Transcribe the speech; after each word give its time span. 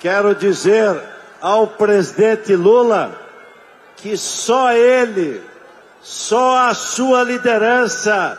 quero 0.00 0.34
dizer 0.34 1.00
ao 1.40 1.66
presidente 1.66 2.54
Lula 2.54 3.10
que 3.96 4.16
só 4.16 4.72
ele, 4.72 5.42
só 6.02 6.68
a 6.68 6.74
sua 6.74 7.22
liderança 7.22 8.38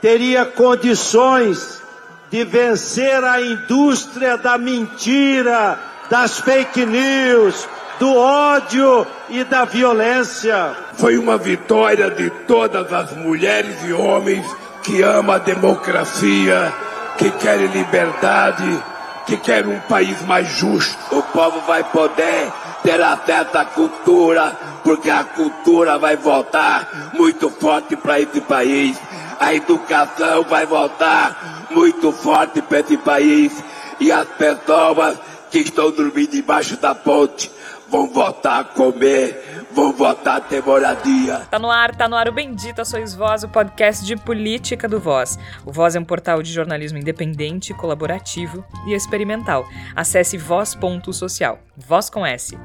teria 0.00 0.44
condições 0.44 1.82
de 2.30 2.44
vencer 2.44 3.24
a 3.24 3.40
indústria 3.40 4.36
da 4.36 4.58
mentira, 4.58 5.78
das 6.10 6.40
fake 6.40 6.84
news, 6.84 7.68
do 7.98 8.14
ódio 8.16 9.06
e 9.28 9.44
da 9.44 9.64
violência. 9.64 10.74
Foi 10.94 11.16
uma 11.16 11.36
vitória 11.36 12.10
de 12.10 12.30
todas 12.46 12.92
as 12.92 13.12
mulheres 13.12 13.76
e 13.84 13.92
homens 13.92 14.44
que 14.82 15.02
amam 15.02 15.34
a 15.34 15.38
democracia, 15.38 16.72
que 17.16 17.30
querem 17.32 17.66
liberdade, 17.66 18.82
que 19.28 19.36
querem 19.36 19.76
um 19.76 19.80
país 19.80 20.22
mais 20.22 20.48
justo. 20.48 20.96
O 21.14 21.22
povo 21.22 21.60
vai 21.66 21.84
poder 21.84 22.50
ter 22.82 22.98
acesso 22.98 23.58
à 23.58 23.64
cultura, 23.66 24.56
porque 24.82 25.10
a 25.10 25.22
cultura 25.22 25.98
vai 25.98 26.16
voltar 26.16 27.12
muito 27.12 27.50
forte 27.50 27.94
para 27.94 28.18
esse 28.18 28.40
país. 28.40 28.98
A 29.38 29.52
educação 29.52 30.44
vai 30.44 30.64
voltar 30.64 31.66
muito 31.70 32.10
forte 32.10 32.62
para 32.62 32.80
esse 32.80 32.96
país. 32.96 33.52
E 34.00 34.10
as 34.10 34.26
pessoas 34.28 35.18
que 35.50 35.58
estão 35.58 35.90
dormindo 35.90 36.30
debaixo 36.30 36.78
da 36.78 36.94
ponte 36.94 37.50
vão 37.90 38.06
voltar 38.12 38.60
a 38.60 38.64
comer, 38.64 39.66
vão 39.72 39.92
voltar 39.92 40.36
a 40.36 40.40
ter 40.40 40.62
moradia. 40.62 41.46
Tá 41.50 41.58
no 41.58 41.70
ar, 41.70 41.94
tá 41.94 42.08
no 42.08 42.16
ar 42.16 42.28
o 42.28 42.32
Bendita 42.32 42.84
Sois 42.84 43.14
Voz, 43.14 43.42
o 43.42 43.48
podcast 43.48 44.04
de 44.04 44.16
política 44.16 44.88
do 44.88 45.00
Voz. 45.00 45.38
O 45.64 45.72
Voz 45.72 45.96
é 45.96 46.00
um 46.00 46.04
portal 46.04 46.42
de 46.42 46.52
jornalismo 46.52 46.98
independente, 46.98 47.74
colaborativo 47.74 48.64
e 48.86 48.94
experimental. 48.94 49.66
Acesse 49.96 50.36
voz.social. 50.36 51.58
Voz 51.76 52.10
com 52.10 52.24
S. 52.24 52.58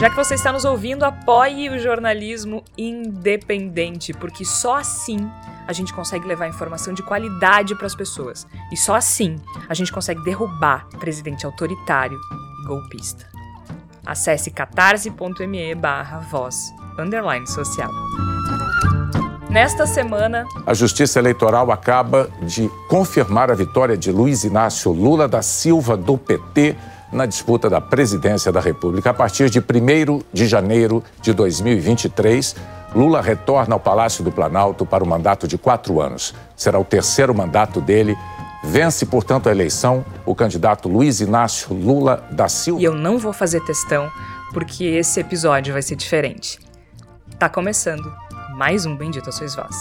Já 0.00 0.08
que 0.08 0.16
você 0.16 0.34
está 0.34 0.50
nos 0.50 0.64
ouvindo, 0.64 1.04
apoie 1.04 1.68
o 1.68 1.78
jornalismo 1.78 2.64
independente, 2.76 4.14
porque 4.14 4.46
só 4.46 4.78
assim 4.78 5.30
a 5.68 5.74
gente 5.74 5.92
consegue 5.92 6.26
levar 6.26 6.48
informação 6.48 6.94
de 6.94 7.02
qualidade 7.02 7.74
para 7.76 7.86
as 7.86 7.94
pessoas. 7.94 8.46
E 8.72 8.76
só 8.76 8.94
assim 8.94 9.38
a 9.68 9.74
gente 9.74 9.92
consegue 9.92 10.24
derrubar 10.24 10.88
presidente 10.98 11.44
autoritário 11.44 12.18
golpista. 12.66 13.26
Acesse 14.04 14.50
catarse.me 14.50 15.74
barra 15.74 16.20
voz 16.30 16.72
underline 16.98 17.46
social. 17.46 17.90
Nesta 19.50 19.84
semana, 19.84 20.46
a 20.64 20.72
Justiça 20.72 21.18
Eleitoral 21.18 21.72
acaba 21.72 22.30
de 22.42 22.70
confirmar 22.88 23.50
a 23.50 23.54
vitória 23.54 23.96
de 23.96 24.12
Luiz 24.12 24.44
Inácio 24.44 24.92
Lula 24.92 25.26
da 25.26 25.42
Silva 25.42 25.96
do 25.96 26.16
PT 26.16 26.76
na 27.12 27.26
disputa 27.26 27.68
da 27.68 27.80
presidência 27.80 28.52
da 28.52 28.60
República. 28.60 29.10
A 29.10 29.14
partir 29.14 29.50
de 29.50 29.58
1 29.58 30.22
de 30.32 30.46
janeiro 30.46 31.02
de 31.20 31.32
2023, 31.32 32.54
Lula 32.94 33.20
retorna 33.20 33.74
ao 33.74 33.80
Palácio 33.80 34.22
do 34.22 34.30
Planalto 34.30 34.86
para 34.86 35.02
o 35.02 35.06
mandato 35.06 35.48
de 35.48 35.58
quatro 35.58 36.00
anos. 36.00 36.34
Será 36.56 36.78
o 36.78 36.84
terceiro 36.84 37.34
mandato 37.34 37.80
dele. 37.80 38.16
Vence, 38.62 39.06
portanto, 39.06 39.48
a 39.48 39.52
eleição 39.52 40.04
o 40.26 40.34
candidato 40.34 40.88
Luiz 40.88 41.20
Inácio 41.20 41.74
Lula 41.74 42.28
da 42.30 42.48
Silva. 42.48 42.80
E 42.80 42.84
eu 42.84 42.94
não 42.94 43.18
vou 43.18 43.32
fazer 43.32 43.60
testão, 43.64 44.10
porque 44.52 44.84
esse 44.84 45.18
episódio 45.18 45.72
vai 45.72 45.82
ser 45.82 45.96
diferente. 45.96 46.58
Tá 47.38 47.48
começando 47.48 48.12
mais 48.54 48.84
um 48.84 48.94
Bendito 48.94 49.30
a 49.30 49.32
Sois 49.32 49.54
Voz. 49.54 49.74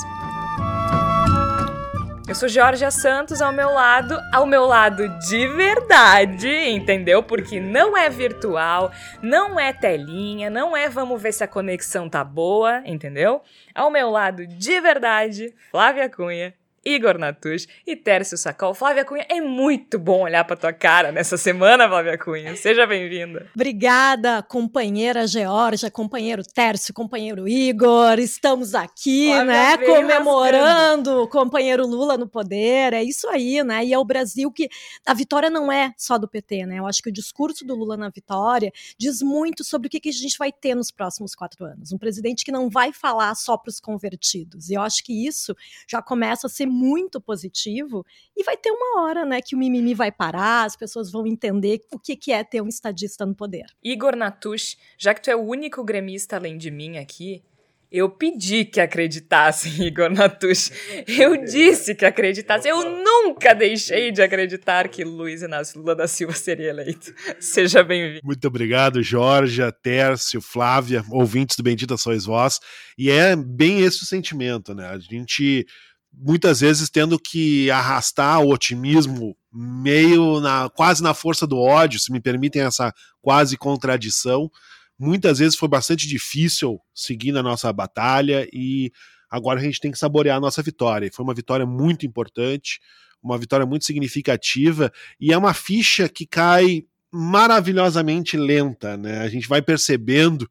Eu 2.29 2.35
sou 2.35 2.47
Georgia 2.47 2.91
Santos, 2.91 3.41
ao 3.41 3.51
meu 3.51 3.71
lado, 3.71 4.15
ao 4.31 4.45
meu 4.45 4.65
lado 4.65 5.09
de 5.27 5.47
verdade, 5.47 6.47
entendeu? 6.47 7.23
Porque 7.23 7.59
não 7.59 7.97
é 7.97 8.07
virtual, 8.07 8.91
não 9.19 9.59
é 9.59 9.73
telinha, 9.73 10.47
não 10.47 10.77
é 10.77 10.87
vamos 10.87 11.19
ver 11.19 11.33
se 11.33 11.43
a 11.43 11.47
conexão 11.47 12.07
tá 12.07 12.23
boa, 12.23 12.83
entendeu? 12.85 13.41
Ao 13.73 13.89
meu 13.89 14.11
lado 14.11 14.45
de 14.45 14.79
verdade, 14.79 15.51
Flávia 15.71 16.07
Cunha, 16.07 16.53
Igor 16.83 17.17
Natush 17.17 17.67
e 17.85 17.95
Tércio 17.95 18.37
Sacol. 18.37 18.73
Flávia 18.73 19.05
Cunha, 19.05 19.25
é 19.29 19.41
muito 19.41 19.99
bom 19.99 20.23
olhar 20.23 20.43
para 20.43 20.55
tua 20.55 20.73
cara 20.73 21.11
nessa 21.11 21.37
semana, 21.37 21.87
Flávia 21.87 22.17
Cunha. 22.17 22.55
Seja 22.55 22.85
bem-vinda. 22.85 23.49
Obrigada, 23.53 24.41
companheira 24.43 25.27
Georgia, 25.27 25.91
companheiro 25.91 26.43
Tércio, 26.43 26.93
companheiro 26.93 27.47
Igor. 27.47 28.19
Estamos 28.19 28.73
aqui, 28.73 29.27
Flávia 29.27 29.45
né, 29.45 29.77
comemorando 29.77 31.23
o 31.23 31.27
companheiro 31.27 31.85
Lula 31.85 32.17
no 32.17 32.27
poder. 32.27 32.93
É 32.93 33.03
isso 33.03 33.27
aí, 33.29 33.63
né? 33.63 33.85
E 33.85 33.93
é 33.93 33.97
o 33.97 34.05
Brasil 34.05 34.51
que 34.51 34.69
a 35.05 35.13
vitória 35.13 35.49
não 35.49 35.71
é 35.71 35.93
só 35.97 36.17
do 36.17 36.27
PT, 36.27 36.65
né? 36.65 36.79
Eu 36.79 36.87
acho 36.87 37.01
que 37.01 37.09
o 37.09 37.13
discurso 37.13 37.65
do 37.65 37.75
Lula 37.75 37.97
na 37.97 38.09
vitória 38.09 38.71
diz 38.97 39.21
muito 39.21 39.63
sobre 39.63 39.87
o 39.87 39.89
que, 39.89 39.99
que 39.99 40.09
a 40.09 40.13
gente 40.13 40.37
vai 40.37 40.51
ter 40.51 40.75
nos 40.75 40.91
próximos 40.91 41.35
quatro 41.35 41.65
anos. 41.65 41.91
Um 41.91 41.97
presidente 41.97 42.45
que 42.45 42.51
não 42.51 42.69
vai 42.69 42.93
falar 42.93 43.35
só 43.35 43.57
para 43.57 43.69
os 43.69 43.79
convertidos. 43.79 44.69
E 44.69 44.75
eu 44.75 44.81
acho 44.81 45.03
que 45.03 45.27
isso 45.27 45.55
já 45.87 46.01
começa 46.01 46.47
a 46.47 46.49
ser 46.49 46.65
muito 46.69 47.19
positivo 47.19 48.05
e 48.35 48.43
vai 48.43 48.55
ter 48.55 48.71
uma 48.71 49.01
hora, 49.01 49.25
né, 49.25 49.41
que 49.41 49.55
o 49.55 49.57
mimimi 49.57 49.93
vai 49.93 50.11
parar, 50.11 50.65
as 50.65 50.75
pessoas 50.75 51.11
vão 51.11 51.25
entender 51.27 51.81
o 51.91 51.99
que, 51.99 52.15
que 52.15 52.31
é 52.31 52.43
ter 52.43 52.61
um 52.61 52.67
estadista 52.67 53.25
no 53.25 53.35
poder. 53.35 53.65
Igor 53.83 54.15
Natush, 54.15 54.77
já 54.97 55.13
que 55.13 55.21
tu 55.21 55.29
é 55.29 55.35
o 55.35 55.41
único 55.41 55.83
gremista 55.83 56.35
além 56.35 56.57
de 56.57 56.71
mim 56.71 56.97
aqui, 56.97 57.43
eu 57.91 58.07
pedi 58.07 58.65
que 58.65 58.79
acreditassem, 58.79 59.87
Igor 59.87 60.11
Natush. 60.11 60.71
Eu 61.07 61.35
disse 61.43 61.95
que 61.95 62.05
acreditassem. 62.05 62.69
Eu 62.69 63.03
nunca 63.03 63.53
deixei 63.55 64.11
de 64.11 64.21
acreditar 64.21 64.87
que 64.87 65.03
Luiz 65.03 65.41
Inácio 65.41 65.79
Lula 65.79 65.95
da 65.95 66.07
Silva 66.07 66.33
seria 66.33 66.69
eleito. 66.69 67.11
Seja 67.39 67.83
bem-vindo. 67.83 68.21
Muito 68.23 68.47
obrigado, 68.47 69.01
Jorge, 69.01 69.59
Tércio, 69.81 70.39
Flávia, 70.39 71.03
ouvintes 71.09 71.57
do 71.57 71.63
Bendita 71.63 71.97
Sois 71.97 72.25
Vós. 72.25 72.59
E 72.95 73.09
é 73.09 73.35
bem 73.35 73.81
esse 73.81 74.03
o 74.03 74.05
sentimento, 74.05 74.75
né? 74.75 74.87
A 74.87 74.99
gente 74.99 75.65
muitas 76.13 76.59
vezes 76.59 76.89
tendo 76.89 77.19
que 77.19 77.69
arrastar 77.71 78.41
o 78.41 78.51
otimismo 78.51 79.35
meio 79.51 80.39
na 80.39 80.69
quase 80.69 81.01
na 81.01 81.13
força 81.13 81.47
do 81.47 81.57
ódio, 81.57 81.99
se 81.99 82.11
me 82.11 82.19
permitem 82.19 82.61
essa 82.61 82.93
quase 83.21 83.57
contradição. 83.57 84.49
Muitas 84.97 85.39
vezes 85.39 85.57
foi 85.57 85.69
bastante 85.69 86.07
difícil 86.07 86.79
seguir 86.93 87.31
na 87.31 87.41
nossa 87.41 87.71
batalha 87.71 88.47
e 88.51 88.91
agora 89.29 89.59
a 89.59 89.63
gente 89.63 89.79
tem 89.79 89.91
que 89.91 89.97
saborear 89.97 90.37
a 90.37 90.41
nossa 90.41 90.61
vitória. 90.61 91.09
Foi 91.13 91.23
uma 91.23 91.33
vitória 91.33 91.65
muito 91.65 92.05
importante, 92.05 92.79
uma 93.23 93.37
vitória 93.37 93.65
muito 93.65 93.85
significativa 93.85 94.91
e 95.19 95.31
é 95.31 95.37
uma 95.37 95.53
ficha 95.53 96.09
que 96.09 96.25
cai 96.25 96.83
maravilhosamente 97.11 98.37
lenta, 98.37 98.95
né? 98.97 99.21
A 99.21 99.29
gente 99.29 99.47
vai 99.47 99.61
percebendo 99.61 100.49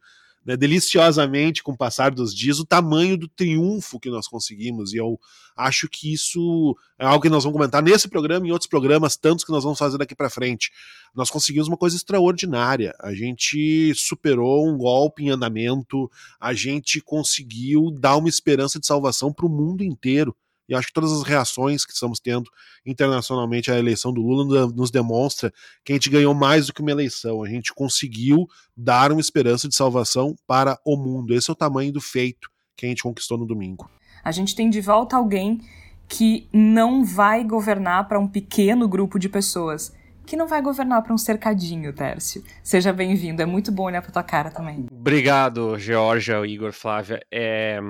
né, 0.49 0.57
deliciosamente 0.57 1.63
com 1.63 1.73
o 1.73 1.77
passar 1.77 2.11
dos 2.11 2.35
dias 2.35 2.59
o 2.59 2.65
tamanho 2.65 3.19
do 3.19 3.29
triunfo 3.29 4.01
que 4.01 4.09
nós 4.09 4.27
conseguimos. 4.27 4.95
E 4.95 4.97
eu 4.97 5.21
acho 5.55 5.87
que 5.91 6.11
isso 6.11 6.75
é 6.99 7.05
algo 7.05 7.21
que 7.21 7.29
nós 7.29 7.45
vamos 7.45 7.55
comentar 7.55 7.83
nesse 7.83 8.09
programa 8.09 8.47
e 8.47 8.49
em 8.49 8.53
outros 8.53 8.67
programas, 8.67 9.15
tantos 9.15 9.45
que 9.45 9.53
nós 9.53 9.63
vamos 9.63 9.79
fazer 9.79 9.99
daqui 9.99 10.15
para 10.15 10.31
frente. 10.31 10.73
Nós 11.15 11.29
conseguimos 11.29 11.69
uma 11.69 11.77
coisa 11.77 11.97
extraordinária. 11.97 12.95
A 12.99 13.13
gente 13.13 13.93
superou 13.95 14.67
um 14.67 14.79
golpe 14.79 15.23
em 15.23 15.29
andamento, 15.29 16.11
a 16.41 16.55
gente 16.55 16.99
conseguiu 17.03 17.91
dar 17.91 18.17
uma 18.17 18.31
esperança 18.31 18.81
de 18.81 18.87
salvação 18.87 19.31
para 19.31 19.45
o 19.45 19.51
mundo 19.51 19.85
inteiro. 19.85 20.35
E 20.69 20.75
acho 20.75 20.89
que 20.89 20.93
todas 20.93 21.13
as 21.13 21.23
reações 21.23 21.85
que 21.85 21.93
estamos 21.93 22.21
tendo 22.21 22.51
internacionalmente 22.85 23.71
à 23.71 23.79
eleição 23.79 24.13
do 24.13 24.21
Lula 24.21 24.67
nos 24.69 24.91
demonstra 24.91 25.53
que 25.85 25.93
a 25.93 25.95
gente 25.95 26.11
ganhou 26.11 26.35
mais 26.35 26.67
do 26.67 26.75
que 26.75 26.83
uma 26.83 26.91
eleição. 26.91 27.43
A 27.43 27.49
gente 27.49 27.73
conseguiu 27.73 28.47
dar 28.77 29.11
uma 29.11 29.21
esperança 29.21 29.69
de 29.69 29.75
salvação 29.75 30.37
para 30.47 30.79
o 30.85 30.97
mundo. 30.97 31.33
Esse 31.33 31.51
é 31.51 31.53
o 31.53 31.57
tamanho 31.57 31.93
do 31.93 32.01
feito 32.01 32.51
que 32.77 32.87
a 32.87 32.89
gente 32.89 33.03
conquistou 33.03 33.39
no 33.39 33.47
domingo. 33.47 33.91
A 34.23 34.31
gente 34.31 34.55
tem 34.55 34.69
de 34.69 34.81
volta 34.81 35.17
alguém 35.17 35.61
que 36.09 36.49
não 36.53 37.05
vai 37.05 37.45
governar 37.45 38.09
para 38.09 38.19
um 38.19 38.27
pequeno 38.27 38.89
grupo 38.89 39.19
de 39.19 39.29
pessoas, 39.29 39.95
que 40.25 40.37
não 40.37 40.47
vai 40.47 40.63
governar 40.63 41.03
para 41.03 41.13
um 41.13 41.19
cercadinho, 41.19 41.93
Tércio. 41.93 42.43
Seja 42.63 42.93
bem-vindo, 42.93 43.43
é 43.43 43.47
muito 43.47 43.71
bom 43.71 43.85
olhar 43.85 44.03
para 44.03 44.11
tua 44.11 44.23
cara 44.23 44.51
também. 44.51 44.87
Obrigado, 44.91 45.79
Georgia, 45.79 46.47
Igor, 46.47 46.73
Flávia. 46.73 47.21
É, 47.31 47.81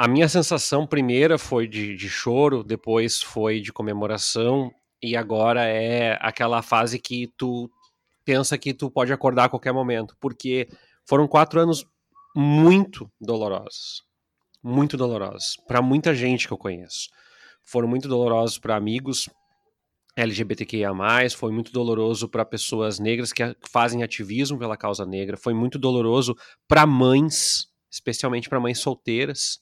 a 0.00 0.08
minha 0.08 0.30
sensação 0.30 0.86
primeira 0.86 1.36
foi 1.36 1.68
de, 1.68 1.94
de 1.94 2.08
choro, 2.08 2.64
depois 2.64 3.20
foi 3.20 3.60
de 3.60 3.70
comemoração, 3.70 4.72
e 5.02 5.14
agora 5.14 5.66
é 5.66 6.16
aquela 6.22 6.62
fase 6.62 6.98
que 6.98 7.26
tu 7.36 7.70
pensa 8.24 8.56
que 8.56 8.72
tu 8.72 8.90
pode 8.90 9.12
acordar 9.12 9.44
a 9.44 9.48
qualquer 9.50 9.74
momento, 9.74 10.16
porque 10.18 10.66
foram 11.04 11.28
quatro 11.28 11.60
anos 11.60 11.84
muito 12.34 13.12
dolorosos, 13.20 14.02
muito 14.62 14.96
dolorosos 14.96 15.58
para 15.68 15.82
muita 15.82 16.14
gente 16.14 16.46
que 16.46 16.54
eu 16.54 16.58
conheço. 16.58 17.10
Foram 17.62 17.86
muito 17.86 18.08
dolorosos 18.08 18.56
para 18.58 18.76
amigos 18.76 19.28
LGBTQIA+, 20.16 20.94
foi 21.36 21.52
muito 21.52 21.72
doloroso 21.72 22.26
para 22.26 22.42
pessoas 22.46 22.98
negras 22.98 23.34
que 23.34 23.42
fazem 23.70 24.02
ativismo 24.02 24.58
pela 24.58 24.78
causa 24.78 25.04
negra, 25.04 25.36
foi 25.36 25.52
muito 25.52 25.78
doloroso 25.78 26.34
para 26.66 26.86
mães, 26.86 27.66
especialmente 27.90 28.48
para 28.48 28.58
mães 28.58 28.78
solteiras, 28.78 29.60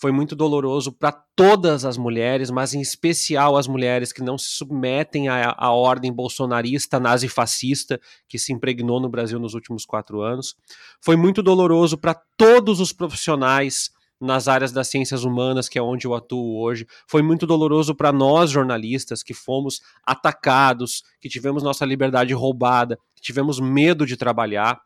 foi 0.00 0.12
muito 0.12 0.34
doloroso 0.34 0.90
para 0.90 1.12
todas 1.12 1.84
as 1.84 1.98
mulheres, 1.98 2.50
mas 2.50 2.72
em 2.72 2.80
especial 2.80 3.54
as 3.54 3.68
mulheres 3.68 4.14
que 4.14 4.22
não 4.22 4.38
se 4.38 4.48
submetem 4.48 5.28
à, 5.28 5.54
à 5.54 5.70
ordem 5.72 6.10
bolsonarista, 6.10 6.98
nazifascista, 6.98 8.00
que 8.26 8.38
se 8.38 8.50
impregnou 8.50 8.98
no 8.98 9.10
Brasil 9.10 9.38
nos 9.38 9.52
últimos 9.52 9.84
quatro 9.84 10.22
anos. 10.22 10.56
Foi 11.02 11.16
muito 11.16 11.42
doloroso 11.42 11.98
para 11.98 12.14
todos 12.14 12.80
os 12.80 12.94
profissionais 12.94 13.90
nas 14.18 14.48
áreas 14.48 14.72
das 14.72 14.88
ciências 14.88 15.22
humanas, 15.22 15.68
que 15.68 15.78
é 15.78 15.82
onde 15.82 16.06
eu 16.06 16.14
atuo 16.14 16.58
hoje. 16.62 16.86
Foi 17.06 17.20
muito 17.20 17.46
doloroso 17.46 17.94
para 17.94 18.10
nós, 18.10 18.50
jornalistas, 18.50 19.22
que 19.22 19.34
fomos 19.34 19.82
atacados, 20.02 21.02
que 21.20 21.28
tivemos 21.28 21.62
nossa 21.62 21.84
liberdade 21.84 22.32
roubada, 22.32 22.98
que 23.14 23.20
tivemos 23.20 23.60
medo 23.60 24.06
de 24.06 24.16
trabalhar. 24.16 24.80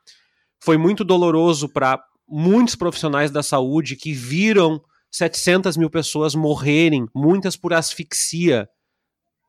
Foi 0.58 0.76
muito 0.76 1.04
doloroso 1.04 1.68
para 1.68 2.02
muitos 2.28 2.74
profissionais 2.74 3.30
da 3.30 3.44
saúde 3.44 3.94
que 3.94 4.12
viram 4.12 4.82
700 5.14 5.76
mil 5.76 5.88
pessoas 5.88 6.34
morrerem, 6.34 7.06
muitas 7.14 7.56
por 7.56 7.72
asfixia, 7.72 8.68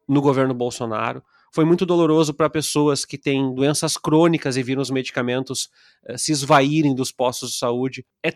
no 0.08 0.22
governo 0.22 0.54
Bolsonaro. 0.54 1.24
Foi 1.52 1.66
muito 1.66 1.88
doloroso 1.88 2.36
para 2.36 2.48
pessoas 2.48 3.04
que 3.04 3.18
têm 3.18 3.56
doenças 3.56 3.98
crônicas 3.98 4.58
e 4.58 4.62
viram 4.62 4.80
os 4.80 4.92
medicamentos 4.92 5.72
uh, 6.08 6.20
se 6.20 6.32
esvaírem 6.32 6.94
dos 6.94 7.12
postos 7.12 7.50
de 7.50 7.58
saúde. 7.58 8.06
É 8.24 8.32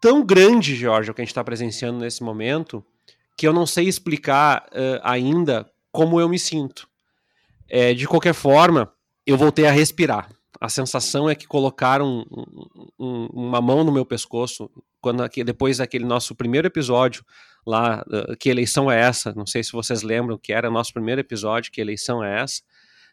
tão 0.00 0.26
grande, 0.26 0.74
Jorge, 0.74 1.08
o 1.08 1.14
que 1.14 1.20
a 1.20 1.24
gente 1.24 1.30
está 1.30 1.44
presenciando 1.44 2.00
nesse 2.00 2.20
momento, 2.20 2.84
que 3.36 3.46
eu 3.46 3.52
não 3.52 3.64
sei 3.64 3.86
explicar 3.86 4.66
uh, 4.72 4.98
ainda 5.04 5.70
como 5.92 6.20
eu 6.20 6.28
me 6.28 6.38
sinto. 6.38 6.88
É, 7.68 7.94
de 7.94 8.08
qualquer 8.08 8.34
forma, 8.34 8.92
eu 9.24 9.36
voltei 9.36 9.66
a 9.66 9.70
respirar. 9.70 10.28
A 10.62 10.68
sensação 10.68 11.28
é 11.28 11.34
que 11.34 11.44
colocaram 11.44 12.24
um, 12.30 12.86
um, 12.96 13.26
uma 13.32 13.60
mão 13.60 13.82
no 13.82 13.90
meu 13.90 14.06
pescoço 14.06 14.70
quando 15.00 15.28
depois 15.44 15.78
daquele 15.78 16.04
nosso 16.04 16.36
primeiro 16.36 16.68
episódio 16.68 17.24
lá, 17.66 18.04
que 18.38 18.48
eleição 18.48 18.88
é 18.88 19.00
essa? 19.00 19.34
Não 19.34 19.44
sei 19.44 19.64
se 19.64 19.72
vocês 19.72 20.02
lembram 20.02 20.38
que 20.38 20.52
era 20.52 20.70
nosso 20.70 20.92
primeiro 20.92 21.20
episódio, 21.20 21.72
que 21.72 21.80
eleição 21.80 22.22
é 22.22 22.42
essa? 22.42 22.62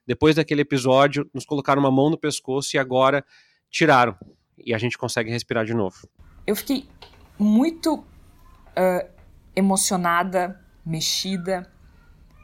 Depois 0.06 0.36
daquele 0.36 0.62
episódio, 0.62 1.28
nos 1.34 1.44
colocaram 1.44 1.82
uma 1.82 1.90
mão 1.90 2.12
no 2.12 2.20
pescoço 2.20 2.76
e 2.76 2.78
agora 2.78 3.26
tiraram 3.72 4.16
e 4.64 4.72
a 4.72 4.78
gente 4.78 4.96
consegue 4.96 5.32
respirar 5.32 5.66
de 5.66 5.74
novo. 5.74 6.08
Eu 6.46 6.56
fiquei 6.56 6.88
muito 7.40 7.96
uh, 7.96 9.10
emocionada, 9.56 10.64
mexida, 10.86 11.68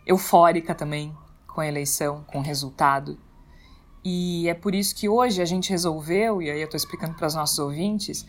eufórica 0.04 0.74
também 0.74 1.16
com 1.46 1.62
a 1.62 1.68
eleição, 1.68 2.24
com 2.24 2.40
o 2.40 2.42
resultado. 2.42 3.20
E 4.06 4.48
é 4.48 4.54
por 4.54 4.76
isso 4.76 4.96
que 4.96 5.10
hoje 5.10 5.42
a 5.42 5.46
gente 5.46 5.72
resolveu, 5.72 6.40
e 6.40 6.52
aí 6.52 6.60
eu 6.60 6.66
estou 6.66 6.78
explicando 6.78 7.16
para 7.16 7.26
os 7.26 7.34
nossos 7.34 7.58
ouvintes, 7.58 8.24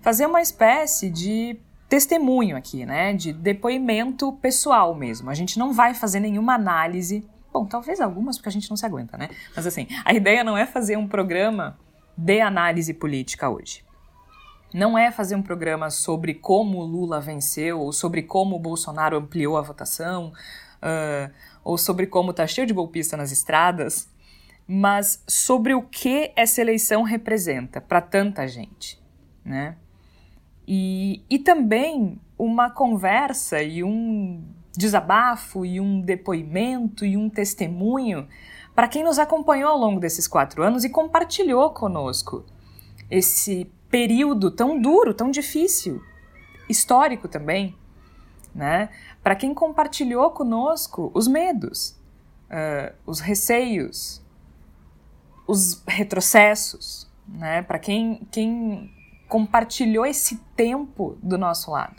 fazer 0.00 0.24
uma 0.24 0.40
espécie 0.40 1.10
de 1.10 1.58
testemunho 1.88 2.56
aqui, 2.56 2.86
né? 2.86 3.12
De 3.12 3.32
depoimento 3.32 4.32
pessoal 4.34 4.94
mesmo. 4.94 5.28
A 5.28 5.34
gente 5.34 5.58
não 5.58 5.72
vai 5.72 5.94
fazer 5.94 6.20
nenhuma 6.20 6.54
análise. 6.54 7.28
Bom, 7.52 7.66
talvez 7.66 8.00
algumas, 8.00 8.36
porque 8.36 8.48
a 8.48 8.52
gente 8.52 8.70
não 8.70 8.76
se 8.76 8.86
aguenta, 8.86 9.18
né? 9.18 9.28
Mas 9.56 9.66
assim, 9.66 9.88
a 10.04 10.14
ideia 10.14 10.44
não 10.44 10.56
é 10.56 10.64
fazer 10.64 10.96
um 10.96 11.08
programa 11.08 11.76
de 12.16 12.40
análise 12.40 12.94
política 12.94 13.50
hoje. 13.50 13.84
Não 14.72 14.96
é 14.96 15.10
fazer 15.10 15.34
um 15.34 15.42
programa 15.42 15.90
sobre 15.90 16.34
como 16.34 16.84
Lula 16.84 17.20
venceu, 17.20 17.80
ou 17.80 17.92
sobre 17.92 18.22
como 18.22 18.60
Bolsonaro 18.60 19.16
ampliou 19.16 19.56
a 19.56 19.62
votação, 19.62 20.32
uh, 20.76 21.32
ou 21.64 21.76
sobre 21.76 22.06
como 22.06 22.32
tá 22.32 22.46
cheio 22.46 22.66
de 22.66 22.72
golpista 22.72 23.16
nas 23.16 23.32
estradas 23.32 24.08
mas 24.66 25.22
sobre 25.26 25.74
o 25.74 25.82
que 25.82 26.32
essa 26.34 26.60
eleição 26.60 27.02
representa 27.02 27.80
para 27.80 28.00
tanta 28.00 28.48
gente, 28.48 29.00
né? 29.44 29.76
E, 30.66 31.22
e 31.30 31.38
também 31.38 32.20
uma 32.36 32.68
conversa 32.70 33.62
e 33.62 33.84
um 33.84 34.44
desabafo 34.76 35.64
e 35.64 35.80
um 35.80 36.00
depoimento 36.00 37.04
e 37.04 37.16
um 37.16 37.30
testemunho 37.30 38.26
para 38.74 38.88
quem 38.88 39.02
nos 39.02 39.18
acompanhou 39.18 39.70
ao 39.70 39.78
longo 39.78 40.00
desses 40.00 40.28
quatro 40.28 40.62
anos 40.62 40.84
e 40.84 40.90
compartilhou 40.90 41.70
conosco 41.70 42.44
esse 43.10 43.70
período 43.88 44.50
tão 44.50 44.78
duro, 44.78 45.14
tão 45.14 45.30
difícil, 45.30 46.02
histórico 46.68 47.28
também, 47.28 47.74
né? 48.54 48.90
Para 49.22 49.36
quem 49.36 49.54
compartilhou 49.54 50.30
conosco 50.32 51.10
os 51.14 51.26
medos, 51.28 51.96
uh, 52.50 52.94
os 53.06 53.20
receios, 53.20 54.22
os 55.46 55.82
retrocessos, 55.86 57.10
né? 57.28 57.62
Para 57.62 57.78
quem, 57.78 58.26
quem 58.30 58.90
compartilhou 59.28 60.06
esse 60.06 60.36
tempo 60.56 61.18
do 61.22 61.36
nosso 61.36 61.70
lado. 61.70 61.96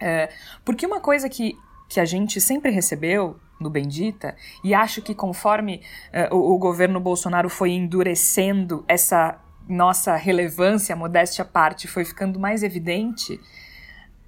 É, 0.00 0.30
porque 0.64 0.86
uma 0.86 1.00
coisa 1.00 1.28
que, 1.28 1.56
que 1.88 2.00
a 2.00 2.04
gente 2.04 2.40
sempre 2.40 2.70
recebeu 2.70 3.38
no 3.60 3.70
Bendita, 3.70 4.36
e 4.62 4.74
acho 4.74 5.00
que 5.00 5.14
conforme 5.14 5.80
é, 6.12 6.28
o, 6.32 6.54
o 6.54 6.58
governo 6.58 7.00
Bolsonaro 7.00 7.48
foi 7.48 7.70
endurecendo 7.70 8.84
essa 8.88 9.40
nossa 9.68 10.16
relevância, 10.16 10.94
modéstia 10.94 11.42
à 11.42 11.46
parte, 11.46 11.88
foi 11.88 12.04
ficando 12.04 12.38
mais 12.38 12.62
evidente, 12.62 13.40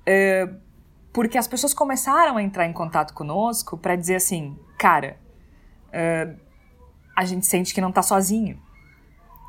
é, 0.06 0.49
porque 1.12 1.37
as 1.37 1.49
pessoas 1.49 1.75
começaram 1.75 2.37
a 2.37 2.43
entrar 2.43 2.67
em 2.67 2.73
contato 2.73 3.12
conosco 3.12 3.76
para 3.76 3.96
dizer 3.96 4.17
assim, 4.17 4.56
cara, 4.78 5.19
é, 5.93 6.34
a 7.17 7.25
gente 7.25 7.47
sente 7.47 7.73
que 7.73 7.81
não 7.81 7.89
está 7.89 8.03
sozinho. 8.03 8.61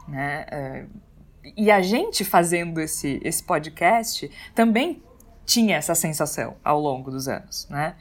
Né? 0.08 0.46
É, 0.50 0.86
e 1.56 1.70
a 1.70 1.82
gente 1.82 2.24
fazendo 2.24 2.80
esse, 2.80 3.20
esse 3.24 3.44
podcast 3.44 4.32
também 4.56 5.04
tinha 5.46 5.76
essa 5.76 5.94
sensação 5.94 6.56
ao 6.64 6.80
longo 6.80 7.12
dos 7.12 7.28
anos. 7.28 7.68
Né? 7.70 7.96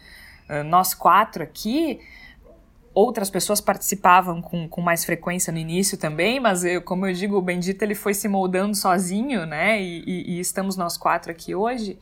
É, 0.48 0.62
nós 0.62 0.94
quatro 0.94 1.42
aqui, 1.42 2.00
outras 2.94 3.28
pessoas 3.28 3.60
participavam 3.60 4.40
com, 4.40 4.68
com 4.68 4.80
mais 4.80 5.04
frequência 5.04 5.52
no 5.52 5.58
início 5.58 5.98
também, 5.98 6.38
mas 6.38 6.64
eu, 6.64 6.80
como 6.80 7.06
eu 7.06 7.12
digo, 7.12 7.36
o 7.36 7.42
Bendito 7.42 7.82
ele 7.82 7.94
foi 7.94 8.14
se 8.14 8.28
moldando 8.28 8.74
sozinho, 8.74 9.44
né? 9.44 9.80
E, 9.82 10.02
e, 10.06 10.36
e 10.36 10.40
estamos 10.40 10.76
nós 10.76 10.96
quatro 10.96 11.30
aqui 11.30 11.54
hoje. 11.54 11.98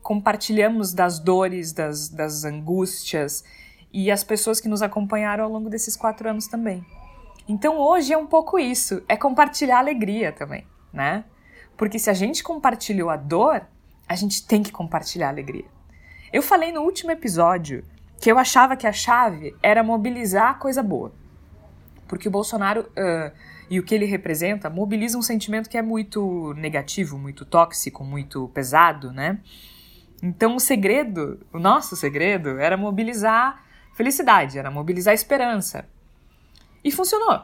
Compartilhamos 0.00 0.94
das 0.94 1.18
dores, 1.18 1.72
das, 1.72 2.08
das 2.08 2.44
angústias 2.44 3.44
e 3.92 4.10
as 4.10 4.22
pessoas 4.22 4.60
que 4.60 4.68
nos 4.68 4.82
acompanharam 4.82 5.44
ao 5.44 5.50
longo 5.50 5.70
desses 5.70 5.96
quatro 5.96 6.28
anos 6.28 6.46
também. 6.46 6.84
Então 7.48 7.78
hoje 7.78 8.12
é 8.12 8.18
um 8.18 8.26
pouco 8.26 8.58
isso, 8.58 9.02
é 9.08 9.16
compartilhar 9.16 9.78
alegria 9.78 10.32
também, 10.32 10.66
né? 10.92 11.24
Porque 11.76 11.98
se 11.98 12.10
a 12.10 12.14
gente 12.14 12.42
compartilhou 12.42 13.08
a 13.08 13.16
dor, 13.16 13.66
a 14.08 14.14
gente 14.14 14.46
tem 14.46 14.62
que 14.62 14.72
compartilhar 14.72 15.28
alegria. 15.28 15.64
Eu 16.32 16.42
falei 16.42 16.72
no 16.72 16.82
último 16.82 17.10
episódio 17.10 17.84
que 18.20 18.30
eu 18.30 18.38
achava 18.38 18.76
que 18.76 18.86
a 18.86 18.92
chave 18.92 19.54
era 19.62 19.82
mobilizar 19.82 20.50
a 20.50 20.54
coisa 20.54 20.82
boa. 20.82 21.12
Porque 22.06 22.28
o 22.28 22.30
Bolsonaro 22.30 22.82
uh, 22.82 23.32
e 23.70 23.78
o 23.78 23.82
que 23.82 23.94
ele 23.94 24.06
representa 24.06 24.68
mobiliza 24.68 25.16
um 25.16 25.22
sentimento 25.22 25.68
que 25.68 25.78
é 25.78 25.82
muito 25.82 26.52
negativo, 26.54 27.18
muito 27.18 27.44
tóxico, 27.44 28.02
muito 28.02 28.48
pesado, 28.48 29.12
né? 29.12 29.38
Então 30.22 30.56
o 30.56 30.60
segredo, 30.60 31.46
o 31.52 31.58
nosso 31.58 31.94
segredo, 31.94 32.58
era 32.58 32.76
mobilizar 32.76 33.62
felicidade, 33.98 34.56
era 34.56 34.70
mobilizar 34.70 35.12
esperança. 35.12 35.84
E 36.84 36.92
funcionou. 36.92 37.42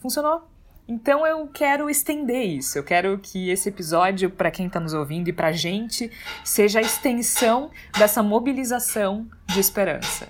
Funcionou. 0.00 0.42
Então 0.88 1.24
eu 1.24 1.46
quero 1.46 1.88
estender 1.88 2.44
isso. 2.44 2.76
Eu 2.76 2.82
quero 2.82 3.16
que 3.18 3.50
esse 3.50 3.68
episódio, 3.68 4.28
para 4.28 4.50
quem 4.50 4.66
está 4.66 4.80
nos 4.80 4.94
ouvindo 4.94 5.28
e 5.28 5.32
para 5.32 5.48
a 5.48 5.52
gente, 5.52 6.10
seja 6.42 6.80
a 6.80 6.82
extensão 6.82 7.70
dessa 7.96 8.20
mobilização 8.20 9.28
de 9.46 9.60
esperança. 9.60 10.26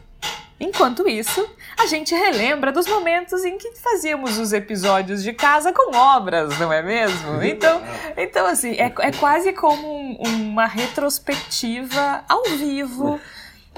Enquanto 0.61 1.09
isso, 1.09 1.49
a 1.81 1.87
gente 1.87 2.15
relembra 2.15 2.71
dos 2.71 2.87
momentos 2.87 3.43
em 3.43 3.57
que 3.57 3.73
fazíamos 3.77 4.39
os 4.39 4.53
episódios 4.53 5.23
de 5.23 5.33
casa 5.33 5.73
com 5.73 5.97
obras, 5.97 6.57
não 6.59 6.71
é 6.71 6.83
mesmo? 6.83 7.43
Então, 7.43 7.83
então 8.17 8.47
assim, 8.47 8.73
é, 8.75 8.93
é 8.99 9.11
quase 9.11 9.55
como 9.55 9.89
um, 9.89 10.51
uma 10.51 10.67
retrospectiva 10.67 12.25
ao 12.29 12.45
vivo 12.45 13.19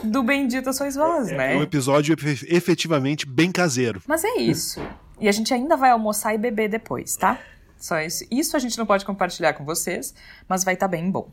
do 0.04 0.22
Bendita 0.22 0.72
Sois 0.72 0.94
Vós, 0.94 1.28
é, 1.28 1.36
né? 1.36 1.54
É 1.54 1.56
um 1.56 1.62
episódio 1.62 2.14
efetivamente 2.48 3.26
bem 3.26 3.50
caseiro. 3.50 4.02
Mas 4.06 4.24
é 4.24 4.36
isso. 4.36 4.80
E 5.20 5.28
a 5.28 5.32
gente 5.32 5.52
ainda 5.52 5.76
vai 5.76 5.90
almoçar 5.90 6.34
e 6.34 6.38
beber 6.38 6.68
depois, 6.68 7.16
tá? 7.16 7.38
Só 7.76 8.00
isso. 8.00 8.24
Isso 8.30 8.56
a 8.56 8.60
gente 8.60 8.78
não 8.78 8.86
pode 8.86 9.04
compartilhar 9.04 9.52
com 9.54 9.64
vocês, 9.64 10.14
mas 10.48 10.64
vai 10.64 10.74
estar 10.74 10.86
tá 10.86 10.90
bem 10.90 11.10
bom. 11.10 11.30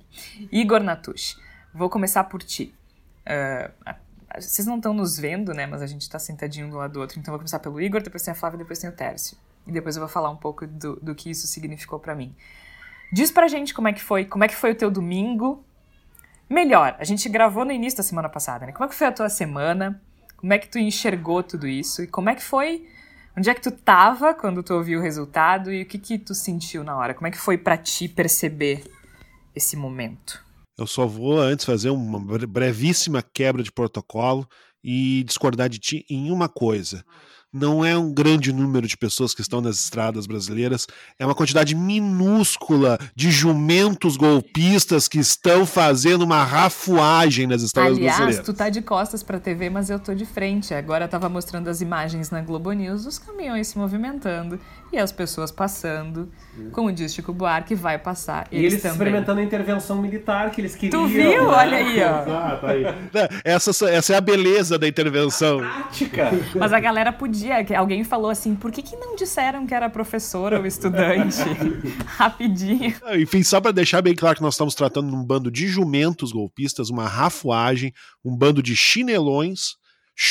Igor 0.52 0.82
Natush, 0.82 1.38
vou 1.74 1.90
começar 1.90 2.24
por 2.26 2.44
ti. 2.44 2.74
Uh, 3.26 3.96
vocês 4.40 4.68
não 4.68 4.78
estão 4.78 4.94
nos 4.94 5.18
vendo, 5.18 5.54
né? 5.54 5.66
Mas 5.66 5.82
a 5.82 5.88
gente 5.88 6.02
está 6.02 6.20
sentadinho 6.20 6.68
um 6.68 6.70
do 6.70 6.78
lado 6.78 6.94
do 6.94 7.00
outro. 7.00 7.20
Então 7.20 7.32
vou 7.32 7.40
começar 7.40 7.60
pelo 7.60 7.82
Igor, 7.82 8.02
depois 8.02 8.24
tem 8.24 8.32
a 8.32 8.36
Flávia, 8.36 8.58
depois 8.58 8.80
tem 8.80 8.90
o 8.90 8.94
Tércio. 8.94 9.38
E 9.66 9.72
depois 9.72 9.96
eu 9.96 10.02
vou 10.02 10.10
falar 10.10 10.30
um 10.30 10.36
pouco 10.36 10.66
do, 10.66 10.96
do 10.98 11.16
que 11.16 11.30
isso 11.30 11.48
significou 11.48 12.00
para 12.00 12.16
mim. 12.16 12.36
Diz 13.12 13.32
pra 13.32 13.48
gente 13.48 13.74
como 13.74 13.88
é 13.88 13.94
que 13.94 14.02
foi, 14.02 14.26
como 14.26 14.44
é 14.44 14.48
que 14.48 14.56
foi 14.56 14.72
o 14.72 14.76
teu 14.76 14.90
domingo, 14.90 15.64
melhor. 16.52 16.96
A 17.00 17.04
gente 17.04 17.28
gravou 17.30 17.66
no 17.66 17.72
início 17.72 17.98
da 17.98 18.04
semana 18.04 18.30
passada, 18.30 18.66
né? 18.66 18.72
Como 18.72 18.86
é 18.86 18.88
que 18.88 18.96
foi 18.96 19.08
a 19.08 19.12
tua 19.12 19.30
semana? 19.30 20.02
Como 20.38 20.54
é 20.54 20.60
que 20.60 20.68
tu 20.68 20.78
enxergou 20.78 21.42
tudo 21.42 21.68
isso? 21.68 22.04
E 22.04 22.08
como 22.08 22.30
é 22.30 22.36
que 22.36 22.44
foi? 22.44 22.86
Onde 23.38 23.50
é 23.50 23.54
que 23.54 23.62
tu 23.62 23.72
tava 23.72 24.34
quando 24.34 24.62
tu 24.62 24.74
ouviu 24.74 25.00
o 25.00 25.02
resultado 25.02 25.72
e 25.72 25.84
o 25.84 25.86
que 25.86 25.98
que 25.98 26.18
tu 26.18 26.36
sentiu 26.36 26.84
na 26.84 26.98
hora? 26.98 27.14
Como 27.14 27.28
é 27.28 27.32
que 27.32 27.38
foi 27.38 27.58
para 27.58 27.78
ti 27.78 28.10
perceber 28.10 28.84
esse 29.56 29.78
momento? 29.78 30.44
Eu 30.78 30.86
só 30.86 31.06
vou 31.06 31.40
antes 31.40 31.66
fazer 31.66 31.90
uma 31.90 32.20
brevíssima 32.48 33.22
quebra 33.22 33.64
de 33.64 33.72
protocolo 33.72 34.48
e 34.84 35.24
discordar 35.24 35.70
de 35.70 35.80
ti 35.80 36.06
em 36.10 36.32
uma 36.32 36.50
coisa 36.50 37.06
não 37.54 37.84
é 37.84 37.98
um 37.98 38.12
grande 38.12 38.54
número 38.54 38.88
de 38.88 38.96
pessoas 38.96 39.34
que 39.34 39.42
estão 39.42 39.60
nas 39.60 39.76
estradas 39.76 40.26
brasileiras, 40.26 40.88
é 41.20 41.26
uma 41.26 41.36
quantidade 41.36 41.76
minúscula 41.76 42.98
de 43.16 43.30
jumentos 43.30 44.16
golpistas 44.16 45.08
que 45.08 45.20
estão 45.20 45.66
fazendo 45.66 46.22
uma 46.22 46.44
rafuagem 46.44 47.48
nas 47.48 47.62
estradas 47.62 47.98
Aliás, 47.98 48.18
brasileiras. 48.18 48.40
Aliás, 48.40 48.46
tu 48.46 48.54
tá 48.54 48.70
de 48.70 48.82
costas 48.82 49.22
para 49.22 49.38
a 49.38 49.40
TV, 49.40 49.70
mas 49.70 49.90
eu 49.90 50.00
tô 50.00 50.14
de 50.14 50.26
frente. 50.26 50.74
Agora 50.74 51.08
tava 51.08 51.28
mostrando 51.28 51.68
as 51.68 51.82
imagens 51.82 52.30
na 52.32 52.42
Globo 52.42 52.72
News 52.72 53.04
dos 53.04 53.20
caminhões 53.20 53.68
se 53.68 53.78
movimentando 53.78 54.60
e 54.92 54.98
as 54.98 55.12
pessoas 55.12 55.52
passando. 55.52 56.30
Como 56.72 56.92
diz 56.92 57.14
Chico 57.14 57.32
Buarque, 57.34 57.74
vai 57.74 57.98
passar. 57.98 58.48
E 58.52 58.58
eles, 58.58 58.74
eles 58.74 58.86
experimentando 58.86 59.40
a 59.40 59.44
intervenção 59.44 60.02
militar 60.02 60.52
que 60.52 60.60
eles 60.60 60.76
queriam. 60.76 61.04
Tu 61.04 61.08
viu? 61.08 61.30
Né? 61.30 61.40
Olha 61.40 61.78
aí, 61.78 62.00
ó. 62.04 62.68
aí. 62.68 62.84
Essa, 63.44 63.90
essa 63.90 64.14
é 64.14 64.18
a 64.18 64.22
beleza 64.22 64.78
da 64.78 64.88
intervenção. 64.88 65.64
A 65.64 65.70
prática. 65.70 66.32
Mas 66.56 66.74
a 66.74 66.80
galera 66.80 67.14
podia, 67.14 67.66
alguém 67.78 68.04
falou 68.04 68.30
assim, 68.30 68.56
por 68.56 68.72
que, 68.72 68.82
que 68.82 68.96
não 68.96 69.16
disseram 69.16 69.66
que 69.66 69.74
era 69.74 69.90
professora 69.90 70.60
ou 70.60 70.66
estudante? 70.66 71.38
Rapidinho. 72.06 72.94
Enfim, 73.14 73.44
só 73.44 73.62
para 73.62 73.72
deixar 73.72 74.02
bem 74.02 74.14
claro 74.14 74.36
que 74.36 74.42
nós 74.42 74.56
estamos 74.56 74.76
tratando 74.76 75.10
de 75.10 75.16
um 75.16 75.24
bando 75.24 75.50
de 75.50 75.68
jumentos 75.68 76.32
golpistas, 76.32 76.90
uma 76.90 77.08
rafuagem, 77.08 77.94
um 78.24 78.36
bando 78.36 78.62
de 78.62 78.76
chinelões, 78.76 79.76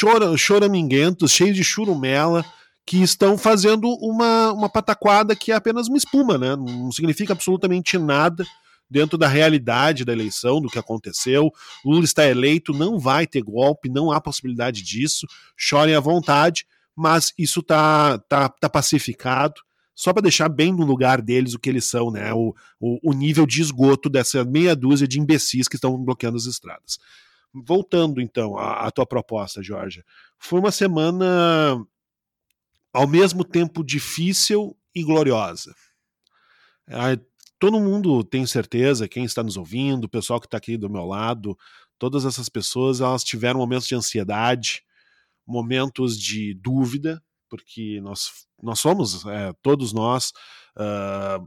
chora, 0.00 0.36
choraminguentos, 0.36 1.32
cheios 1.32 1.56
de 1.56 1.64
churumela, 1.64 2.44
que 2.90 3.00
estão 3.00 3.38
fazendo 3.38 3.88
uma, 4.00 4.52
uma 4.52 4.68
pataquada 4.68 5.37
que 5.37 5.52
é 5.52 5.54
apenas 5.54 5.87
uma 5.87 5.97
espuma, 5.97 6.37
né? 6.37 6.56
Não 6.56 6.90
significa 6.90 7.32
absolutamente 7.32 7.97
nada 7.97 8.44
dentro 8.90 9.16
da 9.16 9.28
realidade 9.28 10.04
da 10.04 10.12
eleição, 10.12 10.61
do 10.61 10.68
que 10.68 10.76
aconteceu. 10.76 11.52
Lula 11.85 12.02
está 12.02 12.26
eleito, 12.26 12.73
não 12.73 12.99
vai 12.99 13.28
ter 13.28 13.42
golpe, 13.42 13.88
não 13.88 14.11
há 14.11 14.20
possibilidade 14.20 14.82
disso. 14.82 15.25
Chorem 15.56 15.94
à 15.94 16.00
vontade, 16.00 16.66
mas 16.97 17.32
isso 17.38 17.62
tá, 17.62 18.18
tá, 18.28 18.49
tá 18.49 18.68
pacificado. 18.68 19.61
Só 19.94 20.12
para 20.12 20.23
deixar 20.23 20.49
bem 20.49 20.73
no 20.73 20.85
lugar 20.85 21.23
deles 21.23 21.54
o 21.54 21.61
que 21.61 21.70
eles 21.70 21.85
são, 21.85 22.11
né? 22.11 22.35
O, 22.35 22.52
o, 22.80 23.11
o 23.11 23.12
nível 23.12 23.47
de 23.47 23.62
esgoto 23.62 24.11
dessa 24.11 24.44
meia 24.44 24.75
dúzia 24.75 25.06
de 25.06 25.20
imbecis 25.20 25.68
que 25.68 25.76
estão 25.76 25.97
bloqueando 25.97 26.38
as 26.38 26.47
estradas. 26.47 26.99
Voltando 27.54 28.20
então 28.20 28.59
à, 28.59 28.88
à 28.88 28.90
tua 28.90 29.06
proposta, 29.06 29.62
Jorge, 29.62 30.02
foi 30.40 30.59
uma 30.59 30.73
semana 30.73 31.87
ao 32.92 33.06
mesmo 33.06 33.44
tempo 33.44 33.85
difícil 33.85 34.76
e 34.94 35.02
gloriosa. 35.02 35.75
Todo 37.59 37.78
mundo 37.78 38.25
tem 38.25 38.47
certeza, 38.47 39.06
quem 39.06 39.25
está 39.25 39.42
nos 39.42 39.59
ouvindo, 39.59 40.04
o 40.04 40.09
pessoal 40.09 40.40
que 40.40 40.47
está 40.47 40.56
aqui 40.56 40.78
do 40.78 40.88
meu 40.88 41.04
lado, 41.04 41.56
todas 41.99 42.25
essas 42.25 42.49
pessoas 42.49 43.02
elas 43.02 43.23
tiveram 43.23 43.61
momentos 43.61 43.87
de 43.87 43.94
ansiedade, 43.94 44.82
momentos 45.47 46.18
de 46.18 46.54
dúvida, 46.54 47.23
porque 47.50 48.00
nós, 48.00 48.47
nós 48.62 48.80
somos, 48.80 49.26
é, 49.26 49.52
todos 49.61 49.92
nós, 49.92 50.32
uh, 50.75 51.47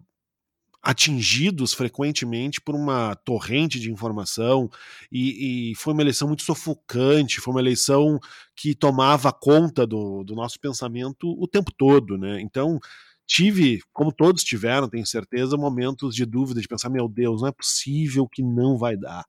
atingidos 0.83 1.73
frequentemente 1.73 2.59
por 2.59 2.75
uma 2.75 3.15
torrente 3.15 3.79
de 3.79 3.89
informação 3.89 4.69
e, 5.09 5.71
e, 5.71 5.75
foi 5.75 5.93
uma 5.93 6.01
eleição 6.01 6.27
muito 6.27 6.43
sufocante, 6.43 7.39
foi 7.39 7.53
uma 7.53 7.61
eleição 7.61 8.19
que 8.53 8.75
tomava 8.75 9.31
conta 9.31 9.87
do, 9.87 10.25
do 10.25 10.35
nosso 10.35 10.59
pensamento 10.59 11.33
o 11.41 11.47
tempo 11.47 11.71
todo, 11.71 12.17
né? 12.17 12.41
Então 12.41 12.79
tive, 13.25 13.79
como 13.93 14.11
todos 14.11 14.43
tiveram, 14.43 14.89
tenho 14.89 15.05
certeza, 15.07 15.55
momentos 15.55 16.13
de 16.13 16.25
dúvida, 16.25 16.59
de 16.59 16.67
pensar, 16.67 16.89
meu 16.89 17.07
Deus, 17.07 17.41
não 17.41 17.47
é 17.47 17.51
possível 17.53 18.27
que 18.27 18.43
não 18.43 18.77
vai 18.77 18.97
dar, 18.97 19.25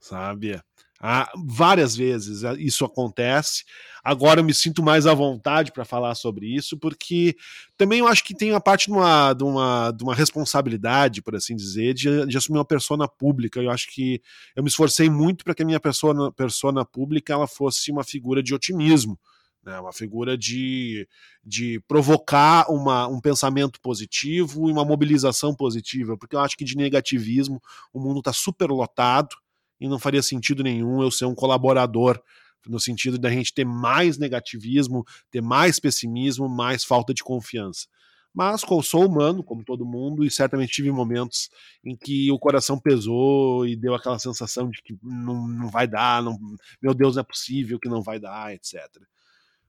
sabe? 0.00 0.60
Ah, 1.00 1.30
várias 1.36 1.94
vezes 1.94 2.44
ah, 2.44 2.54
isso 2.58 2.84
acontece. 2.84 3.64
Agora 4.02 4.40
eu 4.40 4.44
me 4.44 4.52
sinto 4.52 4.82
mais 4.82 5.06
à 5.06 5.14
vontade 5.14 5.70
para 5.70 5.84
falar 5.84 6.14
sobre 6.16 6.46
isso, 6.46 6.76
porque 6.76 7.36
também 7.76 8.00
eu 8.00 8.08
acho 8.08 8.24
que 8.24 8.34
tem 8.34 8.52
a 8.52 8.60
parte 8.60 8.86
de 8.86 8.92
uma, 8.92 9.32
de 9.32 9.44
uma, 9.44 9.92
de 9.92 10.02
uma 10.02 10.14
responsabilidade, 10.14 11.22
por 11.22 11.36
assim 11.36 11.54
dizer, 11.54 11.94
de, 11.94 12.26
de 12.26 12.36
assumir 12.36 12.58
uma 12.58 12.64
persona 12.64 13.06
pública. 13.06 13.60
Eu 13.60 13.70
acho 13.70 13.86
que 13.92 14.20
eu 14.56 14.62
me 14.62 14.68
esforcei 14.68 15.08
muito 15.08 15.44
para 15.44 15.54
que 15.54 15.62
a 15.62 15.66
minha 15.66 15.78
persona, 15.78 16.32
persona 16.32 16.84
pública 16.84 17.32
ela 17.32 17.46
fosse 17.46 17.92
uma 17.92 18.02
figura 18.02 18.42
de 18.42 18.52
otimismo. 18.54 19.18
Né, 19.64 19.78
uma 19.78 19.92
figura 19.92 20.38
de, 20.38 21.06
de 21.44 21.80
provocar 21.86 22.70
uma, 22.70 23.06
um 23.08 23.20
pensamento 23.20 23.80
positivo 23.80 24.68
e 24.68 24.72
uma 24.72 24.84
mobilização 24.84 25.54
positiva, 25.54 26.16
porque 26.16 26.36
eu 26.36 26.40
acho 26.40 26.56
que 26.56 26.64
de 26.64 26.76
negativismo 26.76 27.60
o 27.92 28.00
mundo 28.00 28.20
está 28.20 28.32
super 28.32 28.70
lotado, 28.70 29.36
e 29.80 29.88
não 29.88 29.98
faria 29.98 30.22
sentido 30.22 30.62
nenhum 30.62 31.02
eu 31.02 31.10
ser 31.10 31.24
um 31.24 31.34
colaborador 31.34 32.20
no 32.66 32.78
sentido 32.78 33.18
da 33.18 33.30
gente 33.30 33.54
ter 33.54 33.64
mais 33.64 34.18
negativismo, 34.18 35.04
ter 35.30 35.40
mais 35.40 35.80
pessimismo, 35.80 36.48
mais 36.48 36.84
falta 36.84 37.14
de 37.14 37.22
confiança. 37.22 37.86
Mas 38.34 38.60
sou 38.84 39.06
humano, 39.06 39.42
como 39.42 39.64
todo 39.64 39.86
mundo, 39.86 40.24
e 40.24 40.30
certamente 40.30 40.72
tive 40.72 40.92
momentos 40.92 41.48
em 41.84 41.96
que 41.96 42.30
o 42.30 42.38
coração 42.38 42.78
pesou 42.78 43.66
e 43.66 43.74
deu 43.74 43.94
aquela 43.94 44.18
sensação 44.18 44.70
de 44.70 44.82
que 44.82 44.96
não, 45.02 45.48
não 45.48 45.68
vai 45.68 45.88
dar, 45.88 46.22
não, 46.22 46.38
meu 46.80 46.94
Deus, 46.94 47.16
não 47.16 47.22
é 47.22 47.24
possível 47.24 47.78
que 47.80 47.88
não 47.88 48.02
vai 48.02 48.20
dar, 48.20 48.54
etc. 48.54 48.80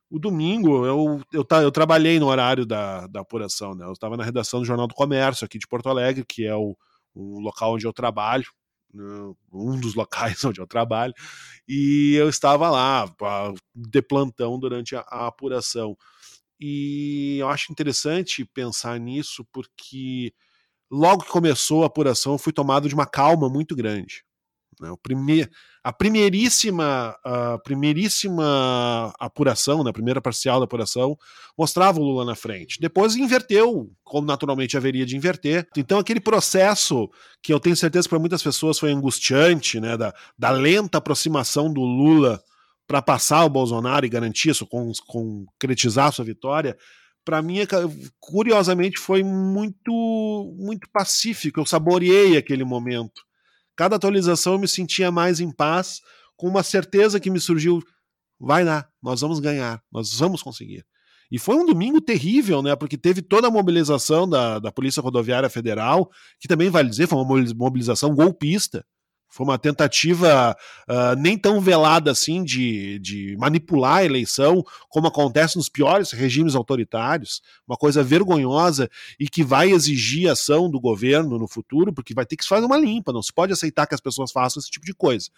O 0.09 0.19
domingo 0.19 0.85
eu, 0.85 1.21
eu, 1.31 1.47
eu 1.61 1.71
trabalhei 1.71 2.19
no 2.19 2.27
horário 2.27 2.65
da, 2.65 3.07
da 3.07 3.21
apuração, 3.21 3.73
né? 3.73 3.85
Eu 3.85 3.93
estava 3.93 4.17
na 4.17 4.23
redação 4.23 4.59
do 4.59 4.65
Jornal 4.65 4.87
do 4.87 4.95
Comércio 4.95 5.45
aqui 5.45 5.57
de 5.57 5.67
Porto 5.67 5.87
Alegre, 5.87 6.25
que 6.25 6.45
é 6.45 6.55
o 6.55 6.75
local 7.15 7.75
onde 7.75 7.85
eu 7.85 7.93
trabalho, 7.93 8.45
um 8.93 9.79
dos 9.79 9.95
locais 9.95 10.43
onde 10.45 10.59
eu 10.59 10.67
trabalho, 10.67 11.13
e 11.67 12.15
eu 12.15 12.29
estava 12.29 12.69
lá 12.69 13.05
de 13.75 14.01
plantão 14.01 14.59
durante 14.59 14.95
a, 14.95 15.01
a 15.01 15.27
apuração. 15.27 15.97
E 16.59 17.37
eu 17.39 17.49
acho 17.49 17.71
interessante 17.71 18.45
pensar 18.45 18.99
nisso 18.99 19.45
porque 19.51 20.33
logo 20.91 21.23
que 21.23 21.31
começou 21.31 21.83
a 21.83 21.87
apuração 21.87 22.33
eu 22.33 22.39
fui 22.39 22.53
tomado 22.53 22.89
de 22.89 22.95
uma 22.95 23.05
calma 23.05 23.49
muito 23.49 23.75
grande. 23.75 24.25
Né? 24.79 24.89
O 24.89 24.97
primeir, 24.97 25.49
a 25.83 25.91
primeiríssima, 25.91 27.15
a 27.23 27.57
primeiríssima 27.59 29.13
apuração, 29.19 29.83
né, 29.83 29.89
a 29.89 29.93
primeira 29.93 30.21
parcial 30.21 30.59
da 30.59 30.65
apuração, 30.65 31.17
mostrava 31.57 31.99
o 31.99 32.03
Lula 32.03 32.23
na 32.23 32.35
frente. 32.35 32.79
Depois 32.79 33.15
inverteu, 33.15 33.91
como 34.03 34.25
naturalmente 34.25 34.77
haveria 34.77 35.05
de 35.05 35.17
inverter. 35.17 35.67
Então, 35.75 35.99
aquele 35.99 36.21
processo 36.21 37.09
que 37.41 37.53
eu 37.53 37.59
tenho 37.59 37.75
certeza 37.75 38.07
que 38.07 38.09
para 38.09 38.19
muitas 38.19 38.41
pessoas 38.41 38.79
foi 38.79 38.91
angustiante, 38.91 39.79
né, 39.79 39.97
da, 39.97 40.13
da 40.37 40.51
lenta 40.51 40.97
aproximação 40.97 41.71
do 41.71 41.81
Lula 41.81 42.41
para 42.87 43.01
passar 43.01 43.45
o 43.45 43.49
Bolsonaro 43.49 44.05
e 44.05 44.09
garantir 44.09 44.49
isso, 44.49 44.65
concretizar 44.65 46.11
sua 46.11 46.25
vitória, 46.25 46.75
para 47.23 47.41
mim, 47.41 47.57
curiosamente, 48.19 48.97
foi 48.97 49.21
muito, 49.21 50.55
muito 50.57 50.89
pacífico. 50.91 51.59
Eu 51.59 51.65
saboreei 51.65 52.35
aquele 52.35 52.63
momento 52.63 53.28
Cada 53.79 53.95
atualização 53.95 54.51
eu 54.51 54.59
me 54.59 54.67
sentia 54.67 55.09
mais 55.09 55.39
em 55.39 55.49
paz, 55.49 56.01
com 56.35 56.49
uma 56.49 56.63
certeza 56.63 57.17
que 57.17 57.29
me 57.29 57.39
surgiu: 57.39 57.81
vai 58.37 58.61
lá, 58.61 58.85
nós 59.01 59.21
vamos 59.21 59.39
ganhar, 59.39 59.81
nós 59.89 60.13
vamos 60.15 60.43
conseguir. 60.43 60.85
E 61.31 61.39
foi 61.39 61.55
um 61.55 61.65
domingo 61.65 62.01
terrível, 62.01 62.61
né? 62.61 62.75
Porque 62.75 62.97
teve 62.97 63.21
toda 63.21 63.47
a 63.47 63.51
mobilização 63.51 64.27
da, 64.27 64.59
da 64.59 64.69
Polícia 64.69 65.01
Rodoviária 65.01 65.49
Federal, 65.49 66.11
que 66.41 66.47
também 66.49 66.69
vale 66.69 66.89
dizer, 66.89 67.07
foi 67.07 67.19
uma 67.19 67.41
mobilização 67.55 68.13
golpista. 68.13 68.85
Foi 69.29 69.45
uma 69.45 69.59
tentativa 69.59 70.57
uh, 70.89 71.15
nem 71.19 71.37
tão 71.37 71.61
velada 71.61 72.11
assim 72.11 72.43
de, 72.43 72.97
de 72.99 73.37
manipular 73.37 73.97
a 73.97 74.05
eleição, 74.05 74.63
como 74.89 75.07
acontece 75.07 75.55
nos 75.55 75.69
piores 75.69 76.11
regimes 76.11 76.55
autoritários, 76.55 77.41
uma 77.67 77.77
coisa 77.77 78.03
vergonhosa 78.03 78.89
e 79.19 79.29
que 79.29 79.43
vai 79.43 79.71
exigir 79.71 80.29
ação 80.29 80.69
do 80.69 80.79
governo 80.79 81.37
no 81.37 81.47
futuro, 81.47 81.93
porque 81.93 82.13
vai 82.13 82.25
ter 82.25 82.35
que 82.35 82.43
se 82.43 82.49
fazer 82.49 82.65
uma 82.65 82.77
limpa, 82.77 83.13
não 83.13 83.21
se 83.21 83.31
pode 83.31 83.53
aceitar 83.53 83.85
que 83.85 83.93
as 83.93 84.01
pessoas 84.01 84.31
façam 84.31 84.59
esse 84.59 84.71
tipo 84.71 84.85
de 84.85 84.93
coisa. 84.93 85.29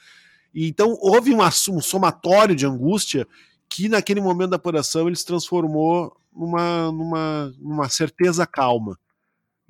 E, 0.54 0.68
então 0.68 0.98
houve 1.02 1.34
uma, 1.34 1.50
um 1.70 1.82
somatório 1.82 2.56
de 2.56 2.66
angústia 2.66 3.28
que 3.68 3.90
naquele 3.90 4.22
momento 4.22 4.52
da 4.52 4.56
apuração 4.56 5.08
ele 5.08 5.16
se 5.16 5.26
transformou 5.26 6.16
numa, 6.34 6.92
numa, 6.92 7.54
numa 7.60 7.90
certeza 7.90 8.46
calma. 8.48 8.98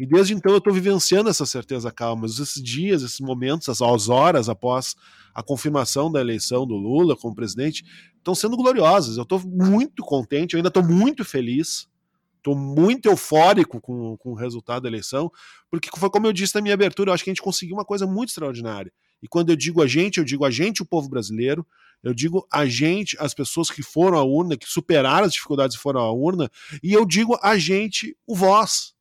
E 0.02 0.06
desde 0.08 0.34
então 0.34 0.52
eu 0.52 0.58
estou 0.58 0.74
vivenciando 0.74 1.30
essa 1.30 1.46
certeza 1.46 1.92
calma. 1.92 2.26
Esses 2.26 2.56
dias, 2.56 3.04
esses 3.04 3.20
momentos, 3.20 3.70
as 3.70 4.10
horas 4.10 4.50
após 4.50 4.96
a 5.32 5.44
confirmação 5.44 6.12
da 6.12 6.20
eleição 6.20 6.66
do 6.66 6.74
Lula 6.74 7.16
como 7.16 7.36
presidente, 7.36 7.86
estão 8.18 8.34
sendo 8.34 8.58
gloriosos. 8.58 9.18
Eu 9.18 9.22
estou 9.22 9.40
muito 9.46 10.04
contente, 10.04 10.56
eu 10.56 10.58
ainda 10.58 10.70
estou 10.70 10.84
muito 10.84 11.24
feliz, 11.24 11.88
estou 12.36 12.56
muito 12.56 13.10
eufórico 13.10 13.80
com, 13.80 14.18
com 14.18 14.32
o 14.32 14.34
resultado 14.34 14.82
da 14.82 14.90
eleição, 14.90 15.32
porque 15.70 15.88
foi 15.96 16.10
como 16.10 16.26
eu 16.26 16.34
disse 16.34 16.56
na 16.56 16.62
minha 16.62 16.74
abertura, 16.74 17.12
eu 17.12 17.14
acho 17.14 17.24
que 17.24 17.30
a 17.30 17.34
gente 17.34 17.44
conseguiu 17.44 17.76
uma 17.76 17.86
coisa 17.86 18.08
muito 18.08 18.30
extraordinária. 18.30 18.92
E 19.22 19.28
quando 19.28 19.52
eu 19.52 19.56
digo 19.56 19.84
a 19.84 19.88
gente, 19.88 20.18
eu 20.18 20.24
digo 20.24 20.44
a 20.44 20.50
gente, 20.50 20.82
o 20.82 20.86
povo 20.86 21.10
brasileiro, 21.10 21.64
eu 22.02 22.12
digo 22.12 22.48
a 22.52 22.66
gente, 22.66 23.16
as 23.20 23.36
pessoas 23.36 23.70
que 23.70 23.84
foram 23.84 24.18
à 24.18 24.24
urna, 24.24 24.58
que 24.58 24.68
superaram 24.68 25.28
as 25.28 25.34
dificuldades 25.34 25.78
e 25.78 25.80
foram 25.80 26.02
à 26.02 26.12
urna, 26.12 26.50
e 26.82 26.92
eu 26.92 27.06
digo 27.06 27.38
a 27.44 27.56
gente, 27.56 28.18
o 28.26 28.36
vós, 28.36 28.96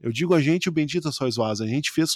eu 0.00 0.12
digo 0.12 0.34
a 0.34 0.40
gente, 0.40 0.68
o 0.68 0.72
Bendita 0.72 1.10
Sois 1.10 1.36
Vós. 1.36 1.60
A 1.60 1.66
gente 1.66 1.90
fez 1.90 2.12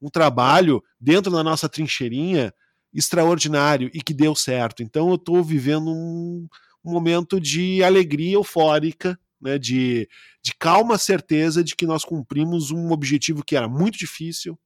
um 0.00 0.08
trabalho 0.08 0.82
dentro 1.00 1.32
da 1.32 1.42
nossa 1.42 1.68
trincheirinha 1.68 2.52
extraordinário 2.92 3.90
e 3.94 4.02
que 4.02 4.12
deu 4.12 4.34
certo. 4.34 4.82
Então 4.82 5.08
eu 5.08 5.14
estou 5.14 5.42
vivendo 5.42 5.90
um, 5.90 6.46
um, 6.84 6.92
momento 6.92 7.40
de 7.40 7.82
alegria 7.82 8.34
eufórica, 8.34 9.18
né, 9.40 9.58
de, 9.58 10.08
de 10.42 10.54
calma 10.54 10.98
certeza 10.98 11.64
de 11.64 11.74
que 11.74 11.86
nós 11.86 12.04
cumprimos 12.04 12.70
um 12.70 12.92
objetivo 12.92 13.44
que 13.44 13.56
era 13.56 13.68
muito 13.68 13.98
difícil, 13.98 14.58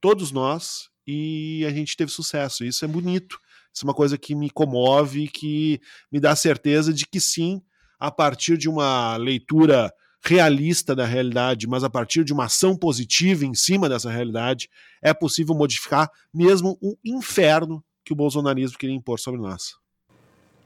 todos 0.00 0.32
nós, 0.32 0.90
e 1.06 1.64
a 1.66 1.70
gente 1.70 1.96
teve 1.96 2.10
sucesso. 2.10 2.64
Isso 2.64 2.84
é 2.84 2.88
bonito. 2.88 3.38
Isso 3.72 3.84
é 3.84 3.88
uma 3.88 3.94
coisa 3.94 4.18
que 4.18 4.34
me 4.34 4.50
comove, 4.50 5.28
que 5.28 5.80
me 6.10 6.18
dá 6.18 6.34
certeza 6.34 6.92
de 6.92 7.06
que 7.06 7.20
sim, 7.20 7.62
a 7.98 8.10
partir 8.10 8.56
de 8.56 8.68
uma 8.68 9.16
leitura 9.16 9.92
realista 10.22 10.94
da 10.94 11.04
realidade, 11.04 11.66
mas 11.66 11.82
a 11.82 11.90
partir 11.90 12.24
de 12.24 12.32
uma 12.32 12.44
ação 12.44 12.76
positiva 12.76 13.44
em 13.44 13.54
cima 13.54 13.88
dessa 13.88 14.10
realidade, 14.10 14.68
é 15.02 15.14
possível 15.14 15.54
modificar 15.54 16.10
mesmo 16.32 16.78
o 16.80 16.96
inferno 17.04 17.82
que 18.04 18.12
o 18.12 18.16
bolsonarismo 18.16 18.78
queria 18.78 18.94
impor 18.94 19.18
sobre 19.18 19.40
nós. 19.40 19.74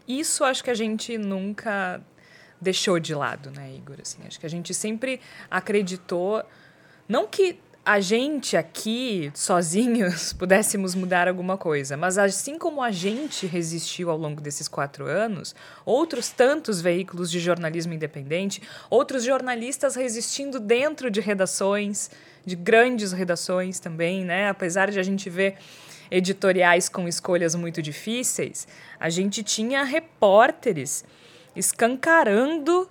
Isso 0.06 0.44
acho 0.44 0.62
que 0.62 0.70
a 0.70 0.74
gente 0.74 1.16
nunca 1.16 2.02
deixou 2.60 2.98
de 2.98 3.14
lado, 3.14 3.50
né, 3.50 3.74
Igor? 3.74 3.96
Assim, 4.00 4.22
acho 4.26 4.38
que 4.38 4.46
a 4.46 4.50
gente 4.50 4.74
sempre 4.74 5.20
acreditou, 5.50 6.42
não 7.08 7.26
que 7.26 7.58
a 7.84 8.00
gente 8.00 8.56
aqui, 8.56 9.30
sozinhos, 9.34 10.32
pudéssemos 10.38 10.94
mudar 10.94 11.28
alguma 11.28 11.58
coisa. 11.58 11.96
Mas 11.96 12.16
assim 12.16 12.58
como 12.58 12.82
a 12.82 12.90
gente 12.90 13.46
resistiu 13.46 14.10
ao 14.10 14.16
longo 14.16 14.40
desses 14.40 14.66
quatro 14.66 15.06
anos, 15.06 15.54
outros 15.84 16.30
tantos 16.30 16.80
veículos 16.80 17.30
de 17.30 17.38
jornalismo 17.38 17.92
independente, 17.92 18.62
outros 18.88 19.24
jornalistas 19.24 19.96
resistindo 19.96 20.58
dentro 20.58 21.10
de 21.10 21.20
redações, 21.20 22.10
de 22.44 22.56
grandes 22.56 23.12
redações 23.12 23.78
também, 23.78 24.24
né? 24.24 24.48
Apesar 24.48 24.90
de 24.90 24.98
a 24.98 25.02
gente 25.02 25.28
ver 25.28 25.56
editoriais 26.10 26.88
com 26.88 27.06
escolhas 27.06 27.54
muito 27.54 27.82
difíceis, 27.82 28.66
a 28.98 29.10
gente 29.10 29.42
tinha 29.42 29.84
repórteres 29.84 31.04
escancarando 31.54 32.88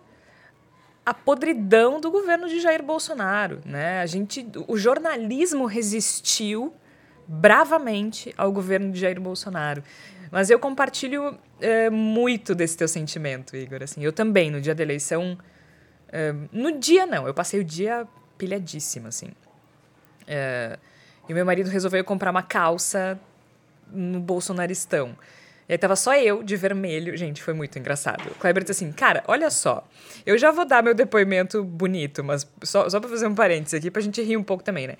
a 1.06 1.14
podridão 1.14 2.00
do 2.00 2.10
governo 2.10 2.48
de 2.48 2.60
Jair 2.60 2.82
Bolsonaro, 2.82 3.62
né? 3.66 4.00
A 4.02 4.06
gente, 4.06 4.46
o 4.68 4.78
jornalismo 4.78 5.66
resistiu 5.66 6.74
bravamente 7.28 8.34
ao 8.38 8.52
governo 8.52 8.92
de 8.92 9.00
Jair 9.00 9.20
Bolsonaro. 9.20 9.84
Mas 10.32 10.50
eu 10.50 10.58
compartilho 10.58 11.38
é, 11.62 11.90
muito 11.90 12.56
desse 12.56 12.78
teu 12.78 12.88
sentimento, 12.88 13.56
Igor. 13.56 13.84
Assim, 13.84 14.04
eu 14.04 14.12
também, 14.12 14.50
no 14.50 14.60
dia 14.60 14.74
da 14.74 14.82
eleição. 14.82 15.38
É, 16.10 16.34
no 16.52 16.80
dia, 16.80 17.06
não, 17.06 17.28
eu 17.28 17.34
passei 17.34 17.60
o 17.60 17.64
dia 17.64 18.08
pilhadíssima, 18.38 19.10
assim. 19.10 19.30
É, 20.26 20.80
e 21.28 21.34
meu 21.34 21.46
marido 21.46 21.70
resolveu 21.70 22.04
comprar 22.04 22.32
uma 22.32 22.44
calça 22.44 23.20
no 23.92 24.20
bolsonaristão. 24.20 25.16
E 25.68 25.74
aí 25.74 25.78
tava 25.78 25.96
só 25.96 26.16
eu 26.16 26.44
de 26.44 26.56
vermelho. 26.56 27.16
Gente, 27.16 27.42
foi 27.42 27.54
muito 27.54 27.78
engraçado. 27.80 28.30
O 28.32 28.36
Kleber 28.36 28.64
disse 28.64 28.84
assim: 28.84 28.92
Cara, 28.92 29.24
olha 29.28 29.50
só. 29.50 29.88
Eu 30.26 30.38
já 30.38 30.52
vou 30.52 30.66
dar 30.66 30.84
meu 30.84 30.94
depoimento 30.94 31.64
bonito, 31.64 32.24
mas 32.24 32.48
só, 32.64 32.90
só 32.90 33.00
pra 33.00 33.10
fazer 33.10 33.28
um 33.28 33.36
parênteses 33.36 33.80
aqui 33.80 33.90
pra 33.90 34.02
gente 34.02 34.22
rir 34.22 34.38
um 34.38 34.44
pouco 34.44 34.64
também, 34.64 34.88
né? 34.88 34.98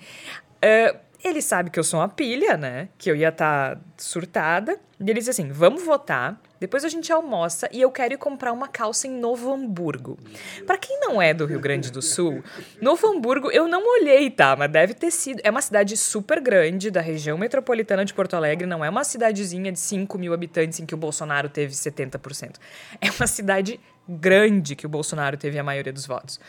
Uh, 0.64 0.98
ele 1.24 1.40
sabe 1.40 1.70
que 1.70 1.78
eu 1.78 1.84
sou 1.84 2.00
uma 2.00 2.08
pilha, 2.08 2.56
né? 2.56 2.90
Que 2.98 3.10
eu 3.10 3.16
ia 3.16 3.30
estar 3.30 3.76
tá 3.76 3.80
surtada. 3.96 4.78
E 5.00 5.10
ele 5.10 5.18
disse 5.18 5.30
assim: 5.30 5.48
Vamos 5.48 5.82
votar. 5.82 6.38
Depois 6.60 6.84
a 6.84 6.88
gente 6.88 7.12
almoça 7.12 7.68
e 7.72 7.80
eu 7.82 7.90
quero 7.90 8.14
ir 8.14 8.16
comprar 8.16 8.50
uma 8.52 8.68
calça 8.68 9.06
em 9.06 9.10
Novo 9.10 9.52
Hamburgo. 9.52 10.18
Para 10.66 10.78
quem 10.78 10.98
não 10.98 11.20
é 11.20 11.34
do 11.34 11.44
Rio 11.44 11.60
Grande 11.60 11.90
do 11.90 12.00
Sul, 12.00 12.42
Novo 12.80 13.06
Hamburgo 13.06 13.50
eu 13.50 13.68
não 13.68 13.86
olhei, 13.86 14.30
tá? 14.30 14.56
Mas 14.56 14.70
deve 14.70 14.94
ter 14.94 15.10
sido. 15.10 15.40
É 15.44 15.50
uma 15.50 15.60
cidade 15.60 15.96
super 15.96 16.40
grande 16.40 16.90
da 16.90 17.00
região 17.00 17.36
metropolitana 17.36 18.04
de 18.04 18.14
Porto 18.14 18.34
Alegre, 18.34 18.66
não 18.66 18.84
é 18.84 18.88
uma 18.88 19.04
cidadezinha 19.04 19.72
de 19.72 19.78
5 19.78 20.16
mil 20.16 20.32
habitantes 20.32 20.80
em 20.80 20.86
que 20.86 20.94
o 20.94 20.98
Bolsonaro 20.98 21.48
teve 21.48 21.74
70%. 21.74 22.54
É 23.00 23.10
uma 23.10 23.26
cidade 23.26 23.78
grande 24.08 24.74
que 24.74 24.86
o 24.86 24.88
Bolsonaro 24.88 25.36
teve 25.36 25.58
a 25.58 25.62
maioria 25.62 25.92
dos 25.92 26.06
votos. 26.06 26.40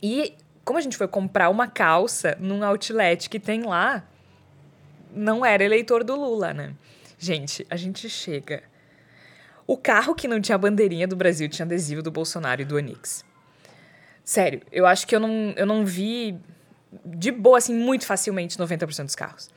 E 0.00 0.34
como 0.64 0.78
a 0.78 0.82
gente 0.82 0.96
foi 0.96 1.08
comprar 1.08 1.48
uma 1.48 1.66
calça 1.66 2.36
num 2.40 2.62
outlet 2.64 3.28
que 3.28 3.38
tem 3.38 3.62
lá, 3.62 4.04
não 5.14 5.44
era 5.44 5.64
eleitor 5.64 6.04
do 6.04 6.14
Lula, 6.14 6.54
né? 6.54 6.74
Gente, 7.18 7.66
a 7.70 7.76
gente 7.76 8.08
chega 8.08 8.62
o 9.66 9.76
carro 9.76 10.14
que 10.14 10.26
não 10.26 10.40
tinha 10.40 10.58
bandeirinha 10.58 11.06
do 11.06 11.16
Brasil 11.16 11.48
tinha 11.48 11.64
adesivo 11.64 12.02
do 12.02 12.10
Bolsonaro 12.10 12.62
e 12.62 12.64
do 12.64 12.76
Onix. 12.76 13.24
Sério, 14.24 14.60
eu 14.70 14.86
acho 14.86 15.06
que 15.06 15.14
eu 15.14 15.20
não, 15.20 15.52
eu 15.56 15.66
não 15.66 15.84
vi 15.84 16.36
de 17.04 17.30
boa, 17.30 17.58
assim, 17.58 17.74
muito 17.74 18.04
facilmente 18.04 18.58
90% 18.58 19.04
dos 19.04 19.14
carros. 19.14 19.50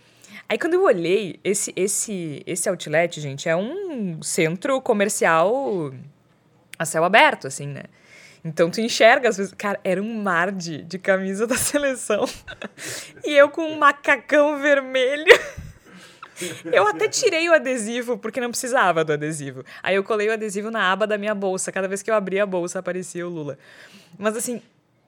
Aí 0.48 0.58
quando 0.58 0.76
eu 0.76 0.84
olhei, 0.84 1.40
esse, 1.44 1.74
esse, 1.76 2.44
esse 2.46 2.70
outlet, 2.70 3.20
gente, 3.20 3.50
é 3.50 3.56
um 3.56 4.22
centro 4.22 4.80
comercial 4.82 5.92
a 6.78 6.86
céu 6.86 7.04
aberto, 7.04 7.48
assim, 7.48 7.68
né? 7.68 7.84
Então 8.46 8.70
tu 8.70 8.80
enxerga, 8.80 9.28
às 9.28 9.38
vezes, 9.38 9.52
cara, 9.58 9.80
era 9.84 10.00
um 10.00 10.22
mar 10.22 10.52
de, 10.52 10.84
de 10.84 11.00
camisa 11.00 11.48
da 11.48 11.58
seleção. 11.58 12.26
e 13.26 13.36
eu 13.36 13.50
com 13.50 13.64
um 13.64 13.78
macacão 13.78 14.62
vermelho. 14.62 15.34
Eu 16.66 16.86
até 16.86 17.08
tirei 17.08 17.50
o 17.50 17.54
adesivo, 17.54 18.18
porque 18.18 18.40
não 18.40 18.52
precisava 18.52 19.04
do 19.04 19.14
adesivo. 19.14 19.64
Aí 19.82 19.96
eu 19.96 20.04
colei 20.04 20.30
o 20.30 20.34
adesivo 20.34 20.70
na 20.70 20.92
aba 20.92 21.08
da 21.08 21.18
minha 21.18 21.34
bolsa. 21.34 21.72
Cada 21.72 21.88
vez 21.88 22.04
que 22.04 22.12
eu 22.12 22.14
abria 22.14 22.44
a 22.44 22.46
bolsa, 22.46 22.80
aparecia 22.80 23.26
o 23.26 23.30
Lula. 23.30 23.58
Mas 24.18 24.38
assim, 24.38 24.62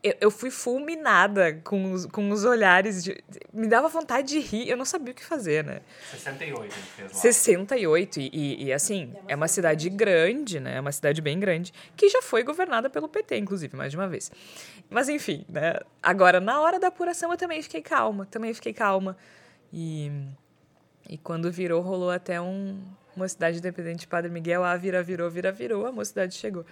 eu, 0.03 0.15
eu 0.21 0.31
fui 0.31 0.49
fulminada 0.49 1.53
com 1.63 1.91
os, 1.91 2.05
com 2.05 2.29
os 2.31 2.45
olhares. 2.45 3.03
De, 3.03 3.23
me 3.53 3.67
dava 3.67 3.87
vontade 3.87 4.27
de 4.27 4.39
rir, 4.39 4.69
eu 4.69 4.77
não 4.77 4.85
sabia 4.85 5.11
o 5.11 5.15
que 5.15 5.23
fazer, 5.23 5.63
né? 5.63 5.81
68 6.11 6.63
ele 6.63 6.71
fez 6.71 7.11
lá. 7.11 7.19
68, 7.19 8.19
e, 8.19 8.29
e, 8.33 8.63
e 8.65 8.73
assim, 8.73 9.13
é 9.27 9.35
uma 9.35 9.47
cidade 9.47 9.89
grande, 9.89 10.59
né? 10.59 10.77
É 10.77 10.79
uma 10.79 10.91
cidade 10.91 11.21
bem 11.21 11.39
grande, 11.39 11.73
que 11.95 12.09
já 12.09 12.21
foi 12.21 12.43
governada 12.43 12.89
pelo 12.89 13.07
PT, 13.07 13.37
inclusive, 13.37 13.75
mais 13.75 13.91
de 13.91 13.97
uma 13.97 14.07
vez. 14.07 14.31
Mas 14.89 15.09
enfim, 15.09 15.45
né? 15.49 15.79
Agora, 16.01 16.39
na 16.39 16.61
hora 16.61 16.79
da 16.79 16.87
apuração, 16.87 17.31
eu 17.31 17.37
também 17.37 17.61
fiquei 17.61 17.81
calma, 17.81 18.25
também 18.25 18.53
fiquei 18.53 18.73
calma. 18.73 19.17
E 19.71 20.11
e 21.09 21.17
quando 21.17 21.49
virou, 21.51 21.81
rolou 21.81 22.11
até 22.11 22.39
um, 22.41 22.81
Mocidade 23.17 23.57
Independente 23.57 24.01
de 24.01 24.07
Padre 24.07 24.29
Miguel. 24.29 24.63
Ah, 24.63 24.77
vira, 24.77 25.01
virou, 25.01 25.29
vira, 25.29 25.51
virou. 25.51 25.85
A 25.85 25.91
mocidade 25.91 26.35
chegou. 26.35 26.65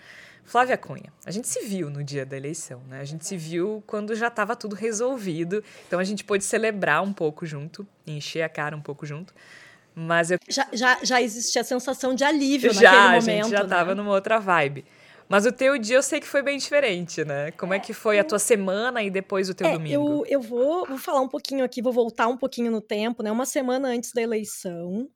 Flávia 0.44 0.78
Cunha, 0.78 1.12
a 1.26 1.32
gente 1.32 1.48
se 1.48 1.66
viu 1.66 1.90
no 1.90 2.04
dia 2.04 2.24
da 2.26 2.38
eleição, 2.38 2.80
né? 2.88 3.00
A 3.00 3.04
gente 3.04 3.26
se 3.26 3.36
viu 3.36 3.84
quando 3.88 4.16
já 4.16 4.28
estava 4.28 4.56
tudo 4.56 4.76
resolvido. 4.76 5.64
Então 5.88 6.00
a 6.00 6.04
gente 6.04 6.24
pôde 6.24 6.44
celebrar 6.44 7.02
um 7.02 7.12
pouco 7.12 7.46
junto, 7.46 7.86
encher 8.06 8.44
a 8.44 8.50
cara 8.50 8.76
um 8.78 8.82
pouco 8.82 9.06
junto. 9.06 9.34
Mas 9.96 10.30
eu... 10.30 10.38
já, 10.48 10.68
já, 10.72 11.00
já 11.02 11.22
existia 11.22 11.62
a 11.62 11.66
sensação 11.66 12.14
de 12.14 12.24
alívio 12.24 12.72
já, 12.74 12.92
naquele 12.92 13.22
momento. 13.22 13.30
A 13.30 13.44
gente 13.44 13.58
já 13.58 13.64
estava 13.64 13.96
né? 13.96 14.02
numa 14.02 14.12
outra 14.12 14.40
vibe. 14.40 14.86
Mas 15.28 15.46
o 15.46 15.52
teu 15.52 15.78
dia 15.78 15.96
eu 15.96 16.04
sei 16.04 16.20
que 16.20 16.28
foi 16.28 16.44
bem 16.44 16.58
diferente, 16.58 17.26
né? 17.26 17.52
Como 17.52 17.74
é, 17.74 17.78
é 17.78 17.80
que 17.80 17.94
foi 17.94 18.20
a 18.20 18.24
tua 18.24 18.38
semana 18.38 19.02
e 19.02 19.10
depois 19.10 19.50
o 19.50 19.56
teu 19.56 19.68
é, 19.68 19.74
domingo? 19.74 19.96
Eu, 19.96 20.26
eu 20.28 20.42
vou, 20.42 20.86
vou 20.86 20.98
falar 20.98 21.22
um 21.22 21.28
pouquinho 21.28 21.66
aqui, 21.66 21.82
vou 21.82 21.94
voltar 21.94 22.28
um 22.28 22.38
pouquinho 22.38 22.72
no 22.72 22.82
tempo, 22.82 23.24
né? 23.24 23.32
Uma 23.32 23.46
semana 23.46 23.88
antes 23.88 24.12
da 24.12 24.22
eleição. 24.22 25.10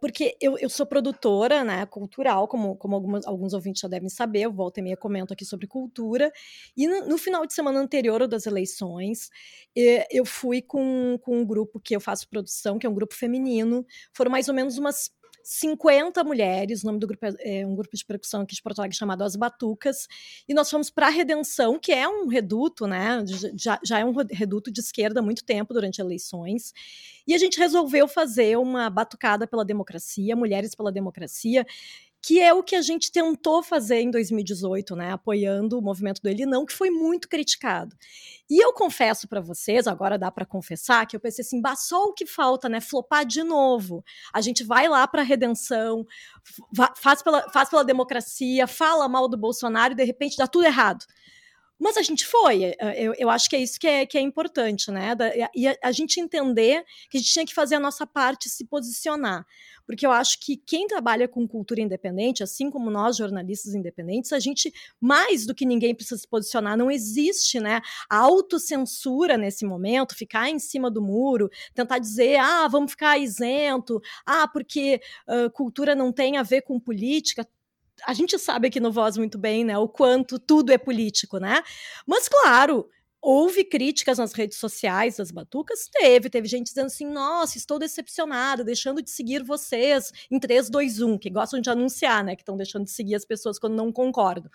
Porque 0.00 0.36
eu, 0.40 0.56
eu 0.58 0.68
sou 0.70 0.86
produtora 0.86 1.62
né, 1.62 1.84
cultural, 1.86 2.48
como, 2.48 2.76
como 2.76 2.94
algumas, 2.94 3.26
alguns 3.26 3.52
ouvintes 3.52 3.80
já 3.82 3.88
devem 3.88 4.08
saber, 4.08 4.40
eu 4.42 4.52
volto 4.52 4.78
e 4.78 4.82
meia 4.82 4.96
comento 4.96 5.32
aqui 5.32 5.44
sobre 5.44 5.66
cultura. 5.66 6.32
E 6.76 6.86
no, 6.86 7.06
no 7.06 7.18
final 7.18 7.46
de 7.46 7.52
semana 7.52 7.78
anterior 7.78 8.26
das 8.26 8.46
eleições, 8.46 9.30
eh, 9.76 10.06
eu 10.10 10.24
fui 10.24 10.62
com, 10.62 11.18
com 11.22 11.38
um 11.40 11.44
grupo 11.44 11.78
que 11.80 11.94
eu 11.94 12.00
faço 12.00 12.28
produção, 12.28 12.78
que 12.78 12.86
é 12.86 12.90
um 12.90 12.94
grupo 12.94 13.14
feminino. 13.14 13.84
Foram 14.14 14.30
mais 14.30 14.48
ou 14.48 14.54
menos 14.54 14.78
umas 14.78 15.10
50 15.52 16.22
mulheres, 16.22 16.84
o 16.84 16.86
nome 16.86 17.00
do 17.00 17.08
grupo 17.08 17.26
é, 17.26 17.32
é, 17.40 17.66
um 17.66 17.74
grupo 17.74 17.96
de 17.96 18.04
percussão 18.04 18.42
aqui 18.42 18.54
de 18.54 18.62
Porto 18.62 18.78
Alegre 18.78 18.96
chamado 18.96 19.24
As 19.24 19.34
Batucas, 19.34 20.06
e 20.48 20.54
nós 20.54 20.70
fomos 20.70 20.90
para 20.90 21.08
a 21.08 21.10
Redenção, 21.10 21.76
que 21.76 21.90
é 21.90 22.08
um 22.08 22.28
reduto, 22.28 22.86
né? 22.86 23.24
Já, 23.56 23.80
já 23.84 23.98
é 23.98 24.04
um 24.04 24.12
reduto 24.12 24.70
de 24.70 24.80
esquerda 24.80 25.18
há 25.18 25.22
muito 25.22 25.44
tempo 25.44 25.74
durante 25.74 26.00
eleições. 26.00 26.72
E 27.26 27.34
a 27.34 27.38
gente 27.38 27.58
resolveu 27.58 28.06
fazer 28.06 28.56
uma 28.58 28.88
batucada 28.88 29.44
pela 29.44 29.64
democracia, 29.64 30.36
Mulheres 30.36 30.72
pela 30.76 30.92
Democracia, 30.92 31.66
que 32.22 32.40
é 32.40 32.52
o 32.52 32.62
que 32.62 32.76
a 32.76 32.82
gente 32.82 33.10
tentou 33.10 33.62
fazer 33.62 34.00
em 34.00 34.10
2018, 34.10 34.94
né, 34.94 35.12
apoiando 35.12 35.78
o 35.78 35.82
movimento 35.82 36.20
do 36.20 36.28
Ele 36.28 36.44
Não, 36.44 36.66
que 36.66 36.72
foi 36.72 36.90
muito 36.90 37.28
criticado. 37.28 37.96
E 38.48 38.62
eu 38.62 38.72
confesso 38.72 39.28
para 39.28 39.40
vocês, 39.40 39.86
agora 39.86 40.18
dá 40.18 40.30
para 40.30 40.44
confessar, 40.44 41.06
que 41.06 41.16
eu 41.16 41.20
pensei 41.20 41.42
assim, 41.42 41.62
só 41.76 42.04
o 42.04 42.12
que 42.12 42.26
falta, 42.26 42.68
né, 42.68 42.80
flopar 42.80 43.24
de 43.24 43.42
novo. 43.42 44.04
A 44.32 44.40
gente 44.40 44.64
vai 44.64 44.88
lá 44.88 45.06
para 45.06 45.22
redenção, 45.22 46.04
faz 46.96 47.22
pela, 47.22 47.48
faz 47.50 47.70
pela 47.70 47.84
democracia, 47.84 48.66
fala 48.66 49.08
mal 49.08 49.28
do 49.28 49.38
Bolsonaro 49.38 49.92
e 49.92 49.96
de 49.96 50.04
repente 50.04 50.36
dá 50.36 50.46
tudo 50.46 50.66
errado. 50.66 51.04
Mas 51.80 51.96
a 51.96 52.02
gente 52.02 52.26
foi, 52.26 52.64
eh, 52.64 52.76
eu, 52.96 53.14
eu 53.16 53.30
acho 53.30 53.48
que 53.48 53.56
é 53.56 53.58
isso 53.58 53.80
que 53.80 53.86
é, 53.86 54.04
que 54.04 54.18
é 54.18 54.20
importante, 54.20 54.90
né? 54.90 55.16
E 55.54 55.66
a, 55.66 55.76
a, 55.82 55.90
gente 55.90 56.20
entender 56.20 56.84
que 57.08 57.16
a 57.16 57.20
gente 57.20 57.32
tinha 57.32 57.46
que 57.46 57.54
fazer 57.54 57.76
a 57.76 57.80
nossa 57.80 58.06
parte 58.06 58.50
se 58.50 58.66
posicionar. 58.66 59.46
Porque 59.86 60.06
eu 60.06 60.12
acho 60.12 60.38
que 60.40 60.58
quem 60.58 60.86
trabalha 60.86 61.26
com 61.26 61.48
cultura 61.48 61.80
independente, 61.80 62.42
assim 62.42 62.70
como 62.70 62.90
nós, 62.90 63.16
jornalistas 63.16 63.74
independentes, 63.74 64.32
a 64.32 64.38
gente, 64.38 64.72
mais 65.00 65.46
do 65.46 65.54
que 65.54 65.64
ninguém, 65.64 65.94
precisa 65.94 66.20
se 66.20 66.28
posicionar. 66.28 66.76
Não 66.76 66.90
existe, 66.90 67.58
né? 67.58 67.80
A 68.08 68.18
autocensura 68.18 69.38
nesse 69.38 69.64
momento, 69.64 70.14
ficar 70.14 70.50
em 70.50 70.58
cima 70.58 70.90
do 70.90 71.00
muro, 71.00 71.48
tentar 71.74 71.98
dizer, 71.98 72.36
ah, 72.36 72.68
vamos 72.68 72.92
ficar 72.92 73.18
isento, 73.18 74.00
ah, 74.26 74.46
porque 74.46 75.00
uh, 75.26 75.50
cultura 75.50 75.94
não 75.94 76.12
tem 76.12 76.36
a 76.36 76.42
ver 76.42 76.60
com 76.60 76.78
política 76.78 77.48
a 78.06 78.14
gente 78.14 78.38
sabe 78.38 78.68
aqui 78.68 78.80
no 78.80 78.92
Voz 78.92 79.16
muito 79.16 79.38
bem, 79.38 79.64
né, 79.64 79.76
o 79.78 79.88
quanto 79.88 80.38
tudo 80.38 80.72
é 80.72 80.78
político, 80.78 81.38
né? 81.38 81.62
Mas 82.06 82.28
claro, 82.28 82.88
houve 83.22 83.64
críticas 83.64 84.18
nas 84.18 84.32
redes 84.32 84.58
sociais 84.58 85.16
das 85.16 85.30
batucas? 85.30 85.88
Teve, 85.92 86.30
teve 86.30 86.48
gente 86.48 86.66
dizendo 86.68 86.86
assim: 86.86 87.06
"Nossa, 87.06 87.58
estou 87.58 87.78
decepcionada, 87.78 88.64
deixando 88.64 89.02
de 89.02 89.10
seguir 89.10 89.42
vocês 89.44 90.12
em 90.30 90.38
3 90.40 90.70
2 90.70 91.00
1", 91.00 91.18
que 91.18 91.30
gostam 91.30 91.60
de 91.60 91.70
anunciar, 91.70 92.24
né, 92.24 92.34
que 92.36 92.42
estão 92.42 92.56
deixando 92.56 92.84
de 92.84 92.90
seguir 92.92 93.14
as 93.16 93.24
pessoas 93.24 93.58
quando 93.58 93.74
não 93.76 93.92
concordam. 93.92 94.50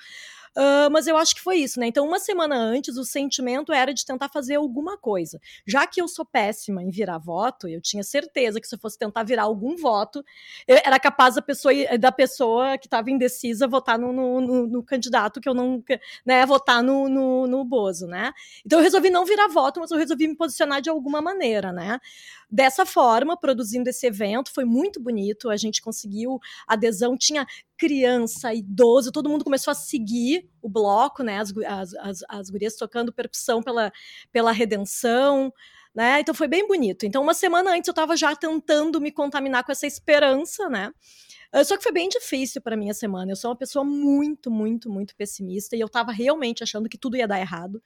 Uh, 0.57 0.89
mas 0.89 1.05
eu 1.05 1.17
acho 1.17 1.35
que 1.35 1.41
foi 1.41 1.57
isso, 1.57 1.79
né? 1.79 1.87
Então, 1.87 2.07
uma 2.07 2.17
semana 2.17 2.55
antes, 2.55 2.95
o 2.97 3.03
sentimento 3.03 3.73
era 3.73 3.93
de 3.93 4.05
tentar 4.05 4.29
fazer 4.29 4.55
alguma 4.55 4.97
coisa. 4.97 5.39
Já 5.67 5.85
que 5.85 6.01
eu 6.01 6.07
sou 6.07 6.23
péssima 6.23 6.81
em 6.81 6.89
virar 6.89 7.17
voto, 7.17 7.67
eu 7.67 7.81
tinha 7.81 8.03
certeza 8.03 8.61
que 8.61 8.67
se 8.67 8.75
eu 8.75 8.79
fosse 8.79 8.97
tentar 8.97 9.23
virar 9.23 9.43
algum 9.43 9.75
voto, 9.75 10.23
era 10.65 10.97
capaz 10.97 11.35
da 11.35 11.41
pessoa, 11.41 11.73
da 11.99 12.11
pessoa 12.11 12.77
que 12.77 12.87
estava 12.87 13.11
indecisa 13.11 13.67
votar 13.67 13.99
no, 13.99 14.13
no, 14.13 14.39
no, 14.39 14.67
no, 14.67 14.83
candidato 14.83 15.41
que 15.41 15.49
eu 15.49 15.53
não, 15.53 15.83
né, 16.25 16.45
votar 16.45 16.81
no, 16.81 17.09
no, 17.09 17.47
no 17.47 17.65
Bozo, 17.65 18.07
né? 18.07 18.31
Então 18.65 18.79
eu 18.79 18.83
resolvi 18.83 19.09
não 19.09 19.25
virar 19.25 19.49
voto, 19.49 19.81
mas 19.81 19.91
eu 19.91 19.97
resolvi 19.97 20.27
me 20.27 20.35
posicionar 20.35 20.81
de 20.81 20.89
alguma 20.89 21.21
maneira, 21.21 21.73
né? 21.73 21.99
Dessa 22.55 22.85
forma, 22.85 23.35
produzindo 23.35 23.89
esse 23.89 24.07
evento, 24.07 24.49
foi 24.49 24.63
muito 24.63 24.97
bonito, 24.97 25.49
a 25.49 25.57
gente 25.57 25.81
conseguiu 25.81 26.39
adesão, 26.65 27.17
tinha 27.17 27.45
criança, 27.75 28.53
idoso, 28.53 29.11
todo 29.11 29.27
mundo 29.27 29.43
começou 29.43 29.71
a 29.71 29.75
seguir 29.75 30.49
o 30.61 30.69
bloco, 30.69 31.21
né? 31.21 31.37
As, 31.37 31.51
as, 31.57 31.93
as, 31.95 32.19
as 32.29 32.49
gurias 32.49 32.77
tocando 32.77 33.11
percussão 33.11 33.61
pela, 33.61 33.91
pela 34.31 34.53
redenção. 34.53 35.51
Né? 35.93 36.21
Então 36.21 36.33
foi 36.33 36.47
bem 36.47 36.65
bonito. 36.65 37.05
Então, 37.05 37.21
uma 37.21 37.33
semana 37.33 37.71
antes 37.71 37.89
eu 37.89 37.91
estava 37.91 38.15
já 38.15 38.33
tentando 38.33 39.01
me 39.01 39.11
contaminar 39.11 39.65
com 39.65 39.73
essa 39.73 39.85
esperança, 39.85 40.69
né? 40.69 40.93
Ah, 41.51 41.63
só 41.63 41.75
que 41.75 41.83
foi 41.83 41.91
bem 41.91 42.07
difícil 42.07 42.61
para 42.61 42.77
mim 42.77 42.89
a 42.89 42.93
semana. 42.93 43.33
Eu 43.33 43.35
sou 43.35 43.49
uma 43.49 43.57
pessoa 43.57 43.83
muito, 43.83 44.49
muito, 44.49 44.89
muito 44.89 45.13
pessimista 45.15 45.75
e 45.75 45.81
eu 45.81 45.87
estava 45.87 46.13
realmente 46.13 46.63
achando 46.63 46.87
que 46.87 46.97
tudo 46.97 47.17
ia 47.17 47.27
dar 47.27 47.39
errado. 47.39 47.83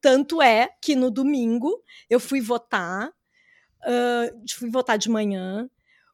Tanto 0.00 0.42
é 0.42 0.70
que 0.82 0.96
no 0.96 1.08
domingo 1.08 1.82
eu 2.10 2.18
fui 2.18 2.40
votar, 2.40 3.12
uh, 3.84 4.54
fui 4.54 4.70
votar 4.70 4.98
de 4.98 5.08
manhã, 5.08 5.68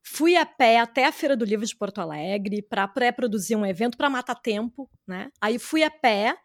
Fui 0.06 0.36
a 0.36 0.44
pé 0.44 0.78
até 0.78 1.06
a 1.06 1.12
Feira 1.12 1.34
do 1.34 1.46
Livro 1.46 1.64
de 1.64 1.74
Porto 1.74 1.98
Alegre 1.98 2.60
para 2.60 2.86
pré-produzir 2.86 3.56
um 3.56 3.64
evento 3.64 3.96
para 3.96 4.10
matar 4.10 4.34
tempo, 4.34 4.88
né? 5.06 5.30
Aí 5.40 5.58
fui 5.58 5.82
a 5.82 5.90
pé 5.90 6.36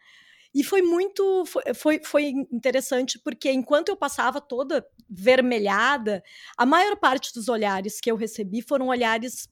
e 0.55 0.63
foi 0.63 0.81
muito 0.81 1.43
foi, 1.75 2.01
foi, 2.01 2.29
interessante 2.53 3.19
porque 3.19 3.51
enquanto 3.51 3.89
eu 3.89 3.97
passava 3.97 4.39
toda 4.39 4.87
vermelhada, 5.09 6.23
a 6.57 6.65
maior 6.65 6.95
parte 6.95 7.33
dos 7.33 7.49
olhares 7.49 7.99
que 7.99 8.09
eu 8.09 8.15
recebi 8.15 8.61
foram 8.61 8.87
olhares 8.87 9.49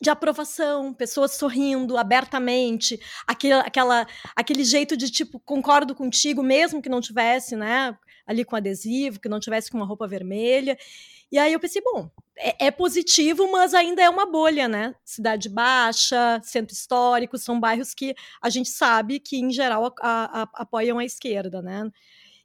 de 0.00 0.10
aprovação, 0.10 0.92
pessoas 0.92 1.32
sorrindo 1.32 1.96
abertamente, 1.96 3.00
aquele, 3.24 3.54
aquela, 3.54 4.06
aquele 4.34 4.64
jeito 4.64 4.96
de 4.96 5.10
tipo, 5.10 5.38
concordo 5.40 5.94
contigo, 5.94 6.42
mesmo 6.42 6.82
que 6.82 6.88
não 6.88 7.00
tivesse, 7.00 7.56
né, 7.56 7.96
ali 8.26 8.44
com 8.44 8.56
adesivo, 8.56 9.20
que 9.20 9.28
não 9.28 9.40
tivesse 9.40 9.70
com 9.70 9.76
uma 9.76 9.86
roupa 9.86 10.06
vermelha. 10.06 10.76
E 11.30 11.38
aí 11.38 11.52
eu 11.52 11.60
pensei, 11.60 11.82
bom, 11.82 12.10
é, 12.36 12.66
é, 12.66 12.70
positivo, 12.70 13.50
mas 13.50 13.74
ainda 13.74 14.02
é 14.02 14.08
uma 14.08 14.26
bolha, 14.26 14.68
né? 14.68 14.94
Cidade 15.04 15.48
Baixa, 15.48 16.40
Centro 16.44 16.74
Histórico, 16.74 17.38
são 17.38 17.58
bairros 17.58 17.94
que 17.94 18.14
a 18.40 18.48
gente 18.48 18.68
sabe 18.68 19.18
que, 19.18 19.36
em 19.36 19.50
geral, 19.50 19.86
a, 19.86 19.92
a, 20.00 20.42
a, 20.42 20.48
apoiam 20.54 20.98
a 20.98 21.04
esquerda, 21.04 21.62
né? 21.62 21.90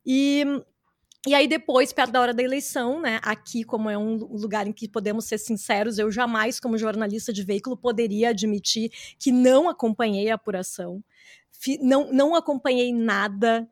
E, 0.05 0.43
e 1.27 1.35
aí, 1.35 1.47
depois, 1.47 1.93
perto 1.93 2.11
da 2.11 2.21
hora 2.21 2.33
da 2.33 2.41
eleição, 2.41 2.99
né? 3.01 3.19
Aqui, 3.21 3.63
como 3.63 3.89
é 3.89 3.97
um 3.97 4.15
lugar 4.15 4.65
em 4.65 4.73
que 4.73 4.87
podemos 4.87 5.25
ser 5.25 5.37
sinceros, 5.37 5.99
eu 5.99 6.09
jamais, 6.09 6.59
como 6.59 6.77
jornalista 6.77 7.31
de 7.31 7.43
veículo, 7.43 7.77
poderia 7.77 8.29
admitir 8.29 8.91
que 9.19 9.31
não 9.31 9.69
acompanhei 9.69 10.31
a 10.31 10.35
apuração. 10.35 11.03
Não, 11.79 12.11
não 12.11 12.33
acompanhei 12.33 12.91
nada 12.91 13.69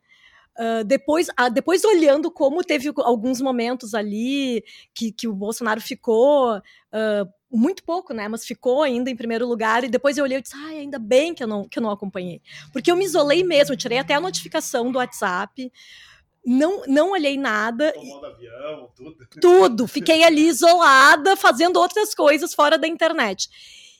Uh, 0.57 0.83
depois, 0.83 1.29
uh, 1.29 1.49
depois 1.51 1.83
olhando 1.85 2.29
como 2.29 2.63
teve 2.63 2.91
alguns 2.97 3.39
momentos 3.39 3.93
ali 3.93 4.61
que, 4.93 5.11
que 5.11 5.25
o 5.25 5.33
Bolsonaro 5.33 5.79
ficou 5.79 6.57
uh, 6.57 7.33
muito 7.49 7.81
pouco, 7.83 8.13
né? 8.13 8.27
Mas 8.27 8.45
ficou 8.45 8.83
ainda 8.83 9.09
em 9.09 9.15
primeiro 9.15 9.47
lugar. 9.47 9.83
E 9.83 9.87
depois 9.87 10.17
eu 10.17 10.23
olhei 10.23 10.37
e 10.37 10.41
disse, 10.41 10.55
ai, 10.55 10.79
ainda 10.79 10.99
bem 10.99 11.33
que 11.33 11.43
eu 11.43 11.47
não, 11.47 11.67
que 11.67 11.79
eu 11.79 11.83
não 11.83 11.91
acompanhei. 11.91 12.41
Porque 12.73 12.91
eu 12.91 12.97
me 12.97 13.05
isolei 13.05 13.43
mesmo, 13.43 13.73
eu 13.73 13.77
tirei 13.77 13.99
até 13.99 14.13
a 14.13 14.21
notificação 14.21 14.91
do 14.91 14.97
WhatsApp. 14.97 15.71
Não, 16.45 16.83
não 16.87 17.11
olhei 17.11 17.37
nada. 17.37 17.93
Avião, 18.23 18.89
tudo. 18.95 19.27
Tudo. 19.41 19.87
Fiquei 19.87 20.23
ali 20.23 20.47
isolada, 20.47 21.35
fazendo 21.35 21.77
outras 21.77 22.13
coisas 22.13 22.53
fora 22.53 22.77
da 22.77 22.87
internet. 22.87 23.49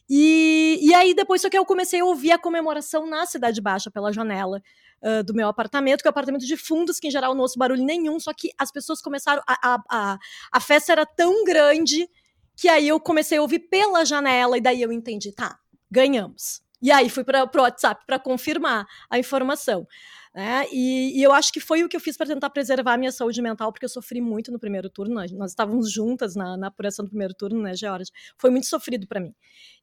E, 0.09 0.79
e 0.81 0.93
aí, 0.93 1.13
depois, 1.13 1.41
só 1.41 1.49
que 1.49 1.57
eu 1.57 1.65
comecei 1.65 1.99
a 1.99 2.05
ouvir 2.05 2.31
a 2.31 2.39
comemoração 2.39 3.05
na 3.05 3.25
Cidade 3.25 3.61
Baixa 3.61 3.91
pela 3.91 4.11
janela 4.11 4.61
uh, 5.01 5.23
do 5.23 5.33
meu 5.33 5.47
apartamento, 5.47 6.01
que 6.01 6.07
é 6.07 6.09
um 6.09 6.11
apartamento 6.11 6.45
de 6.45 6.57
fundos, 6.57 6.99
que 6.99 7.07
em 7.07 7.11
geral 7.11 7.33
não 7.33 7.41
ouço 7.41 7.57
barulho 7.57 7.83
nenhum, 7.83 8.19
só 8.19 8.33
que 8.33 8.51
as 8.57 8.71
pessoas 8.71 9.01
começaram. 9.01 9.41
A, 9.47 9.73
a, 9.73 9.83
a, 9.89 10.19
a 10.51 10.59
festa 10.59 10.91
era 10.91 11.05
tão 11.05 11.43
grande 11.43 12.07
que 12.55 12.67
aí 12.67 12.87
eu 12.87 12.99
comecei 12.99 13.37
a 13.37 13.41
ouvir 13.41 13.59
pela 13.59 14.03
janela, 14.03 14.57
e 14.57 14.61
daí 14.61 14.81
eu 14.81 14.91
entendi, 14.91 15.31
tá, 15.31 15.57
ganhamos. 15.89 16.61
E 16.81 16.91
aí 16.91 17.09
fui 17.09 17.23
para 17.23 17.43
o 17.43 17.61
WhatsApp 17.61 18.03
para 18.05 18.19
confirmar 18.19 18.87
a 19.09 19.19
informação. 19.19 19.87
Né? 20.33 20.67
E, 20.71 21.19
e, 21.19 21.23
eu 21.23 21.33
acho 21.33 21.51
que 21.51 21.59
foi 21.59 21.83
o 21.83 21.89
que 21.89 21.95
eu 21.95 21.99
fiz 21.99 22.15
para 22.15 22.27
tentar 22.27 22.51
preservar 22.51 22.93
a 22.93 22.97
minha 22.97 23.11
saúde 23.11 23.41
mental, 23.41 23.71
porque 23.71 23.85
eu 23.85 23.89
sofri 23.89 24.21
muito 24.21 24.51
no 24.51 24.59
primeiro 24.59 24.87
turno. 24.87 25.15
Nós, 25.15 25.31
nós 25.31 25.51
estávamos 25.51 25.91
juntas 25.91 26.35
na, 26.35 26.55
na, 26.55 26.67
apuração 26.67 27.03
do 27.03 27.09
primeiro 27.09 27.33
turno, 27.33 27.61
né, 27.61 27.75
Georgia? 27.75 28.13
Foi 28.37 28.51
muito 28.51 28.67
sofrido 28.67 29.07
para 29.07 29.19
mim. 29.19 29.33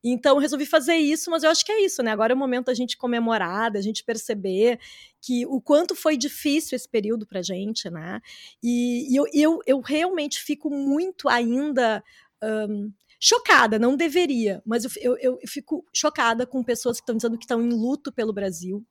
Então, 0.05 0.39
resolvi 0.39 0.65
fazer 0.65 0.95
isso, 0.95 1.31
mas 1.31 1.43
eu 1.43 1.51
acho 1.51 1.65
que 1.65 1.73
é 1.73 1.85
isso, 1.85 2.01
né? 2.01 2.13
Agora 2.13 2.33
é 2.33 2.37
o 2.37 2.39
momento 2.39 2.67
da 2.67 2.75
gente 2.75 2.97
comemorar, 2.97 3.73
da 3.73 3.81
gente 3.81 4.05
perceber 4.05 4.79
que 5.21 5.45
o 5.47 5.61
quanto 5.61 5.97
foi 5.97 6.17
difícil 6.17 6.77
esse 6.77 6.89
período 6.89 7.27
para 7.27 7.43
gente, 7.43 7.91
né? 7.91 8.21
E, 8.63 9.13
e 9.13 9.17
eu, 9.17 9.25
eu, 9.35 9.61
eu 9.67 9.81
realmente 9.81 10.39
fico 10.41 10.71
muito 10.71 11.29
ainda. 11.29 12.05
Um, 12.43 12.93
chocada, 13.21 13.79
não 13.79 13.97
deveria, 13.97 14.63
mas 14.65 14.85
eu, 14.85 14.91
eu, 15.01 15.19
eu, 15.21 15.39
fico 15.47 15.85
chocada 15.93 16.47
com 16.47 16.63
pessoas 16.63 16.99
que 16.99 17.03
estão 17.03 17.17
dizendo 17.17 17.39
que 17.39 17.45
estão 17.45 17.63
em 17.63 17.71
luto 17.71 18.13
pelo 18.13 18.33
Brasil, 18.33 18.85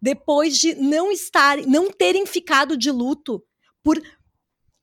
depois 0.00 0.58
de 0.58 0.74
não 0.74 1.10
estarem, 1.10 1.66
não 1.66 1.90
terem 1.90 2.26
ficado 2.26 2.76
de 2.76 2.90
luto 2.90 3.42
por 3.82 4.00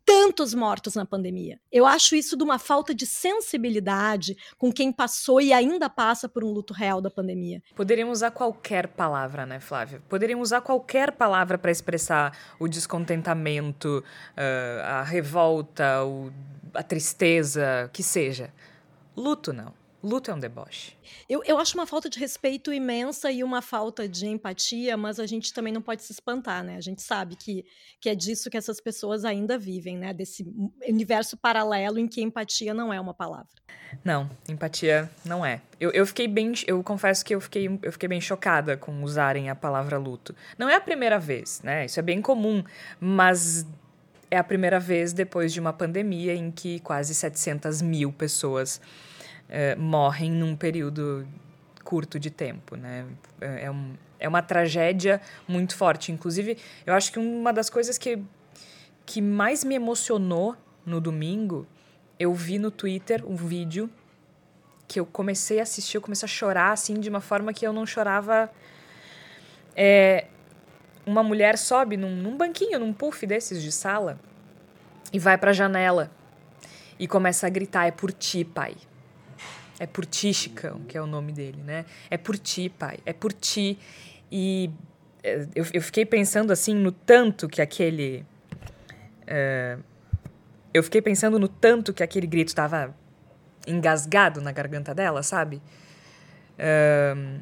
tantos 0.10 0.56
mortos 0.56 0.96
na 0.96 1.06
pandemia. 1.06 1.60
Eu 1.72 1.86
acho 1.86 2.16
isso 2.16 2.36
de 2.36 2.44
uma 2.44 2.58
falta 2.58 2.96
de 2.96 3.06
sensibilidade 3.06 4.36
com 4.58 4.74
quem 4.74 4.92
passou 4.92 5.40
e 5.40 5.54
ainda 5.54 5.88
passa 5.88 6.28
por 6.28 6.44
um 6.44 6.50
luto 6.50 6.74
real 6.74 7.00
da 7.00 7.12
pandemia. 7.12 7.62
Poderiam 7.76 8.10
usar 8.10 8.32
qualquer 8.32 8.88
palavra, 8.88 9.46
né, 9.46 9.60
Flávia? 9.60 10.02
Poderiam 10.10 10.42
usar 10.42 10.62
qualquer 10.62 11.12
palavra 11.12 11.60
para 11.60 11.70
expressar 11.70 12.36
o 12.60 12.68
descontentamento, 12.68 14.04
uh, 14.36 14.82
a 14.84 15.04
revolta, 15.04 16.00
a 16.74 16.82
tristeza, 16.82 17.88
que 17.94 18.02
seja. 18.02 18.52
Luto 19.20 19.52
não. 19.52 19.74
Luto 20.02 20.32
é 20.32 20.34
um 20.34 20.40
deboche. 20.40 20.96
Eu, 21.28 21.44
eu 21.44 21.58
acho 21.58 21.78
uma 21.78 21.86
falta 21.86 22.10
de 22.10 22.18
respeito 22.18 22.72
imensa 22.72 23.30
e 23.30 23.44
uma 23.44 23.62
falta 23.62 24.08
de 24.08 24.28
empatia, 24.28 24.96
mas 24.96 25.20
a 25.20 25.26
gente 25.26 25.54
também 25.54 25.74
não 25.74 25.82
pode 25.82 26.04
se 26.04 26.14
espantar, 26.14 26.64
né? 26.64 26.78
A 26.78 26.82
gente 26.82 27.02
sabe 27.02 27.36
que, 27.36 27.66
que 28.00 28.10
é 28.10 28.16
disso 28.16 28.50
que 28.50 28.56
essas 28.56 28.80
pessoas 28.80 29.26
ainda 29.26 29.58
vivem, 29.58 29.98
né? 29.98 30.14
Desse 30.14 30.46
universo 30.88 31.36
paralelo 31.36 32.00
em 32.00 32.08
que 32.08 32.22
empatia 32.22 32.74
não 32.74 32.94
é 32.94 33.02
uma 33.02 33.14
palavra. 33.14 33.50
Não, 34.02 34.30
empatia 34.48 35.10
não 35.26 35.46
é. 35.46 35.62
Eu, 35.78 35.92
eu 35.92 36.06
fiquei 36.06 36.30
bem. 36.30 36.54
Eu 36.66 36.82
confesso 36.82 37.26
que 37.26 37.36
eu 37.36 37.42
fiquei, 37.42 37.68
eu 37.84 37.92
fiquei 37.92 38.08
bem 38.08 38.22
chocada 38.22 38.78
com 38.78 39.04
usarem 39.04 39.50
a 39.50 39.56
palavra 39.56 39.98
luto. 39.98 40.34
Não 40.58 40.70
é 40.70 40.76
a 40.76 40.82
primeira 40.82 41.20
vez, 41.20 41.62
né? 41.62 41.84
Isso 41.84 42.00
é 42.00 42.04
bem 42.04 42.22
comum, 42.22 42.64
mas 43.02 43.68
é 44.32 44.38
a 44.38 44.44
primeira 44.46 44.80
vez 44.80 45.12
depois 45.12 45.52
de 45.52 45.60
uma 45.60 45.74
pandemia 45.74 46.34
em 46.34 46.52
que 46.52 46.80
quase 46.80 47.14
700 47.14 47.82
mil 47.82 48.14
pessoas 48.14 48.80
uh, 49.50 49.80
morrem 49.80 50.32
num 50.32 50.56
período 50.56 51.28
curto 51.84 52.20
de 52.20 52.30
tempo, 52.30 52.76
né? 52.76 53.06
É, 53.42 53.66
é, 53.66 53.72
um, 53.72 53.94
é 54.20 54.28
uma 54.28 54.42
tragédia 54.42 55.22
muito 55.48 55.76
forte. 55.76 56.12
Inclusive, 56.12 56.58
eu 56.86 56.94
acho 56.94 57.12
que 57.12 57.20
uma 57.20 57.52
das 57.52 57.70
coisas 57.70 57.98
que, 57.98 58.20
que 59.06 59.22
mais 59.22 59.64
me 59.64 59.76
emocionou 59.76 60.56
no 60.86 61.02
domingo, 61.02 61.68
eu 62.20 62.34
vi 62.34 62.60
no 62.60 62.70
Twitter 62.70 63.24
um 63.26 63.36
vídeo 63.36 63.90
que 64.88 65.00
eu 65.00 65.06
comecei 65.06 65.60
a 65.60 65.64
assistir, 65.64 65.98
eu 65.98 66.02
comecei 66.02 66.26
a 66.26 66.30
chorar, 66.30 66.72
assim, 66.72 67.00
de 67.00 67.10
uma 67.10 67.22
forma 67.22 67.54
que 67.54 67.66
eu 67.66 67.74
não 67.74 67.86
chorava... 67.86 68.50
É, 69.76 70.26
uma 71.06 71.24
mulher 71.24 71.58
sobe 71.58 71.98
num, 71.98 72.16
num 72.16 72.38
banquinho, 72.38 72.80
num 72.80 72.94
puff 72.94 73.26
desses 73.26 73.62
de 73.62 73.72
sala 73.72 74.20
e 75.12 75.18
vai 75.18 75.38
para 75.38 75.50
a 75.50 75.54
janela 75.54 76.12
e 77.00 77.08
começa 77.08 77.48
a 77.48 77.50
gritar: 77.50 77.88
É 77.88 77.92
por 77.92 78.12
ti, 78.12 78.44
pai. 78.44 78.76
É 79.80 79.88
por 79.88 80.06
ti, 80.06 80.34
Chicão, 80.34 80.82
que 80.88 80.98
é 80.98 81.02
o 81.02 81.08
nome 81.08 81.32
dele, 81.32 81.64
né? 81.64 81.86
É 82.10 82.18
por 82.18 82.38
ti, 82.38 82.68
pai. 82.70 83.00
É 83.06 83.14
por 83.14 83.32
ti. 83.32 83.80
E 84.30 84.70
é, 85.24 85.48
eu, 85.56 85.66
eu 85.74 85.82
fiquei 85.82 86.06
pensando 86.06 86.52
assim 86.52 86.76
no 86.76 86.92
tanto 86.92 87.48
que 87.48 87.62
aquele. 87.62 88.26
Uh, 89.24 89.82
eu 90.74 90.84
fiquei 90.84 91.02
pensando 91.02 91.40
no 91.40 91.48
tanto 91.48 91.94
que 91.94 92.04
aquele 92.04 92.28
grito 92.28 92.50
estava 92.50 92.94
engasgado 93.66 94.42
na 94.42 94.52
garganta 94.52 94.94
dela, 94.94 95.24
sabe? 95.24 95.62
Uh, 96.56 97.40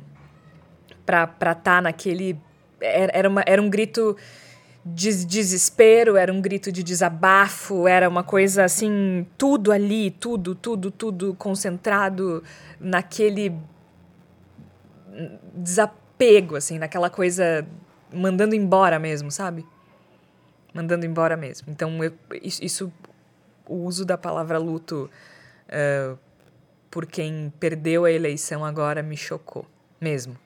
pra 1.05 1.23
estar 1.23 1.55
tá 1.55 1.81
naquele. 1.81 2.39
Era, 2.79 3.27
uma, 3.27 3.43
era 3.47 3.59
um 3.59 3.69
grito 3.69 4.15
de 4.93 5.25
desespero, 5.25 6.15
era 6.15 6.31
um 6.31 6.41
grito 6.41 6.71
de 6.71 6.83
desabafo, 6.83 7.87
era 7.87 8.07
uma 8.07 8.23
coisa 8.23 8.63
assim, 8.63 9.25
tudo 9.37 9.71
ali, 9.71 10.11
tudo, 10.11 10.55
tudo, 10.55 10.91
tudo 10.91 11.35
concentrado 11.35 12.43
naquele 12.79 13.53
desapego, 15.53 16.55
assim, 16.55 16.77
naquela 16.77 17.09
coisa 17.09 17.67
mandando 18.13 18.55
embora 18.55 18.99
mesmo, 18.99 19.31
sabe? 19.31 19.65
Mandando 20.73 21.05
embora 21.05 21.35
mesmo. 21.35 21.71
Então, 21.71 22.03
eu, 22.03 22.13
isso, 22.41 22.91
o 23.65 23.75
uso 23.75 24.05
da 24.05 24.17
palavra 24.17 24.57
luto 24.57 25.09
uh, 25.67 26.17
por 26.89 27.05
quem 27.05 27.51
perdeu 27.59 28.05
a 28.05 28.11
eleição 28.11 28.63
agora 28.63 29.01
me 29.01 29.17
chocou, 29.17 29.65
mesmo. 29.99 30.37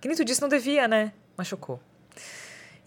Que 0.00 0.06
nem 0.06 0.16
tu 0.16 0.24
disse, 0.24 0.40
não 0.40 0.48
devia, 0.48 0.86
né? 0.86 1.12
Mas 1.36 1.48
chocou. 1.48 1.80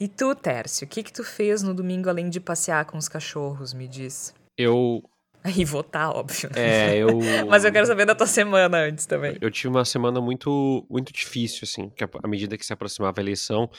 E 0.02 0.08
tu, 0.08 0.34
Tércio, 0.34 0.88
o 0.88 0.90
que 0.90 1.04
que 1.04 1.14
tu 1.14 1.24
fez 1.24 1.62
no 1.62 1.76
domingo 1.76 2.10
além 2.10 2.28
de 2.28 2.40
passear 2.40 2.86
com 2.86 2.98
os 2.98 3.08
cachorros, 3.08 3.72
me 3.72 3.88
diz? 3.88 4.34
Eu... 4.58 5.04
E 5.56 5.64
votar, 5.64 6.10
óbvio. 6.10 6.50
Né? 6.56 6.96
É, 6.96 6.98
eu... 6.98 7.10
Mas 7.48 7.64
eu 7.64 7.72
quero 7.72 7.86
saber 7.86 8.06
da 8.08 8.16
tua 8.16 8.26
semana 8.26 8.80
antes 8.80 9.06
também. 9.06 9.38
Eu 9.40 9.52
tive 9.52 9.68
uma 9.68 9.86
semana 9.86 10.20
muito, 10.20 10.88
muito 10.90 11.14
difícil, 11.14 11.62
assim, 11.66 11.88
que 11.90 12.04
à 12.04 12.28
medida 12.28 12.58
que 12.58 12.66
se 12.66 12.74
aproximava 12.74 13.20
a 13.20 13.22
eleição, 13.22 13.70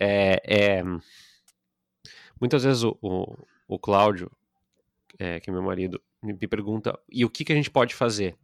é... 0.00 0.42
é... 0.44 0.82
Muitas 2.40 2.64
vezes 2.64 2.82
o, 2.82 2.98
o, 3.00 3.36
o 3.68 3.78
Cláudio, 3.78 4.28
é, 5.20 5.38
que 5.38 5.50
é 5.50 5.52
meu 5.52 5.62
marido, 5.62 6.02
me 6.20 6.34
pergunta, 6.48 6.98
e 7.08 7.24
o 7.24 7.30
que 7.30 7.44
que 7.44 7.52
a 7.52 7.56
gente 7.56 7.70
pode 7.70 7.94
fazer? 7.94 8.36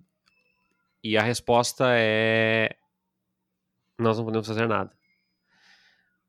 E 1.02 1.16
a 1.16 1.22
resposta 1.22 1.87
é... 1.88 2.76
Nós 3.98 4.16
não 4.16 4.24
podemos 4.24 4.46
fazer 4.46 4.68
nada 4.68 4.92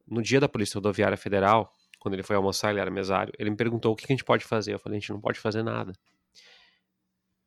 no 0.08 0.22
dia 0.22 0.40
da 0.40 0.50
Polícia 0.50 0.76
Rodoviária 0.76 1.18
Federal, 1.18 1.72
quando 2.00 2.14
ele 2.14 2.24
foi 2.24 2.36
almoçar, 2.36 2.72
ele 2.72 2.80
era 2.80 2.92
mesário, 2.92 3.34
ele 3.40 3.50
me 3.50 3.56
perguntou 3.56 3.94
o 3.94 3.96
que 3.96 4.06
a 4.06 4.08
gente 4.08 4.24
pode 4.24 4.46
fazer. 4.46 4.74
Eu 4.74 4.80
falei, 4.80 4.98
a 4.98 5.00
gente 5.00 5.12
não 5.12 5.20
pode 5.20 5.40
fazer 5.40 5.64
nada. 5.64 5.94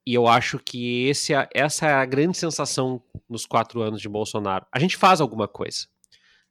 E 0.04 0.14
eu 0.14 0.26
acho 0.26 0.58
que 0.58 1.06
esse, 1.06 1.34
é, 1.34 1.48
essa 1.54 1.86
é 1.86 1.92
a 1.92 2.04
grande 2.04 2.36
sensação 2.36 3.02
nos 3.28 3.44
quatro 3.44 3.82
anos 3.82 4.00
de 4.00 4.08
Bolsonaro. 4.08 4.66
A 4.72 4.78
gente 4.78 4.96
faz 4.96 5.20
alguma 5.20 5.46
coisa. 5.46 5.86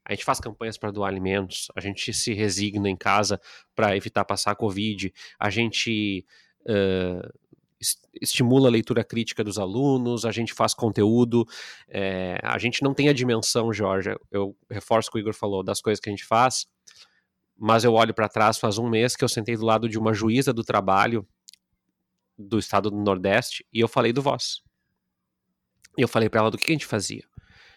A 0.05 0.13
gente 0.13 0.23
faz 0.23 0.39
campanhas 0.39 0.77
para 0.77 0.89
doar 0.89 1.09
alimentos, 1.09 1.67
a 1.75 1.81
gente 1.81 2.13
se 2.13 2.33
resigna 2.33 2.89
em 2.89 2.95
casa 2.95 3.41
para 3.75 3.97
evitar 3.97 4.23
passar 4.23 4.51
a 4.51 4.55
Covid, 4.55 5.13
a 5.37 5.49
gente 5.49 6.25
uh, 6.61 7.39
estimula 8.21 8.67
a 8.67 8.71
leitura 8.71 9.03
crítica 9.03 9.43
dos 9.43 9.59
alunos, 9.59 10.25
a 10.25 10.31
gente 10.31 10.53
faz 10.53 10.73
conteúdo, 10.73 11.45
é, 11.87 12.39
a 12.43 12.57
gente 12.57 12.83
não 12.83 12.93
tem 12.93 13.09
a 13.09 13.13
dimensão, 13.13 13.71
Jorge, 13.71 14.15
eu 14.31 14.55
reforço 14.69 15.09
o 15.09 15.11
que 15.11 15.17
o 15.17 15.21
Igor 15.21 15.33
falou, 15.33 15.63
das 15.63 15.81
coisas 15.81 15.99
que 15.99 16.09
a 16.09 16.11
gente 16.11 16.25
faz, 16.25 16.67
mas 17.55 17.83
eu 17.83 17.93
olho 17.93 18.13
para 18.13 18.29
trás 18.29 18.57
faz 18.57 18.77
um 18.77 18.89
mês 18.89 19.15
que 19.15 19.23
eu 19.23 19.29
sentei 19.29 19.55
do 19.55 19.65
lado 19.65 19.89
de 19.89 19.97
uma 19.97 20.13
juíza 20.13 20.53
do 20.53 20.63
trabalho 20.63 21.27
do 22.37 22.59
estado 22.59 22.91
do 22.91 22.97
Nordeste 22.97 23.65
e 23.73 23.79
eu 23.79 23.87
falei 23.87 24.13
do 24.13 24.21
Voz. 24.21 24.61
E 25.97 26.01
eu 26.01 26.07
falei 26.07 26.29
para 26.29 26.41
ela 26.41 26.51
do 26.51 26.57
que 26.57 26.71
a 26.71 26.75
gente 26.75 26.85
fazia. 26.85 27.23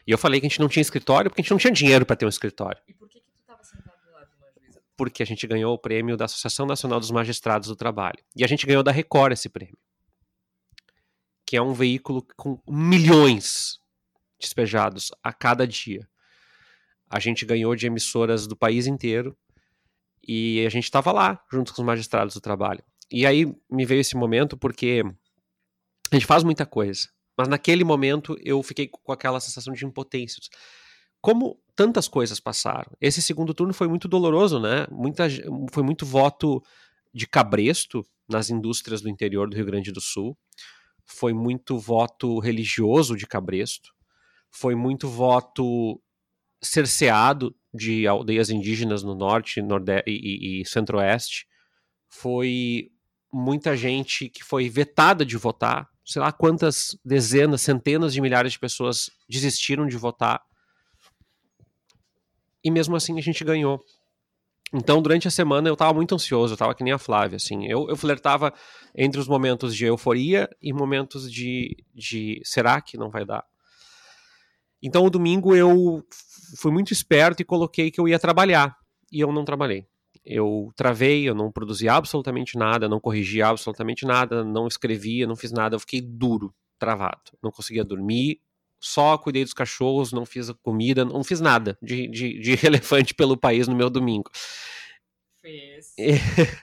E 0.07 0.11
eu 0.11 0.19
falei 0.19 0.41
que 0.41 0.47
a 0.47 0.49
gente 0.49 0.61
não 0.61 0.69
tinha 0.69 0.83
escritório 0.83 1.31
porque 1.31 1.41
a 1.41 1.43
gente 1.43 1.51
não 1.51 1.59
tinha 1.59 1.73
dinheiro 1.73 2.05
para 2.05 2.17
ter 2.17 2.27
um 2.27 2.29
escritório. 2.29 2.79
E 2.87 2.93
por 2.93 3.09
que, 3.09 3.21
que 3.21 3.31
tu 3.31 3.41
estava 3.41 3.63
sentado 3.65 3.97
do 4.05 4.13
lado 4.13 4.29
de 4.29 4.37
uma 4.37 4.53
juíza? 4.53 4.83
Porque 4.97 5.23
a 5.23 5.27
gente 5.27 5.47
ganhou 5.47 5.73
o 5.73 5.79
prêmio 5.79 6.15
da 6.15 6.27
Associação 6.27 6.67
Nacional 6.67 7.01
dos 7.01 7.11
Magistrados 7.11 7.69
do 7.69 7.77
Trabalho. 7.77 8.19
E 8.37 8.45
a 8.45 8.47
gente 8.47 8.67
ganhou 8.67 8.83
da 8.83 8.93
Record 8.93 9.33
esse 9.33 9.49
prêmio 9.49 9.79
que 11.51 11.57
é 11.57 11.61
um 11.61 11.75
veículo 11.75 12.25
com 12.37 12.61
milhões 12.69 13.81
despejados 14.39 15.11
a 15.21 15.33
cada 15.33 15.67
dia. 15.67 16.09
A 17.11 17.19
gente 17.19 17.45
ganhou 17.45 17.75
de 17.75 17.89
emissoras 17.89 18.47
do 18.47 18.55
país 18.57 18.87
inteiro 18.87 19.37
e 20.23 20.65
a 20.65 20.69
gente 20.69 20.85
estava 20.85 21.11
lá, 21.11 21.45
junto 21.53 21.75
com 21.75 21.83
os 21.83 21.87
magistrados 21.87 22.35
do 22.35 22.41
trabalho. 22.41 22.85
E 23.11 23.27
aí 23.27 23.53
me 23.69 23.85
veio 23.85 24.01
esse 24.01 24.17
momento 24.17 24.57
porque 24.57 25.03
a 26.13 26.15
gente 26.15 26.25
faz 26.25 26.45
muita 26.45 26.65
coisa, 26.65 27.09
mas 27.37 27.49
naquele 27.49 27.83
momento 27.83 28.39
eu 28.45 28.63
fiquei 28.63 28.87
com 28.87 29.11
aquela 29.11 29.41
sensação 29.41 29.75
de 29.75 29.85
impotência. 29.85 30.41
Como 31.21 31.61
tantas 31.75 32.07
coisas 32.07 32.39
passaram. 32.39 32.93
Esse 33.01 33.21
segundo 33.21 33.53
turno 33.53 33.75
foi 33.75 33.89
muito 33.89 34.07
doloroso, 34.07 34.61
né? 34.61 34.87
Muita, 34.89 35.27
foi 35.73 35.83
muito 35.83 36.07
voto 36.07 36.63
de 37.13 37.27
cabresto 37.27 38.07
nas 38.29 38.51
indústrias 38.51 39.01
do 39.01 39.09
interior 39.09 39.51
do 39.51 39.57
Rio 39.57 39.67
Grande 39.67 39.91
do 39.91 40.01
Sul 40.01 40.39
foi 41.13 41.33
muito 41.33 41.79
voto 41.79 42.39
religioso 42.39 43.17
de 43.17 43.27
Cabresto, 43.27 43.93
foi 44.51 44.75
muito 44.75 45.09
voto 45.09 46.01
cerceado 46.63 47.55
de 47.73 48.07
aldeias 48.07 48.51
indígenas 48.51 49.03
no 49.03 49.15
norte 49.15 49.61
nordeste, 49.61 50.11
e, 50.11 50.61
e 50.61 50.67
centro-oeste, 50.67 51.47
foi 52.09 52.91
muita 53.33 53.77
gente 53.77 54.29
que 54.29 54.43
foi 54.43 54.69
vetada 54.69 55.25
de 55.25 55.37
votar, 55.37 55.89
sei 56.05 56.21
lá 56.21 56.33
quantas 56.33 56.97
dezenas, 57.05 57.63
centenas 57.63 58.13
de 58.13 58.21
milhares 58.21 58.53
de 58.53 58.59
pessoas 58.59 59.11
desistiram 59.29 59.87
de 59.87 59.97
votar. 59.97 60.41
E 62.63 62.71
mesmo 62.71 62.97
assim 62.97 63.19
a 63.19 63.23
gente 63.23 63.45
ganhou. 63.45 63.81
Então, 64.73 65.03
durante 65.03 65.27
a 65.27 65.31
semana 65.31 65.69
eu 65.69 65.77
tava 65.77 65.93
muito 65.95 66.15
ansioso, 66.15 66.55
eu 66.55 66.57
tava 66.57 66.75
que 66.75 66.85
nem 66.85 66.93
a 66.93 66.99
Flávia, 66.99 67.37
assim. 67.37 67.67
Eu, 67.67 67.89
eu 67.89 67.97
flertava 67.97 68.53
entre 68.95 69.21
os 69.21 69.27
momentos 69.27 69.75
de 69.75 69.85
euforia 69.85 70.49
e 70.63 70.73
momentos 70.73 71.31
de, 71.31 71.77
de 71.93 72.41
será 72.45 72.81
que 72.81 72.97
não 72.97 73.11
vai 73.11 73.25
dar? 73.25 73.45
Então, 74.83 75.05
o 75.05 75.11
domingo 75.11 75.55
eu 75.55 76.03
fui 76.57 76.73
muito 76.73 76.93
esperto 76.93 77.41
e 77.41 77.45
coloquei 77.45 77.91
que 77.91 78.01
eu 78.01 78.09
ia 78.09 78.19
trabalhar. 78.19 78.77
E 79.13 79.21
eu 79.21 79.33
não 79.33 79.45
trabalhei. 79.45 79.87
Eu 80.25 80.71
travei, 80.77 81.29
eu 81.29 81.35
não 81.35 81.51
produzi 81.51 81.89
absolutamente 81.89 82.57
nada, 82.57 82.89
não 82.89 83.01
corrigi 83.01 83.43
absolutamente 83.43 84.07
nada, 84.07 84.45
não 84.45 84.67
escrevia, 84.67 85.27
não 85.27 85.35
fiz 85.35 85.51
nada. 85.51 85.75
Eu 85.75 85.81
fiquei 85.81 86.01
duro, 86.01 86.55
travado. 86.79 87.33
Não 87.43 87.51
conseguia 87.51 87.85
dormir, 87.85 88.41
só 88.81 89.19
cuidei 89.19 89.45
dos 89.45 89.53
cachorros, 89.53 90.13
não 90.13 90.25
fiz 90.25 90.51
comida, 90.63 91.05
não 91.05 91.23
fiz 91.23 91.41
nada 91.41 91.79
de, 91.83 92.09
de, 92.09 92.41
de 92.41 92.55
relevante 92.57 93.15
pelo 93.15 93.37
país 93.37 93.69
no 93.69 93.77
meu 93.77 93.91
domingo. 93.91 94.31
Fez. 95.41 95.95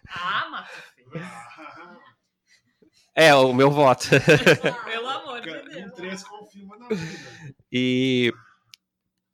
ah, 0.09 0.47
mas 0.51 0.69
fez. 0.69 1.23
É, 3.19 3.33
o 3.33 3.51
meu 3.51 3.71
voto. 3.71 4.09
Pelo 4.85 5.09
amor 5.09 5.41
de 5.41 5.49
Deus. 5.49 5.85
Um 5.87 5.89
três 5.89 6.23
confirma 6.23 6.77
na 6.77 6.87
vida. 6.87 7.55
E, 7.71 8.31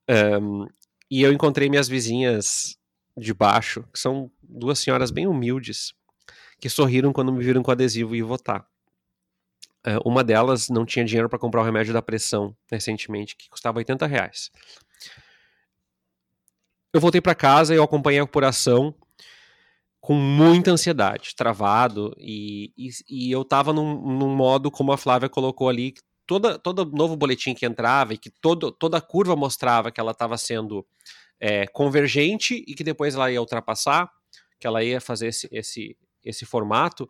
um, 0.09 0.65
e 1.11 1.21
eu 1.21 1.33
encontrei 1.33 1.69
minhas 1.69 1.89
vizinhas 1.89 2.77
de 3.17 3.33
baixo, 3.33 3.83
que 3.91 3.99
são 3.99 4.31
duas 4.41 4.79
senhoras 4.79 5.11
bem 5.11 5.27
humildes, 5.27 5.93
que 6.61 6.69
sorriram 6.69 7.11
quando 7.11 7.33
me 7.33 7.43
viram 7.43 7.61
com 7.61 7.71
adesivo 7.71 8.15
e 8.15 8.21
votar. 8.21 8.65
Uh, 9.85 9.99
uma 10.07 10.23
delas 10.23 10.69
não 10.69 10.85
tinha 10.85 11.03
dinheiro 11.03 11.27
para 11.27 11.39
comprar 11.39 11.61
o 11.61 11.65
remédio 11.65 11.93
da 11.93 12.01
pressão 12.01 12.55
recentemente, 12.71 13.35
que 13.35 13.49
custava 13.49 13.79
80 13.79 14.07
reais. 14.07 14.49
Eu 16.93 17.01
voltei 17.01 17.19
para 17.19 17.35
casa 17.35 17.73
e 17.73 17.77
eu 17.77 17.83
acompanhei 17.83 18.19
a 18.19 18.23
apuração 18.23 18.95
com 19.99 20.13
muita 20.13 20.69
ansiedade, 20.69 21.33
travado, 21.33 22.13
e, 22.19 22.73
e, 22.77 22.89
e 23.09 23.31
eu 23.31 23.41
estava 23.41 23.71
num, 23.71 24.17
num, 24.17 24.35
modo, 24.35 24.69
como 24.69 24.91
a 24.91 24.97
Flávia 24.97 25.29
colocou 25.29 25.69
ali, 25.69 25.93
toda, 26.27 26.59
todo 26.59 26.85
novo 26.85 27.15
boletim 27.15 27.53
que 27.53 27.65
entrava 27.65 28.13
e 28.13 28.17
que 28.17 28.29
todo, 28.29 28.69
toda 28.69 28.97
a 28.97 29.01
curva 29.01 29.33
mostrava 29.33 29.91
que 29.91 30.01
ela 30.01 30.11
estava 30.11 30.37
sendo 30.37 30.85
é, 31.39 31.65
convergente 31.67 32.63
e 32.67 32.75
que 32.75 32.83
depois 32.83 33.15
ela 33.15 33.31
ia 33.31 33.39
ultrapassar, 33.39 34.11
que 34.59 34.67
ela 34.67 34.83
ia 34.83 34.99
fazer 34.99 35.27
esse, 35.27 35.47
esse, 35.51 35.97
esse 36.23 36.45
formato, 36.45 37.09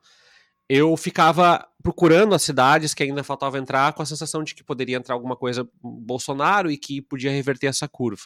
eu 0.69 0.95
ficava 0.97 1.67
procurando 1.81 2.33
as 2.33 2.41
cidades 2.41 2.93
que 2.93 3.03
ainda 3.03 3.23
faltava 3.23 3.57
entrar 3.57 3.91
com 3.93 4.01
a 4.01 4.05
sensação 4.05 4.43
de 4.43 4.55
que 4.55 4.63
poderia 4.63 4.97
entrar 4.97 5.15
alguma 5.15 5.35
coisa 5.35 5.67
Bolsonaro 5.81 6.71
e 6.71 6.77
que 6.77 7.01
podia 7.01 7.31
reverter 7.31 7.67
essa 7.67 7.87
curva. 7.87 8.23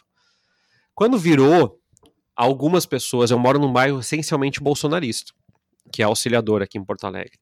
Quando 0.94 1.18
virou, 1.18 1.80
algumas 2.38 2.86
pessoas, 2.86 3.32
eu 3.32 3.38
moro 3.38 3.58
num 3.58 3.72
bairro 3.72 3.98
essencialmente 3.98 4.60
bolsonarista, 4.60 5.32
que 5.92 6.02
é 6.02 6.04
auxiliador 6.04 6.62
aqui 6.62 6.78
em 6.78 6.84
Porto 6.84 7.04
Alegre. 7.04 7.36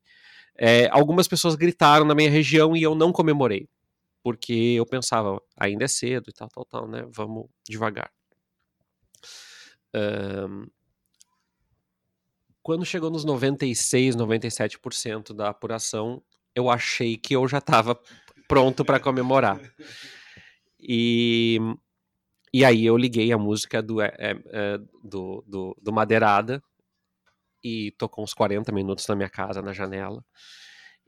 É, 0.59 0.88
algumas 0.88 1.28
pessoas 1.28 1.54
gritaram 1.54 2.06
na 2.06 2.14
minha 2.14 2.30
região 2.30 2.74
e 2.74 2.82
eu 2.82 2.94
não 2.94 3.12
comemorei, 3.12 3.68
porque 4.22 4.74
eu 4.76 4.87
pensava, 4.87 5.38
ainda 5.54 5.85
é 5.85 5.88
cedo 5.88 6.30
e 6.30 6.32
tal, 6.32 6.48
tal, 6.48 6.64
tal, 6.64 6.88
né? 6.88 7.04
Vamos 7.11 7.46
devagar. 7.68 8.11
Um, 9.94 10.66
quando 12.66 12.85
chegou 12.85 13.11
nos 13.11 13.24
96, 13.24 14.16
97% 14.16 15.33
da 15.33 15.50
apuração, 15.50 16.20
eu 16.52 16.68
achei 16.68 17.16
que 17.16 17.37
eu 17.37 17.46
já 17.46 17.59
estava 17.59 17.96
pronto 18.48 18.85
para 18.85 18.98
comemorar. 18.98 19.61
E, 20.81 21.61
e 22.52 22.64
aí 22.64 22.85
eu 22.85 22.96
liguei 22.96 23.31
a 23.31 23.38
música 23.38 23.81
do, 23.81 24.00
é, 24.00 24.12
é, 24.18 24.79
do, 25.00 25.44
do, 25.46 25.76
do 25.81 25.92
Madeirada 25.92 26.61
e 27.62 27.92
tocou 27.92 28.24
uns 28.24 28.35
40 28.35 28.72
minutos 28.72 29.07
na 29.07 29.14
minha 29.14 29.31
casa, 29.31 29.62
na 29.62 29.72
janela. 29.72 30.24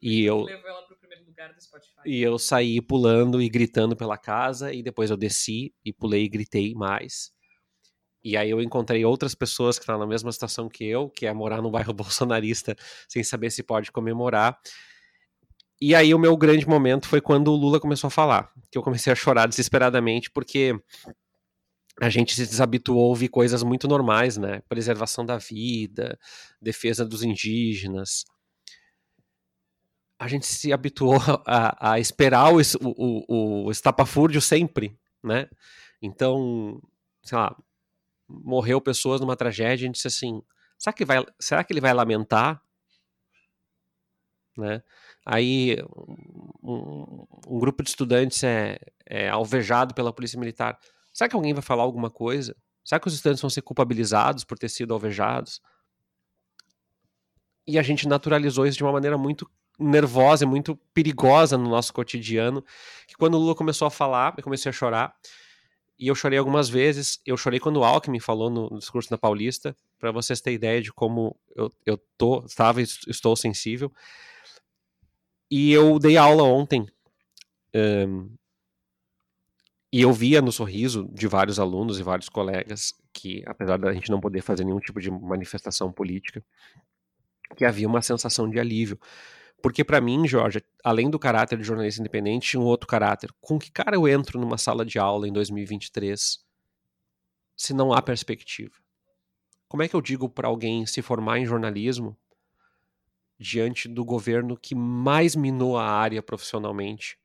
E 0.00 0.22
eu, 0.22 0.46
e 2.06 2.22
eu 2.22 2.38
saí 2.38 2.80
pulando 2.80 3.42
e 3.42 3.48
gritando 3.48 3.96
pela 3.96 4.16
casa, 4.16 4.72
e 4.72 4.80
depois 4.80 5.10
eu 5.10 5.16
desci 5.16 5.74
e 5.84 5.92
pulei 5.92 6.22
e 6.22 6.28
gritei 6.28 6.72
mais. 6.72 7.32
E 8.28 8.36
aí 8.36 8.50
eu 8.50 8.60
encontrei 8.60 9.06
outras 9.06 9.34
pessoas 9.34 9.78
que 9.78 9.84
estão 9.84 9.98
na 9.98 10.06
mesma 10.06 10.30
situação 10.30 10.68
que 10.68 10.84
eu, 10.84 11.08
que 11.08 11.24
é 11.24 11.32
morar 11.32 11.62
num 11.62 11.70
bairro 11.70 11.94
bolsonarista 11.94 12.76
sem 13.08 13.24
saber 13.24 13.50
se 13.50 13.62
pode 13.62 13.90
comemorar. 13.90 14.60
E 15.80 15.94
aí 15.94 16.12
o 16.12 16.18
meu 16.18 16.36
grande 16.36 16.68
momento 16.68 17.08
foi 17.08 17.22
quando 17.22 17.48
o 17.48 17.56
Lula 17.56 17.80
começou 17.80 18.08
a 18.08 18.10
falar, 18.10 18.52
que 18.70 18.76
eu 18.76 18.82
comecei 18.82 19.10
a 19.10 19.16
chorar 19.16 19.48
desesperadamente, 19.48 20.30
porque 20.30 20.78
a 21.98 22.10
gente 22.10 22.34
se 22.34 22.44
desabituou 22.44 23.02
a 23.02 23.08
ouvir 23.08 23.28
coisas 23.30 23.62
muito 23.62 23.88
normais, 23.88 24.36
né? 24.36 24.60
Preservação 24.68 25.24
da 25.24 25.38
vida, 25.38 26.18
defesa 26.60 27.06
dos 27.06 27.22
indígenas. 27.22 28.26
A 30.20 30.28
gente 30.28 30.44
se 30.44 30.70
habituou 30.70 31.16
a, 31.46 31.92
a 31.92 31.98
esperar 31.98 32.52
o, 32.52 32.60
o, 32.82 33.64
o 33.68 33.70
estapafúrdio 33.70 34.42
sempre, 34.42 34.94
né? 35.24 35.48
Então, 36.02 36.78
sei 37.22 37.38
lá, 37.38 37.56
morreu 38.28 38.80
pessoas 38.80 39.20
numa 39.20 39.36
tragédia, 39.36 39.74
a 39.74 39.86
gente 39.86 39.94
disse 39.94 40.08
assim, 40.08 40.42
será 40.78 40.92
que, 40.92 41.04
vai, 41.04 41.24
será 41.38 41.64
que 41.64 41.72
ele 41.72 41.80
vai 41.80 41.94
lamentar? 41.94 42.62
Né? 44.56 44.82
Aí 45.24 45.78
um, 46.62 47.26
um 47.46 47.58
grupo 47.58 47.82
de 47.82 47.90
estudantes 47.90 48.42
é, 48.42 48.78
é, 49.06 49.28
alvejado 49.28 49.94
pela 49.94 50.12
polícia 50.12 50.38
militar. 50.38 50.78
Será 51.12 51.28
que 51.28 51.36
alguém 51.36 51.54
vai 51.54 51.62
falar 51.62 51.82
alguma 51.82 52.10
coisa? 52.10 52.56
Será 52.84 52.98
que 52.98 53.08
os 53.08 53.14
estudantes 53.14 53.40
vão 53.40 53.50
ser 53.50 53.62
culpabilizados 53.62 54.44
por 54.44 54.58
ter 54.58 54.68
sido 54.68 54.92
alvejados? 54.92 55.60
E 57.66 57.78
a 57.78 57.82
gente 57.82 58.08
naturalizou 58.08 58.66
isso 58.66 58.78
de 58.78 58.84
uma 58.84 58.92
maneira 58.92 59.18
muito 59.18 59.48
nervosa 59.78 60.44
e 60.44 60.46
muito 60.46 60.74
perigosa 60.92 61.56
no 61.56 61.68
nosso 61.68 61.92
cotidiano, 61.92 62.64
que 63.06 63.14
quando 63.14 63.34
o 63.34 63.38
Lula 63.38 63.54
começou 63.54 63.86
a 63.86 63.90
falar, 63.90 64.34
eu 64.36 64.42
comecei 64.42 64.70
a 64.70 64.72
chorar, 64.72 65.14
e 65.98 66.06
eu 66.06 66.14
chorei 66.14 66.38
algumas 66.38 66.68
vezes. 66.68 67.20
Eu 67.26 67.36
chorei 67.36 67.58
quando 67.58 67.78
o 67.78 67.84
Alckmin 67.84 68.20
falou 68.20 68.48
no, 68.48 68.78
discurso 68.78 69.10
da 69.10 69.18
Paulista, 69.18 69.76
para 69.98 70.12
vocês 70.12 70.40
terem 70.40 70.56
ideia 70.56 70.80
de 70.80 70.92
como 70.92 71.36
eu, 71.56 71.72
eu 71.84 71.98
tô, 72.16 72.44
estava 72.44 72.80
estou 72.80 73.34
sensível. 73.34 73.92
E 75.50 75.72
eu 75.72 75.98
dei 75.98 76.16
aula 76.16 76.42
ontem. 76.44 76.86
Um, 77.74 78.30
e 79.92 80.02
eu 80.02 80.12
via 80.12 80.42
no 80.42 80.52
sorriso 80.52 81.08
de 81.12 81.26
vários 81.26 81.58
alunos 81.58 81.98
e 81.98 82.02
vários 82.02 82.28
colegas 82.28 82.94
que, 83.12 83.42
apesar 83.46 83.78
da 83.78 83.92
gente 83.92 84.10
não 84.10 84.20
poder 84.20 84.42
fazer 84.42 84.64
nenhum 84.64 84.78
tipo 84.78 85.00
de 85.00 85.10
manifestação 85.10 85.90
política, 85.90 86.44
que 87.56 87.64
havia 87.64 87.88
uma 87.88 88.02
sensação 88.02 88.48
de 88.48 88.60
alívio. 88.60 89.00
Porque 89.62 89.82
para 89.84 90.00
mim, 90.00 90.26
Jorge, 90.26 90.62
além 90.84 91.10
do 91.10 91.18
caráter 91.18 91.58
de 91.58 91.64
jornalista 91.64 92.00
independente, 92.00 92.50
tinha 92.50 92.60
um 92.60 92.64
outro 92.64 92.86
caráter. 92.86 93.30
Com 93.40 93.58
que 93.58 93.70
cara 93.70 93.96
eu 93.96 94.06
entro 94.06 94.38
numa 94.38 94.56
sala 94.56 94.84
de 94.84 94.98
aula 94.98 95.26
em 95.26 95.32
2023 95.32 96.38
se 97.56 97.74
não 97.74 97.92
há 97.92 98.00
perspectiva? 98.00 98.74
Como 99.68 99.82
é 99.82 99.88
que 99.88 99.94
eu 99.94 100.00
digo 100.00 100.28
para 100.28 100.48
alguém 100.48 100.86
se 100.86 101.02
formar 101.02 101.38
em 101.38 101.46
jornalismo 101.46 102.16
diante 103.38 103.88
do 103.88 104.04
governo 104.04 104.56
que 104.56 104.74
mais 104.74 105.34
minou 105.34 105.76
a 105.76 105.84
área 105.84 106.22
profissionalmente? 106.22 107.18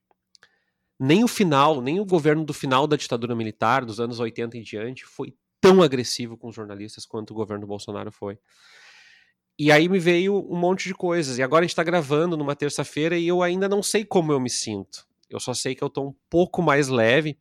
Nem 0.99 1.23
o 1.23 1.27
final, 1.27 1.81
nem 1.81 1.99
o 1.99 2.05
governo 2.05 2.43
do 2.43 2.53
final 2.53 2.87
da 2.87 2.95
ditadura 2.95 3.35
militar, 3.35 3.85
dos 3.85 3.99
anos 3.99 4.19
80 4.19 4.57
em 4.57 4.61
diante, 4.61 5.05
foi 5.05 5.35
tão 5.61 5.81
agressivo 5.81 6.35
com 6.35 6.49
os 6.49 6.55
jornalistas 6.55 7.05
quanto 7.05 7.31
o 7.31 7.33
governo 7.33 7.65
Bolsonaro 7.65 8.11
foi. 8.11 8.37
E 9.57 9.71
aí 9.71 9.87
me 9.87 9.99
veio 9.99 10.35
um 10.49 10.57
monte 10.57 10.87
de 10.87 10.93
coisas. 10.93 11.37
E 11.37 11.43
agora 11.43 11.63
a 11.63 11.67
gente 11.67 11.75
tá 11.75 11.83
gravando 11.83 12.35
numa 12.35 12.55
terça-feira 12.55 13.17
e 13.17 13.27
eu 13.27 13.43
ainda 13.43 13.69
não 13.69 13.83
sei 13.83 14.03
como 14.03 14.31
eu 14.31 14.39
me 14.39 14.49
sinto. 14.49 15.07
Eu 15.29 15.39
só 15.39 15.53
sei 15.53 15.75
que 15.75 15.83
eu 15.83 15.89
tô 15.89 16.07
um 16.07 16.15
pouco 16.29 16.61
mais 16.61 16.87
leve. 16.87 17.37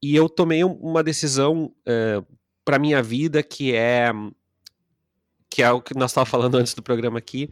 E 0.00 0.14
eu 0.14 0.28
tomei 0.28 0.64
uma 0.64 1.02
decisão 1.02 1.66
uh, 1.66 1.72
eh, 1.86 2.22
para 2.64 2.78
minha 2.78 3.00
vida 3.02 3.42
que 3.42 3.74
é 3.74 4.12
que 5.48 5.62
é 5.62 5.70
o 5.70 5.82
que 5.82 5.94
nós 5.94 6.10
estávamos 6.10 6.30
falando 6.30 6.56
antes 6.56 6.72
do 6.72 6.82
programa 6.82 7.18
aqui, 7.18 7.50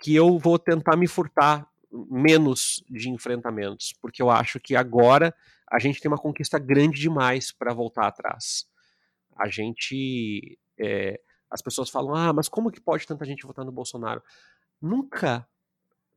que 0.00 0.14
eu 0.14 0.36
vou 0.36 0.58
tentar 0.58 0.96
me 0.96 1.06
furtar 1.06 1.66
menos 2.10 2.82
de 2.90 3.08
enfrentamentos, 3.08 3.94
porque 4.02 4.20
eu 4.20 4.28
acho 4.28 4.58
que 4.58 4.74
agora 4.74 5.32
a 5.70 5.78
gente 5.78 6.00
tem 6.00 6.10
uma 6.10 6.18
conquista 6.18 6.58
grande 6.58 7.00
demais 7.00 7.52
para 7.52 7.72
voltar 7.72 8.08
atrás. 8.08 8.66
A 9.38 9.48
gente 9.48 10.58
é, 10.78 11.20
as 11.50 11.62
pessoas 11.62 11.88
falam: 11.88 12.14
ah, 12.14 12.32
mas 12.32 12.48
como 12.48 12.70
que 12.70 12.80
pode 12.80 13.06
tanta 13.06 13.24
gente 13.24 13.46
votar 13.46 13.64
no 13.64 13.72
Bolsonaro? 13.72 14.22
Nunca 14.80 15.48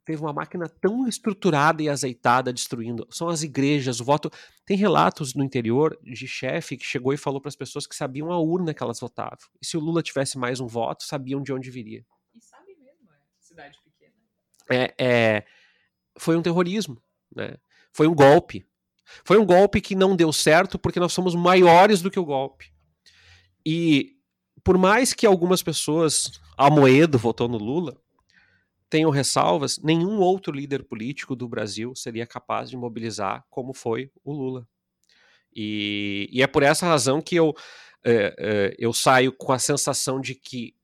teve 0.10 0.22
uma 0.24 0.34
máquina 0.34 0.68
tão 0.68 1.08
estruturada 1.08 1.84
e 1.84 1.90
azeitada 1.90 2.52
destruindo. 2.52 3.08
São 3.12 3.30
as 3.30 3.44
igrejas, 3.44 4.00
o 4.00 4.04
voto. 4.04 4.32
Tem 4.66 4.76
relatos 4.76 5.36
no 5.36 5.44
interior 5.44 5.98
de 6.02 6.28
chefe 6.28 6.78
que 6.78 6.86
chegou 6.86 7.14
e 7.14 7.18
falou 7.18 7.40
para 7.40 7.50
as 7.50 7.56
pessoas 7.56 7.86
que 7.86 7.96
sabiam 7.96 8.32
a 8.32 8.40
urna 8.40 8.74
que 8.74 8.82
elas 8.82 9.00
votavam. 9.00 9.38
E 9.62 9.66
se 9.66 9.78
o 9.78 9.80
Lula 9.80 10.02
tivesse 10.02 10.38
mais 10.38 10.60
um 10.60 10.68
voto, 10.68 11.04
sabiam 11.04 11.44
de 11.44 11.54
onde 11.54 11.70
viria. 11.70 12.04
E 12.34 12.42
sabe 12.42 12.76
mesmo, 12.76 13.08
é 13.12 13.20
cidade 13.40 13.78
pequena. 13.84 14.14
É, 14.70 14.96
é, 14.98 15.46
foi 16.18 16.36
um 16.36 16.42
terrorismo, 16.42 17.00
né? 17.36 17.58
Foi 17.94 18.08
um 18.08 18.16
golpe. 18.16 18.66
Foi 19.24 19.38
um 19.38 19.46
golpe 19.46 19.80
que 19.82 19.96
não 19.96 20.16
deu 20.16 20.34
certo 20.34 20.80
porque 20.80 21.00
nós 21.00 21.14
somos 21.14 21.36
maiores 21.36 22.02
do 22.02 22.12
que 22.12 22.20
o 22.20 22.26
golpe. 22.26 22.72
E 23.66 24.19
por 24.64 24.78
mais 24.78 25.14
que 25.14 25.26
algumas 25.26 25.64
pessoas, 25.64 26.40
a 26.58 26.70
Moedo 26.70 27.18
votou 27.18 27.48
no 27.48 27.58
Lula, 27.58 27.98
tenham 28.90 29.12
ressalvas, 29.12 29.78
nenhum 29.78 30.20
outro 30.20 30.52
líder 30.52 30.84
político 30.84 31.36
do 31.36 31.48
Brasil 31.48 31.94
seria 31.96 32.26
capaz 32.26 32.70
de 32.70 32.78
mobilizar 32.78 33.46
como 33.50 33.74
foi 33.74 34.12
o 34.24 34.34
Lula. 34.34 34.68
E, 35.56 36.28
e 36.32 36.42
é 36.42 36.48
por 36.48 36.64
essa 36.64 36.86
razão 36.86 37.22
que 37.22 37.36
eu, 37.36 37.54
é, 38.04 38.36
é, 38.38 38.76
eu 38.80 38.92
saio 38.94 39.32
com 39.32 39.52
a 39.52 39.60
sensação 39.60 40.20
de 40.20 40.34
que 40.36 40.76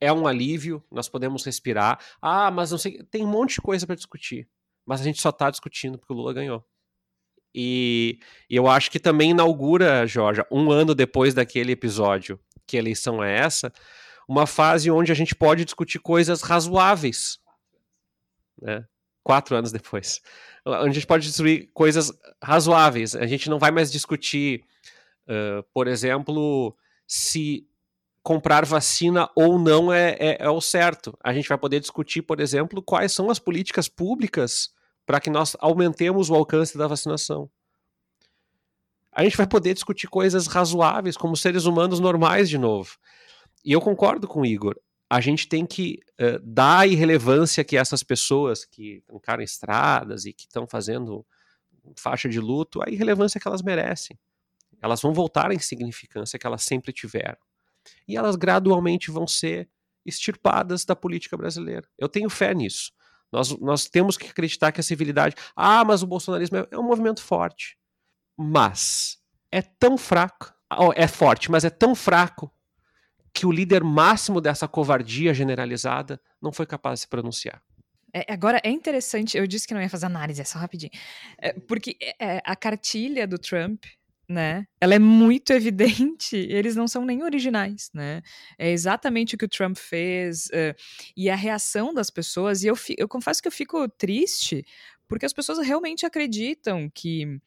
é 0.00 0.12
um 0.12 0.26
alívio, 0.26 0.82
nós 0.90 1.08
podemos 1.08 1.44
respirar. 1.44 2.00
Ah, 2.20 2.50
mas 2.50 2.70
não 2.70 2.78
sei, 2.78 3.02
tem 3.10 3.24
um 3.24 3.28
monte 3.28 3.54
de 3.54 3.60
coisa 3.60 3.86
para 3.86 3.96
discutir, 3.96 4.48
mas 4.84 5.00
a 5.00 5.04
gente 5.04 5.20
só 5.20 5.30
está 5.30 5.50
discutindo 5.50 5.98
porque 5.98 6.12
o 6.12 6.16
Lula 6.16 6.32
ganhou. 6.32 6.64
E, 7.54 8.20
e 8.48 8.56
eu 8.56 8.68
acho 8.68 8.90
que 8.90 9.00
também 9.00 9.30
inaugura, 9.30 10.06
Jorge, 10.06 10.44
um 10.50 10.70
ano 10.70 10.94
depois 10.94 11.34
daquele 11.34 11.72
episódio 11.72 12.38
que 12.68 12.76
eleição 12.76 13.24
é 13.24 13.38
essa, 13.38 13.72
uma 14.28 14.46
fase 14.46 14.90
onde 14.90 15.10
a 15.10 15.14
gente 15.14 15.34
pode 15.34 15.64
discutir 15.64 15.98
coisas 15.98 16.42
razoáveis. 16.42 17.40
Né? 18.60 18.84
Quatro 19.24 19.56
anos 19.56 19.72
depois. 19.72 20.20
Onde 20.64 20.90
a 20.90 20.92
gente 20.92 21.06
pode 21.06 21.26
discutir 21.26 21.70
coisas 21.72 22.12
razoáveis. 22.42 23.16
A 23.16 23.26
gente 23.26 23.48
não 23.48 23.58
vai 23.58 23.70
mais 23.70 23.90
discutir, 23.90 24.62
uh, 25.26 25.62
por 25.72 25.88
exemplo, 25.88 26.76
se 27.06 27.66
comprar 28.22 28.66
vacina 28.66 29.30
ou 29.34 29.58
não 29.58 29.90
é, 29.90 30.10
é, 30.20 30.36
é, 30.40 30.50
o 30.50 30.60
certo. 30.60 31.16
A 31.24 31.32
gente 31.32 31.48
vai 31.48 31.56
poder 31.56 31.80
discutir, 31.80 32.20
por 32.20 32.38
exemplo, 32.38 32.82
quais 32.82 33.12
são 33.12 33.30
as 33.30 33.38
políticas 33.38 33.88
públicas 33.88 34.70
para 35.06 35.18
que 35.18 35.30
nós 35.30 35.56
aumentemos 35.58 36.28
o 36.28 36.34
alcance 36.34 36.76
da 36.76 36.86
vacinação 36.86 37.50
a 39.18 39.24
gente 39.24 39.36
vai 39.36 39.48
poder 39.48 39.74
discutir 39.74 40.06
coisas 40.06 40.46
razoáveis 40.46 41.16
como 41.16 41.36
seres 41.36 41.64
humanos 41.64 41.98
normais 41.98 42.48
de 42.48 42.56
novo. 42.56 42.96
E 43.64 43.72
eu 43.72 43.80
concordo 43.80 44.28
com 44.28 44.42
o 44.42 44.46
Igor. 44.46 44.78
A 45.10 45.20
gente 45.20 45.48
tem 45.48 45.66
que 45.66 45.98
uh, 46.20 46.38
dar 46.40 46.78
a 46.78 46.86
irrelevância 46.86 47.64
que 47.64 47.76
essas 47.76 48.04
pessoas 48.04 48.64
que 48.64 49.02
encaram 49.12 49.42
estradas 49.42 50.24
e 50.24 50.32
que 50.32 50.44
estão 50.44 50.68
fazendo 50.68 51.26
faixa 51.96 52.28
de 52.28 52.38
luto, 52.38 52.80
a 52.80 52.88
irrelevância 52.88 53.40
que 53.40 53.48
elas 53.48 53.60
merecem. 53.60 54.16
Elas 54.80 55.02
vão 55.02 55.12
voltar 55.12 55.50
à 55.50 55.54
insignificância 55.54 56.38
que 56.38 56.46
elas 56.46 56.62
sempre 56.62 56.92
tiveram. 56.92 57.38
E 58.06 58.16
elas 58.16 58.36
gradualmente 58.36 59.10
vão 59.10 59.26
ser 59.26 59.68
extirpadas 60.06 60.84
da 60.84 60.94
política 60.94 61.36
brasileira. 61.36 61.88
Eu 61.98 62.08
tenho 62.08 62.30
fé 62.30 62.54
nisso. 62.54 62.92
Nós, 63.32 63.50
nós 63.58 63.88
temos 63.88 64.16
que 64.16 64.28
acreditar 64.28 64.70
que 64.70 64.78
a 64.78 64.84
civilidade. 64.84 65.34
Ah, 65.56 65.84
mas 65.84 66.04
o 66.04 66.06
bolsonarismo 66.06 66.58
é, 66.58 66.68
é 66.70 66.78
um 66.78 66.84
movimento 66.84 67.20
forte 67.20 67.77
mas 68.38 69.18
é 69.50 69.60
tão 69.60 69.98
fraco, 69.98 70.54
é 70.94 71.08
forte, 71.08 71.50
mas 71.50 71.64
é 71.64 71.70
tão 71.70 71.94
fraco 71.94 72.50
que 73.32 73.44
o 73.44 73.52
líder 73.52 73.82
máximo 73.82 74.40
dessa 74.40 74.68
covardia 74.68 75.34
generalizada 75.34 76.20
não 76.40 76.52
foi 76.52 76.66
capaz 76.66 77.00
de 77.00 77.02
se 77.02 77.08
pronunciar. 77.08 77.62
É, 78.14 78.32
agora, 78.32 78.60
é 78.64 78.70
interessante, 78.70 79.36
eu 79.36 79.46
disse 79.46 79.66
que 79.66 79.74
não 79.74 79.82
ia 79.82 79.90
fazer 79.90 80.06
análise, 80.06 80.40
é 80.40 80.44
só 80.44 80.58
rapidinho. 80.58 80.92
É, 81.38 81.52
porque 81.52 81.96
é, 82.18 82.40
a 82.44 82.56
cartilha 82.56 83.26
do 83.26 83.38
Trump 83.38 83.84
né? 84.28 84.66
Ela 84.78 84.94
é 84.94 84.98
muito 84.98 85.52
evidente, 85.54 86.36
eles 86.36 86.76
não 86.76 86.86
são 86.86 87.04
nem 87.04 87.22
originais, 87.22 87.90
né? 87.94 88.20
É 88.58 88.70
exatamente 88.70 89.34
o 89.34 89.38
que 89.38 89.46
o 89.46 89.48
Trump 89.48 89.76
fez 89.76 90.46
uh, 90.46 90.74
e 91.16 91.30
a 91.30 91.34
reação 91.34 91.94
das 91.94 92.10
pessoas. 92.10 92.62
E 92.62 92.66
eu, 92.66 92.74
eu 92.98 93.08
confesso 93.08 93.40
que 93.40 93.48
eu 93.48 93.52
fico 93.52 93.88
triste 93.88 94.64
porque 95.08 95.24
as 95.24 95.32
pessoas 95.32 95.66
realmente 95.66 96.04
acreditam 96.04 96.90
que 96.94 97.40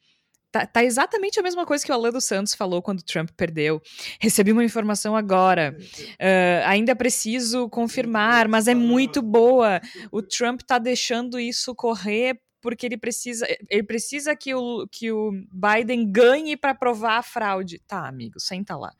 Tá, 0.52 0.66
tá, 0.66 0.84
exatamente 0.84 1.40
a 1.40 1.42
mesma 1.42 1.64
coisa 1.64 1.82
que 1.82 1.90
o 1.90 1.94
Alan 1.94 2.10
dos 2.10 2.26
Santos 2.26 2.54
falou 2.54 2.82
quando 2.82 3.02
Trump 3.02 3.30
perdeu. 3.34 3.80
Recebi 4.20 4.52
uma 4.52 4.62
informação 4.62 5.16
agora. 5.16 5.74
Uh, 5.80 6.62
ainda 6.68 6.94
preciso 6.94 7.70
confirmar, 7.70 8.46
mas 8.48 8.68
é 8.68 8.74
muito 8.74 9.22
boa. 9.22 9.80
O 10.10 10.20
Trump 10.20 10.60
tá 10.60 10.78
deixando 10.78 11.40
isso 11.40 11.74
correr 11.74 12.38
porque 12.60 12.84
ele 12.84 12.98
precisa, 12.98 13.46
ele 13.68 13.82
precisa 13.82 14.36
que 14.36 14.54
o, 14.54 14.86
que 14.88 15.10
o 15.10 15.32
Biden 15.50 16.12
ganhe 16.12 16.54
para 16.54 16.74
provar 16.74 17.16
a 17.16 17.22
fraude. 17.22 17.80
Tá, 17.86 18.06
amigo, 18.06 18.38
senta 18.38 18.76
lá. 18.76 18.92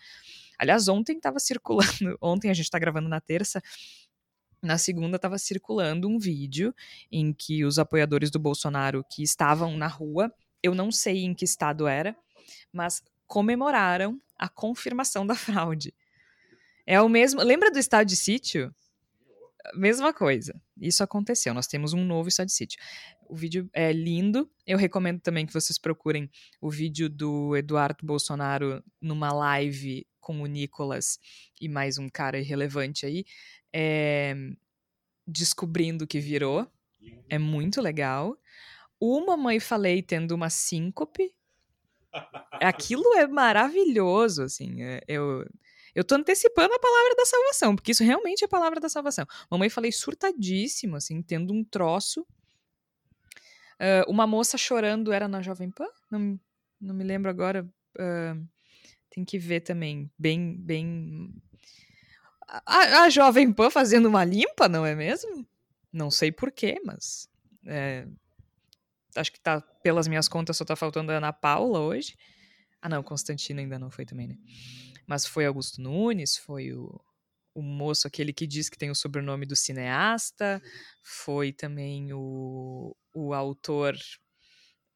Aliás, 0.59 0.88
ontem 0.88 1.16
estava 1.16 1.38
circulando, 1.38 2.16
ontem 2.20 2.50
a 2.50 2.55
gente 2.55 2.64
está 2.64 2.78
gravando 2.78 3.09
na 3.09 3.20
terça, 3.20 3.62
na 4.62 4.78
segunda 4.78 5.16
estava 5.16 5.36
circulando 5.38 6.09
um 6.09 6.18
vídeo 6.18 6.74
em 7.11 7.32
que 7.32 7.64
os 7.64 7.78
apoiadores 7.78 8.30
do 8.30 8.38
Bolsonaro 8.38 9.05
que 9.11 9.22
estavam 9.22 9.76
na 9.76 9.88
rua, 9.88 10.32
eu 10.63 10.75
não 10.75 10.91
sei 10.93 11.25
em 11.25 11.35
que 11.35 11.45
estado 11.45 11.87
era, 11.87 12.17
mas 12.73 13.03
comemoraram 13.27 14.21
a 14.39 14.49
confirmação 14.49 15.27
da 15.27 15.35
fraude. 15.35 15.95
É 16.87 17.01
o 17.01 17.09
mesmo. 17.09 17.43
Lembra 17.43 17.71
do 17.71 17.79
estado 17.79 18.07
de 18.07 18.17
sítio? 18.17 18.75
Mesma 19.75 20.13
coisa. 20.13 20.61
Isso 20.77 21.03
aconteceu. 21.03 21.55
Nós 21.55 21.67
temos 21.67 21.93
um 21.93 22.05
novo 22.05 22.29
estado 22.29 22.47
de 22.47 22.53
sítio. 22.53 22.81
O 23.29 23.37
vídeo 23.37 23.71
é 23.73 23.93
lindo. 23.93 24.51
Eu 24.67 24.77
recomendo 24.77 25.21
também 25.21 25.47
que 25.47 25.53
vocês 25.53 25.79
procurem 25.79 26.29
o 26.61 26.69
vídeo 26.69 27.09
do 27.09 27.57
Eduardo 27.57 28.05
Bolsonaro 28.05 28.83
numa 29.01 29.33
live 29.33 30.07
com 30.21 30.43
o 30.43 30.47
Nicolas 30.47 31.19
e 31.61 31.69
mais 31.69 31.99
um 31.99 32.09
cara 32.09 32.39
irrelevante 32.39 33.05
aí, 33.05 33.25
é... 33.73 34.35
descobrindo 35.27 36.07
que 36.07 36.21
virou. 36.21 36.71
É 37.29 37.39
muito 37.39 37.81
legal. 37.81 38.37
Uma 39.05 39.36
mãe 39.36 39.59
falei 39.59 40.00
tendo 40.00 40.30
uma 40.30 40.48
síncope. 40.48 41.34
Aquilo 42.61 43.16
é 43.16 43.26
maravilhoso, 43.26 44.44
assim. 44.44 44.80
É, 44.80 45.00
eu, 45.09 45.44
eu 45.92 46.05
tô 46.05 46.14
antecipando 46.14 46.72
a 46.72 46.78
palavra 46.78 47.16
da 47.16 47.26
salvação, 47.26 47.74
porque 47.74 47.90
isso 47.90 48.05
realmente 48.05 48.42
é 48.42 48.44
a 48.44 48.48
palavra 48.48 48.78
da 48.78 48.88
salvação. 48.88 49.26
Mamãe 49.50 49.68
falei 49.68 49.90
surtadíssimo, 49.90 50.94
assim, 50.94 51.20
tendo 51.20 51.53
um 51.53 51.64
troço. 51.64 52.24
Uh, 53.74 54.09
uma 54.09 54.24
moça 54.24 54.57
chorando 54.57 55.11
era 55.11 55.26
na 55.26 55.42
Jovem 55.42 55.72
Pan? 55.72 55.88
Não, 56.09 56.38
não 56.80 56.94
me 56.94 57.03
lembro 57.03 57.28
agora. 57.28 57.68
Uh, 57.98 58.48
tem 59.11 59.24
que 59.24 59.36
ver 59.36 59.62
também. 59.62 60.09
Bem, 60.16 60.57
bem. 60.61 61.34
A, 62.46 63.03
a, 63.03 63.11
Jovem 63.11 63.53
Pan 63.53 63.68
fazendo 63.68 64.07
uma 64.07 64.24
limpa, 64.24 64.68
não 64.68 64.86
é 64.86 64.94
mesmo? 64.94 65.44
Não 65.92 66.09
sei 66.09 66.30
porquê, 66.30 66.80
mas. 66.84 67.28
É, 67.66 68.07
acho 69.17 69.33
que 69.33 69.41
tá, 69.41 69.61
pelas 69.61 70.09
minhas 70.09 70.29
contas, 70.29 70.57
só 70.57 70.65
tá 70.65 70.77
faltando 70.77 71.13
a 71.13 71.17
Ana 71.17 71.33
Paula 71.33 71.81
hoje. 71.81 72.17
Ah, 72.81 72.89
não, 72.89 73.03
Constantino 73.03 73.61
ainda 73.61 73.79
não 73.79 73.91
foi 73.91 74.05
também, 74.05 74.29
né? 74.29 74.37
mas 75.07 75.27
foi 75.27 75.47
Augusto 75.47 75.81
Nunes, 75.81 76.37
foi 76.37 76.73
o, 76.73 77.01
o 77.55 77.63
moço, 77.63 78.07
aquele 78.07 78.33
que 78.33 78.47
diz 78.47 78.69
que 78.69 78.79
tem 78.79 78.91
o 78.91 78.95
sobrenome 78.95 79.47
do 79.47 79.57
cineasta, 79.57 80.63
foi 81.03 81.53
também 81.53 82.13
o, 82.13 82.97
o 83.15 83.35
autor. 83.35 83.97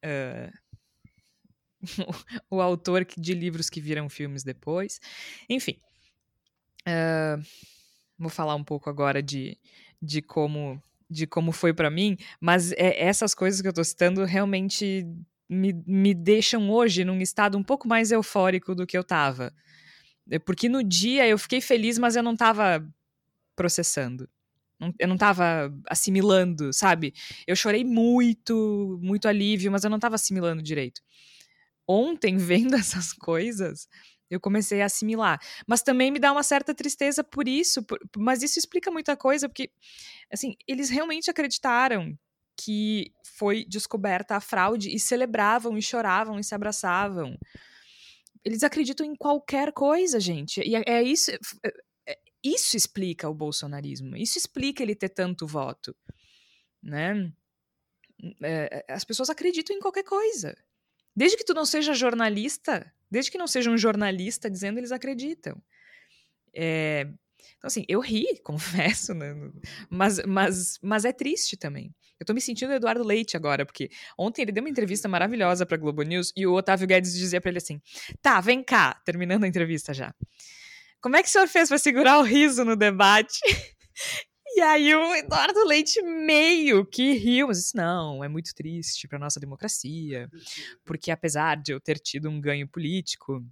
Uh, 0.03 0.51
o 2.49 2.61
autor 2.61 3.05
de 3.05 3.33
livros 3.33 3.69
que 3.69 3.79
viram 3.79 4.09
filmes 4.09 4.43
depois. 4.43 4.99
Enfim. 5.47 5.79
Uh, 6.87 7.43
vou 8.17 8.29
falar 8.29 8.55
um 8.55 8.63
pouco 8.63 8.89
agora 8.89 9.21
de, 9.21 9.59
de 10.01 10.21
como 10.21 10.81
de 11.09 11.25
como 11.25 11.51
foi 11.51 11.73
para 11.73 11.89
mim, 11.89 12.17
mas 12.39 12.71
é, 12.73 13.01
essas 13.01 13.33
coisas 13.33 13.61
que 13.61 13.67
eu 13.67 13.73
tô 13.73 13.83
citando 13.83 14.25
realmente 14.25 15.05
me, 15.49 15.73
me 15.85 16.13
deixam 16.13 16.69
hoje 16.69 17.05
num 17.05 17.21
estado 17.21 17.57
um 17.57 17.63
pouco 17.63 17.87
mais 17.87 18.11
eufórico 18.11 18.75
do 18.75 18.85
que 18.85 18.97
eu 18.97 19.03
tava. 19.03 19.53
É, 20.29 20.37
porque 20.39 20.67
no 20.67 20.83
dia 20.83 21.27
eu 21.27 21.37
fiquei 21.37 21.61
feliz, 21.61 21.97
mas 21.97 22.15
eu 22.15 22.23
não 22.23 22.35
tava 22.35 22.85
processando. 23.55 24.29
Eu 24.99 25.07
não 25.07 25.17
tava 25.17 25.73
assimilando, 25.89 26.71
sabe? 26.71 27.13
Eu 27.47 27.55
chorei 27.55 27.83
muito, 27.83 28.99
muito 29.01 29.27
alívio, 29.27 29.71
mas 29.71 29.83
eu 29.83 29.89
não 29.89 29.99
tava 29.99 30.15
assimilando 30.15 30.61
direito. 30.61 31.01
Ontem, 31.87 32.37
vendo 32.37 32.75
essas 32.75 33.13
coisas, 33.13 33.87
eu 34.29 34.39
comecei 34.39 34.81
a 34.81 34.85
assimilar. 34.85 35.39
Mas 35.65 35.81
também 35.81 36.11
me 36.11 36.19
dá 36.19 36.31
uma 36.31 36.43
certa 36.43 36.73
tristeza 36.73 37.23
por 37.23 37.47
isso, 37.47 37.83
por, 37.83 37.99
mas 38.17 38.43
isso 38.43 38.59
explica 38.59 38.91
muita 38.91 39.15
coisa, 39.15 39.47
porque, 39.47 39.71
assim, 40.31 40.55
eles 40.67 40.89
realmente 40.89 41.29
acreditaram 41.29 42.17
que 42.57 43.13
foi 43.23 43.63
descoberta 43.65 44.35
a 44.35 44.41
fraude 44.41 44.89
e 44.93 44.99
celebravam 44.99 45.77
e 45.77 45.81
choravam 45.81 46.39
e 46.39 46.43
se 46.43 46.55
abraçavam. 46.55 47.37
Eles 48.43 48.63
acreditam 48.63 49.05
em 49.05 49.15
qualquer 49.15 49.71
coisa, 49.71 50.19
gente. 50.19 50.61
E 50.61 50.75
é, 50.75 50.83
é 50.87 51.03
isso. 51.03 51.31
É, 51.31 51.37
é, 52.07 52.17
isso 52.43 52.75
explica 52.75 53.29
o 53.29 53.33
bolsonarismo. 53.33 54.15
Isso 54.15 54.37
explica 54.37 54.81
ele 54.81 54.95
ter 54.95 55.09
tanto 55.09 55.45
voto, 55.45 55.95
né? 56.81 57.31
É, 58.41 58.83
é, 58.87 58.93
as 58.93 59.03
pessoas 59.03 59.29
acreditam 59.29 59.75
em 59.75 59.79
qualquer 59.79 60.03
coisa. 60.03 60.55
Desde 61.17 61.35
que 61.35 61.43
tu 61.43 61.55
não 61.55 61.65
seja 61.65 61.95
jornalista, 61.95 62.93
desde 63.09 63.31
que 63.31 63.39
não 63.39 63.47
seja 63.47 63.71
um 63.71 63.77
jornalista 63.77 64.51
dizendo, 64.51 64.77
eles 64.77 64.91
acreditam. 64.91 65.59
É, 66.55 67.07
então, 67.57 67.67
assim, 67.67 67.83
eu 67.89 67.99
ri, 67.99 68.27
confesso, 68.45 69.15
né? 69.15 69.33
Mas, 69.89 70.21
mas, 70.27 70.79
mas 70.79 71.05
é 71.05 71.11
triste 71.11 71.57
também. 71.57 71.91
Eu 72.19 72.25
tô 72.25 72.35
me 72.35 72.41
sentindo 72.41 72.71
Eduardo 72.71 73.03
Leite 73.03 73.35
agora, 73.35 73.65
porque 73.65 73.89
ontem 74.15 74.43
ele 74.43 74.51
deu 74.51 74.63
uma 74.63 74.69
entrevista 74.69 75.07
maravilhosa 75.07 75.65
pra 75.65 75.75
Globo 75.75 76.03
News 76.03 76.31
e 76.35 76.45
o 76.45 76.53
Otávio 76.53 76.85
Guedes 76.85 77.13
dizia 77.13 77.41
pra 77.41 77.49
ele 77.49 77.57
assim: 77.57 77.81
tá, 78.21 78.39
vem 78.39 78.63
cá, 78.63 79.01
terminando 79.03 79.43
a 79.43 79.47
entrevista 79.47 79.95
já. 79.95 80.13
Como 81.01 81.15
é 81.15 81.23
que 81.23 81.29
o 81.29 81.31
senhor 81.31 81.47
fez 81.47 81.67
para 81.67 81.79
segurar 81.79 82.19
o 82.19 82.23
riso 82.23 82.63
no 82.63 82.75
debate? 82.75 83.39
E 84.57 84.59
aí 84.59 84.95
o 84.95 85.13
Eduardo 85.13 85.63
Leite 85.67 86.01
meio 86.01 86.83
que 86.83 87.13
riu, 87.13 87.45
mas 87.45 87.59
disse, 87.59 87.75
não, 87.75 88.23
é 88.23 88.27
muito 88.27 88.55
triste 88.55 89.07
para 89.07 89.19
nossa 89.19 89.39
democracia, 89.39 90.27
porque 90.83 91.11
apesar 91.11 91.57
de 91.57 91.73
eu 91.73 91.79
ter 91.79 91.99
tido 91.99 92.27
um 92.27 92.41
ganho 92.41 92.67
político, 92.67 93.45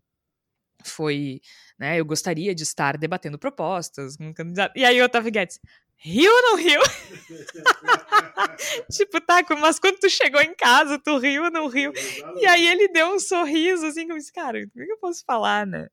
foi, 0.84 1.42
né, 1.78 2.00
eu 2.00 2.06
gostaria 2.06 2.56
de 2.56 2.64
estar 2.64 2.98
debatendo 2.98 3.38
propostas 3.38 4.18
com 4.18 4.30
um 4.30 4.34
candidato. 4.34 4.76
E 4.76 4.84
aí 4.84 5.00
o 5.00 5.06
Otávio 5.06 5.32
Guedes, 5.32 5.60
riu 5.96 6.32
ou 6.32 6.42
não 6.42 6.56
riu? 6.56 6.82
tipo, 8.92 9.22
tá, 9.22 9.46
mas 9.60 9.78
quando 9.78 10.00
tu 10.00 10.10
chegou 10.10 10.42
em 10.42 10.56
casa, 10.56 10.98
tu 10.98 11.20
riu 11.20 11.44
ou 11.44 11.52
não 11.52 11.68
riu? 11.68 11.94
E 12.38 12.48
aí 12.48 12.66
ele 12.66 12.88
deu 12.88 13.14
um 13.14 13.20
sorriso, 13.20 13.86
assim, 13.86 14.08
como 14.08 14.18
disse, 14.18 14.34
cara, 14.34 14.58
o 14.58 14.70
que 14.72 14.92
eu 14.92 14.98
posso 14.98 15.24
falar, 15.24 15.68
né? 15.68 15.88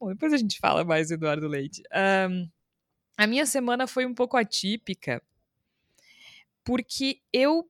Bom, 0.00 0.08
depois 0.08 0.32
a 0.32 0.38
gente 0.38 0.58
fala 0.58 0.84
mais 0.84 1.06
do 1.06 1.14
Eduardo 1.14 1.46
Leite. 1.46 1.84
Um, 2.28 2.48
a 3.18 3.26
minha 3.26 3.44
semana 3.44 3.86
foi 3.88 4.06
um 4.06 4.14
pouco 4.14 4.36
atípica, 4.36 5.20
porque 6.64 7.20
eu 7.32 7.68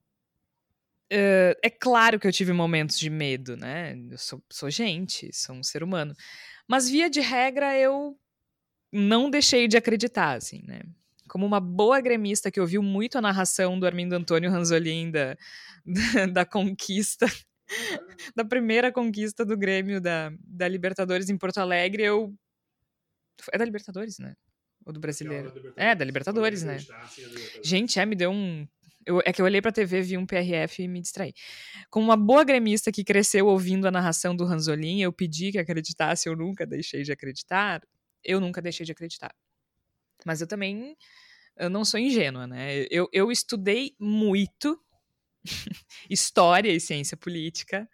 Uh, 1.11 1.57
é 1.63 1.71
claro 1.71 2.21
que 2.21 2.27
eu 2.27 2.33
tive 2.33 2.53
momentos 2.53 2.99
de 2.99 3.09
medo, 3.09 3.57
né? 3.57 3.97
Eu 4.11 4.19
sou, 4.19 4.43
sou, 4.51 4.69
gente, 4.69 5.35
sou 5.35 5.55
um 5.55 5.63
ser 5.63 5.83
humano. 5.83 6.15
Mas, 6.67 6.91
via 6.91 7.09
de 7.09 7.21
regra, 7.21 7.75
eu 7.79 8.15
não 8.93 9.31
deixei 9.31 9.67
de 9.67 9.79
acreditar, 9.79 10.37
assim, 10.37 10.63
né? 10.67 10.83
Como 11.27 11.47
uma 11.47 11.61
boa 11.61 11.99
gremista 11.99 12.51
que 12.51 12.61
ouviu 12.61 12.83
muito 12.83 13.17
a 13.17 13.23
narração 13.23 13.81
do 13.81 13.87
Armindo 13.87 14.15
Antônio 14.15 14.51
Ranzolin 14.51 15.11
da, 15.11 15.35
da, 16.31 16.45
conquista, 16.45 17.25
da 18.37 18.45
primeira 18.45 18.93
conquista 18.93 19.47
do 19.47 19.57
Grêmio 19.57 20.03
da, 20.03 20.31
da 20.45 20.69
Libertadores 20.69 21.31
em 21.31 21.39
Porto 21.39 21.57
Alegre, 21.57 22.03
eu. 22.03 22.35
É 23.51 23.57
da 23.57 23.65
Libertadores, 23.65 24.19
né? 24.19 24.37
Ou 24.89 24.95
do 24.95 25.01
brasileiro? 25.01 25.53
É, 25.77 25.95
da 25.95 26.05
Libertadores, 26.05 26.65
né? 26.65 26.87
Gente, 27.63 28.01
é, 28.01 28.07
me 28.07 28.17
deu 28.17 28.33
um 28.33 28.67
eu, 29.07 29.23
é 29.25 29.33
que 29.33 29.41
eu 29.41 29.47
olhei 29.47 29.63
pra 29.63 29.73
TV, 29.73 30.03
vi 30.03 30.19
um 30.19 30.27
PRF 30.27 30.83
e 30.83 30.89
me 30.89 31.01
distraí. 31.01 31.33
Como 31.91 32.07
uma 32.07 32.17
boa 32.17 32.45
gremista 32.45 32.93
que 32.93 33.05
cresceu 33.05 33.47
ouvindo 33.47 33.89
a 33.89 33.91
narração 33.91 34.37
do 34.37 34.45
Ranzolin, 34.45 35.01
eu 35.03 35.13
pedi 35.13 35.53
que 35.53 35.59
acreditasse, 35.59 36.29
eu 36.29 36.37
nunca 36.37 36.67
deixei 36.67 37.03
de 37.03 37.13
acreditar. 37.13 37.83
Eu 38.25 38.41
nunca 38.41 38.61
deixei 38.61 38.85
de 38.85 38.93
acreditar. 38.93 39.35
Mas 40.27 40.41
eu 40.41 40.47
também 40.47 40.97
eu 41.57 41.71
não 41.71 41.85
sou 41.85 42.01
ingênua, 42.01 42.47
né? 42.47 42.87
Eu, 42.91 43.09
eu 43.13 43.33
estudei 43.33 43.95
muito 43.99 44.81
história 46.11 46.71
e 46.73 46.81
ciência 46.81 47.17
política 47.17 47.89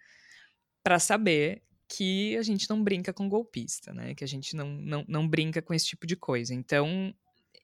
para 0.83 0.99
saber 0.99 1.63
que 1.87 2.35
a 2.37 2.41
gente 2.41 2.69
não 2.69 2.83
brinca 2.83 3.13
com 3.13 3.29
golpista, 3.29 3.93
né? 3.93 4.15
Que 4.15 4.23
a 4.23 4.27
gente 4.27 4.55
não, 4.55 4.69
não, 4.69 5.05
não 5.07 5.27
brinca 5.27 5.61
com 5.61 5.73
esse 5.73 5.85
tipo 5.85 6.07
de 6.07 6.15
coisa. 6.15 6.53
Então, 6.53 7.13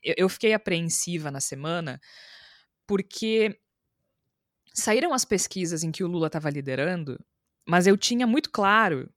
eu, 0.03 0.15
eu 0.17 0.29
fiquei 0.29 0.53
apreensiva 0.53 1.31
na 1.31 1.39
semana 1.39 1.99
porque 2.85 3.59
saíram 4.73 5.13
as 5.13 5.25
pesquisas 5.25 5.83
em 5.83 5.91
que 5.91 6.03
o 6.03 6.07
Lula 6.07 6.27
estava 6.27 6.49
liderando, 6.49 7.19
Mas 7.67 7.87
eu 7.87 7.97
tinha 7.97 8.25
muito 8.25 8.49
claro 8.51 9.11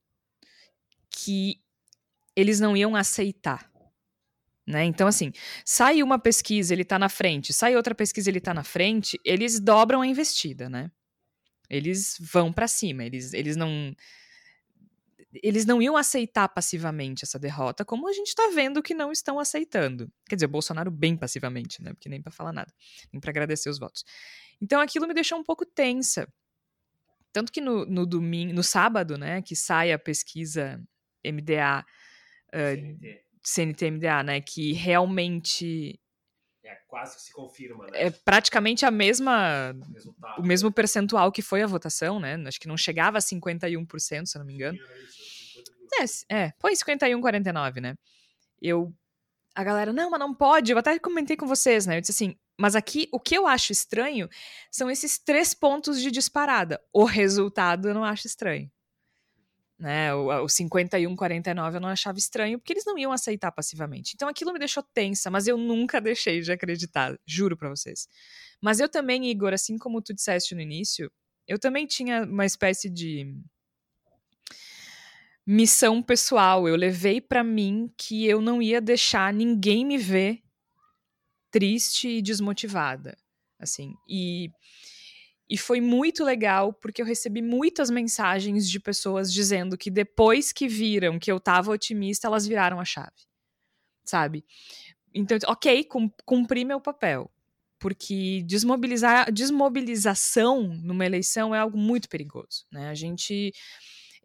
que 1.11 1.61
eles 2.37 2.61
não 2.61 2.77
iam 2.77 2.97
aceitar. 2.97 3.71
Né? 4.67 4.85
Então, 4.85 5.07
assim, 5.07 5.33
sai 5.65 6.03
uma 6.03 6.19
pesquisa, 6.19 6.73
ele 6.73 6.83
está 6.83 6.99
na 6.99 7.09
frente, 7.09 7.53
sai 7.53 7.77
outra 7.77 7.95
pesquisa, 7.95 8.31
ele 8.31 8.39
está 8.39 8.55
na 8.55 8.65
frente, 8.65 9.21
eles 9.25 9.61
dobram 9.61 10.01
a 10.01 10.07
investida, 10.07 10.71
né? 10.71 10.91
Eles 11.69 12.17
vão 12.19 12.53
para 12.53 12.67
cima, 12.67 13.05
eles, 13.05 13.35
eles 13.35 13.57
não 13.57 13.95
eles 15.43 15.65
não 15.65 15.81
iam 15.81 15.97
aceitar 15.97 16.49
passivamente 16.49 17.25
essa 17.25 17.39
derrota, 17.39 17.85
como 17.85 18.09
a 18.09 18.13
gente 18.13 18.29
está 18.29 18.51
vendo 18.55 18.83
que 18.83 18.95
não 18.95 19.11
estão 19.11 19.39
aceitando. 19.39 20.11
Quer 20.29 20.37
dizer, 20.37 20.47
o 20.47 20.51
Bolsonaro 20.51 20.91
bem 20.91 21.17
passivamente, 21.17 21.83
né? 21.83 21.93
Porque 21.93 22.09
nem 22.09 22.23
para 22.23 22.33
falar 22.33 22.53
nada, 22.53 22.73
nem 23.13 23.21
para 23.21 23.31
agradecer 23.31 23.69
os 23.69 23.79
votos. 23.79 24.05
Então 24.61 24.81
aquilo 24.81 25.07
me 25.07 25.15
deixou 25.15 25.39
um 25.39 25.45
pouco 25.45 25.65
tensa. 25.65 26.29
Tanto 27.33 27.51
que 27.51 27.61
no, 27.61 27.85
no 27.85 28.07
domingo, 28.07 28.53
no 28.53 28.63
sábado, 28.63 29.19
né, 29.19 29.43
que 29.43 29.57
sai 29.57 29.93
a 29.93 29.99
pesquisa 29.99 30.81
MDA, 31.25 31.85
uh, 32.55 33.17
CNT 33.43 33.91
MDA, 33.91 34.23
né, 34.23 34.41
que 34.41 34.73
realmente 34.73 36.01
é 36.63 36.77
quase 36.87 37.17
que 37.17 37.23
se 37.23 37.33
confirma, 37.33 37.87
né? 37.87 38.05
É 38.05 38.11
praticamente 38.11 38.87
a 38.87 38.91
mesma 38.91 39.75
o 40.39 40.43
mesmo 40.43 40.73
percentual 40.73 41.31
que 41.31 41.43
foi 41.43 41.63
a 41.63 41.67
votação, 41.67 42.19
né? 42.19 42.43
Acho 42.47 42.59
que 42.59 42.69
não 42.69 42.77
chegava 42.77 43.19
a 43.19 43.21
51%, 43.21 44.27
se 44.27 44.37
eu 44.37 44.39
não 44.39 44.47
me 44.47 44.55
engano. 44.55 44.79
É, 46.01 46.37
é, 46.37 46.53
foi 46.61 46.75
51 46.77 47.21
49, 47.21 47.81
né? 47.81 47.95
Eu 48.61 48.95
a 49.55 49.63
galera, 49.63 49.93
não, 49.93 50.11
mas 50.11 50.19
não 50.19 50.35
pode. 50.35 50.73
Eu 50.73 50.79
até 50.79 50.99
comentei 50.99 51.37
com 51.37 51.47
vocês, 51.47 51.87
né? 51.87 51.97
Eu 51.97 52.01
disse 52.01 52.13
assim, 52.13 52.37
mas 52.59 52.75
aqui 52.75 53.09
o 53.13 53.21
que 53.21 53.37
eu 53.37 53.47
acho 53.47 53.71
estranho 53.73 54.29
são 54.71 54.91
esses 54.91 55.17
três 55.17 55.55
pontos 55.55 56.01
de 56.01 56.11
disparada. 56.11 56.81
O 56.93 57.05
resultado 57.05 57.89
eu 57.89 57.95
não 57.95 58.05
acho 58.05 58.27
estranho 58.27 58.69
né? 59.79 60.15
O, 60.15 60.45
o 60.45 60.49
51, 60.49 61.15
49 61.17 61.77
eu 61.77 61.81
não 61.81 61.89
achava 61.89 62.19
estranho, 62.19 62.59
porque 62.59 62.73
eles 62.73 62.85
não 62.85 62.97
iam 62.99 63.13
aceitar 63.13 63.53
passivamente. 63.53 64.13
Então 64.15 64.29
aquilo 64.29 64.53
me 64.53 64.59
deixou 64.59 64.83
tensa, 64.83 65.31
mas 65.31 65.47
eu 65.47 65.57
nunca 65.57 66.01
deixei 66.01 66.41
de 66.41 66.53
acreditar, 66.53 67.19
juro 67.27 67.57
para 67.57 67.69
vocês. 67.69 68.09
Mas 68.61 68.81
eu 68.81 68.89
também, 68.89 69.31
Igor, 69.31 69.53
assim 69.53 69.77
como 69.77 70.01
tu 70.01 70.15
disseste 70.15 70.55
no 70.55 70.61
início, 70.61 71.11
eu 71.47 71.59
também 71.59 71.87
tinha 71.87 72.23
uma 72.25 72.47
espécie 72.47 72.89
de 72.89 73.35
missão 75.47 76.03
pessoal. 76.03 76.69
Eu 76.69 76.77
levei 76.77 77.21
para 77.21 77.45
mim 77.45 77.93
que 77.97 78.27
eu 78.27 78.41
não 78.41 78.61
ia 78.63 78.81
deixar 78.81 79.33
ninguém 79.33 79.85
me 79.85 79.99
ver 79.99 80.43
triste 81.51 82.09
e 82.09 82.23
desmotivada, 82.23 83.17
assim. 83.61 83.95
E 84.09 84.51
e 85.49 85.59
foi 85.59 85.81
muito 85.81 86.25
legal 86.25 86.73
porque 86.73 87.03
eu 87.03 87.07
recebi 87.07 87.43
muitas 87.43 87.91
mensagens 87.91 88.69
de 88.69 88.81
pessoas 88.81 89.33
dizendo 89.33 89.77
que 89.77 89.91
depois 89.91 90.53
que 90.53 90.67
viram 90.67 91.19
que 91.19 91.31
eu 91.31 91.39
tava 91.39 91.71
otimista, 91.71 92.27
elas 92.27 92.47
viraram 92.47 92.81
a 92.81 92.85
chave. 92.85 93.13
Sabe? 94.05 94.45
Então, 95.13 95.37
ok, 95.47 95.87
cumpri 96.25 96.65
meu 96.65 96.81
papel. 96.81 97.31
Porque 97.79 98.43
desmobilizar, 98.47 99.31
desmobilização 99.31 100.63
numa 100.83 101.05
eleição 101.05 101.55
é 101.55 101.59
algo 101.59 101.77
muito 101.77 102.09
perigoso. 102.09 102.65
Né? 102.73 102.89
A 102.89 102.95
gente 102.95 103.53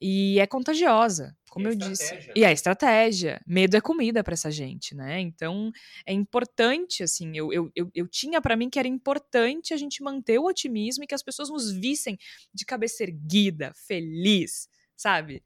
e 0.01 0.39
é 0.39 0.47
contagiosa, 0.47 1.35
como 1.49 1.67
eu 1.67 1.75
disse. 1.75 2.17
E 2.35 2.43
é 2.43 2.51
estratégia. 2.51 3.41
Medo 3.45 3.75
é 3.75 3.81
comida 3.81 4.23
para 4.23 4.33
essa 4.33 4.49
gente, 4.49 4.95
né? 4.95 5.19
Então 5.19 5.71
é 6.05 6.13
importante, 6.13 7.03
assim, 7.03 7.35
eu, 7.35 7.51
eu, 7.51 7.71
eu, 7.75 7.89
eu 7.93 8.07
tinha 8.07 8.41
para 8.41 8.55
mim 8.55 8.69
que 8.69 8.79
era 8.79 8.87
importante 8.87 9.73
a 9.73 9.77
gente 9.77 10.01
manter 10.01 10.39
o 10.39 10.45
otimismo 10.45 11.03
e 11.03 11.07
que 11.07 11.15
as 11.15 11.23
pessoas 11.23 11.49
nos 11.49 11.71
vissem 11.71 12.17
de 12.53 12.65
cabeça 12.65 13.03
erguida, 13.03 13.73
feliz, 13.87 14.67
sabe? 14.95 15.43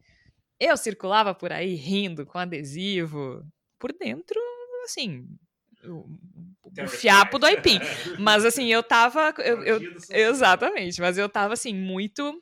Eu 0.59 0.77
circulava 0.77 1.33
por 1.33 1.51
aí 1.51 1.75
rindo 1.75 2.25
com 2.25 2.37
adesivo, 2.37 3.43
por 3.79 3.91
dentro, 3.91 4.39
assim, 4.85 5.27
o, 5.83 6.05
o 6.81 6.87
fiapo 6.87 7.37
do 7.37 7.45
aipim. 7.45 7.79
Mas 8.19 8.45
assim, 8.45 8.67
eu 8.71 8.83
tava. 8.83 9.33
Eu, 9.43 9.63
eu, 9.63 9.81
exatamente, 10.09 11.01
mas 11.01 11.17
eu 11.17 11.27
tava 11.27 11.53
assim, 11.53 11.73
muito 11.73 12.41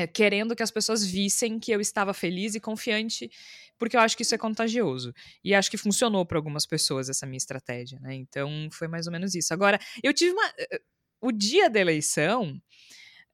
é, 0.00 0.06
querendo 0.06 0.56
que 0.56 0.62
as 0.62 0.70
pessoas 0.70 1.04
vissem 1.04 1.58
que 1.58 1.70
eu 1.70 1.80
estava 1.80 2.14
feliz 2.14 2.54
e 2.54 2.60
confiante, 2.60 3.30
porque 3.78 3.96
eu 3.96 4.00
acho 4.00 4.16
que 4.16 4.22
isso 4.22 4.34
é 4.34 4.38
contagioso. 4.38 5.12
E 5.44 5.54
acho 5.54 5.70
que 5.70 5.76
funcionou 5.76 6.24
para 6.24 6.38
algumas 6.38 6.64
pessoas 6.66 7.08
essa 7.08 7.26
minha 7.26 7.36
estratégia, 7.36 7.98
né? 8.00 8.14
Então 8.14 8.68
foi 8.72 8.88
mais 8.88 9.06
ou 9.06 9.12
menos 9.12 9.34
isso. 9.34 9.52
Agora, 9.52 9.78
eu 10.02 10.12
tive 10.14 10.32
uma. 10.32 10.46
Eh, 10.58 10.68
eh, 10.72 10.80
o 11.20 11.30
dia 11.30 11.68
da 11.68 11.78
eleição, 11.78 12.52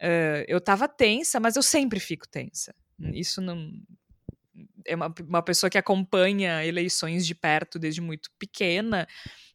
uh, 0.02 0.44
eu 0.48 0.58
estava 0.58 0.88
tensa, 0.88 1.38
mas 1.38 1.54
eu 1.54 1.62
sempre 1.62 2.00
fico 2.00 2.26
tensa. 2.28 2.74
Isso 3.12 3.40
não. 3.40 3.72
É 4.84 4.96
uma, 4.96 5.14
uma 5.28 5.42
pessoa 5.42 5.70
que 5.70 5.78
acompanha 5.78 6.64
eleições 6.64 7.24
de 7.24 7.34
perto 7.34 7.78
desde 7.78 8.00
muito 8.00 8.30
pequena. 8.38 9.06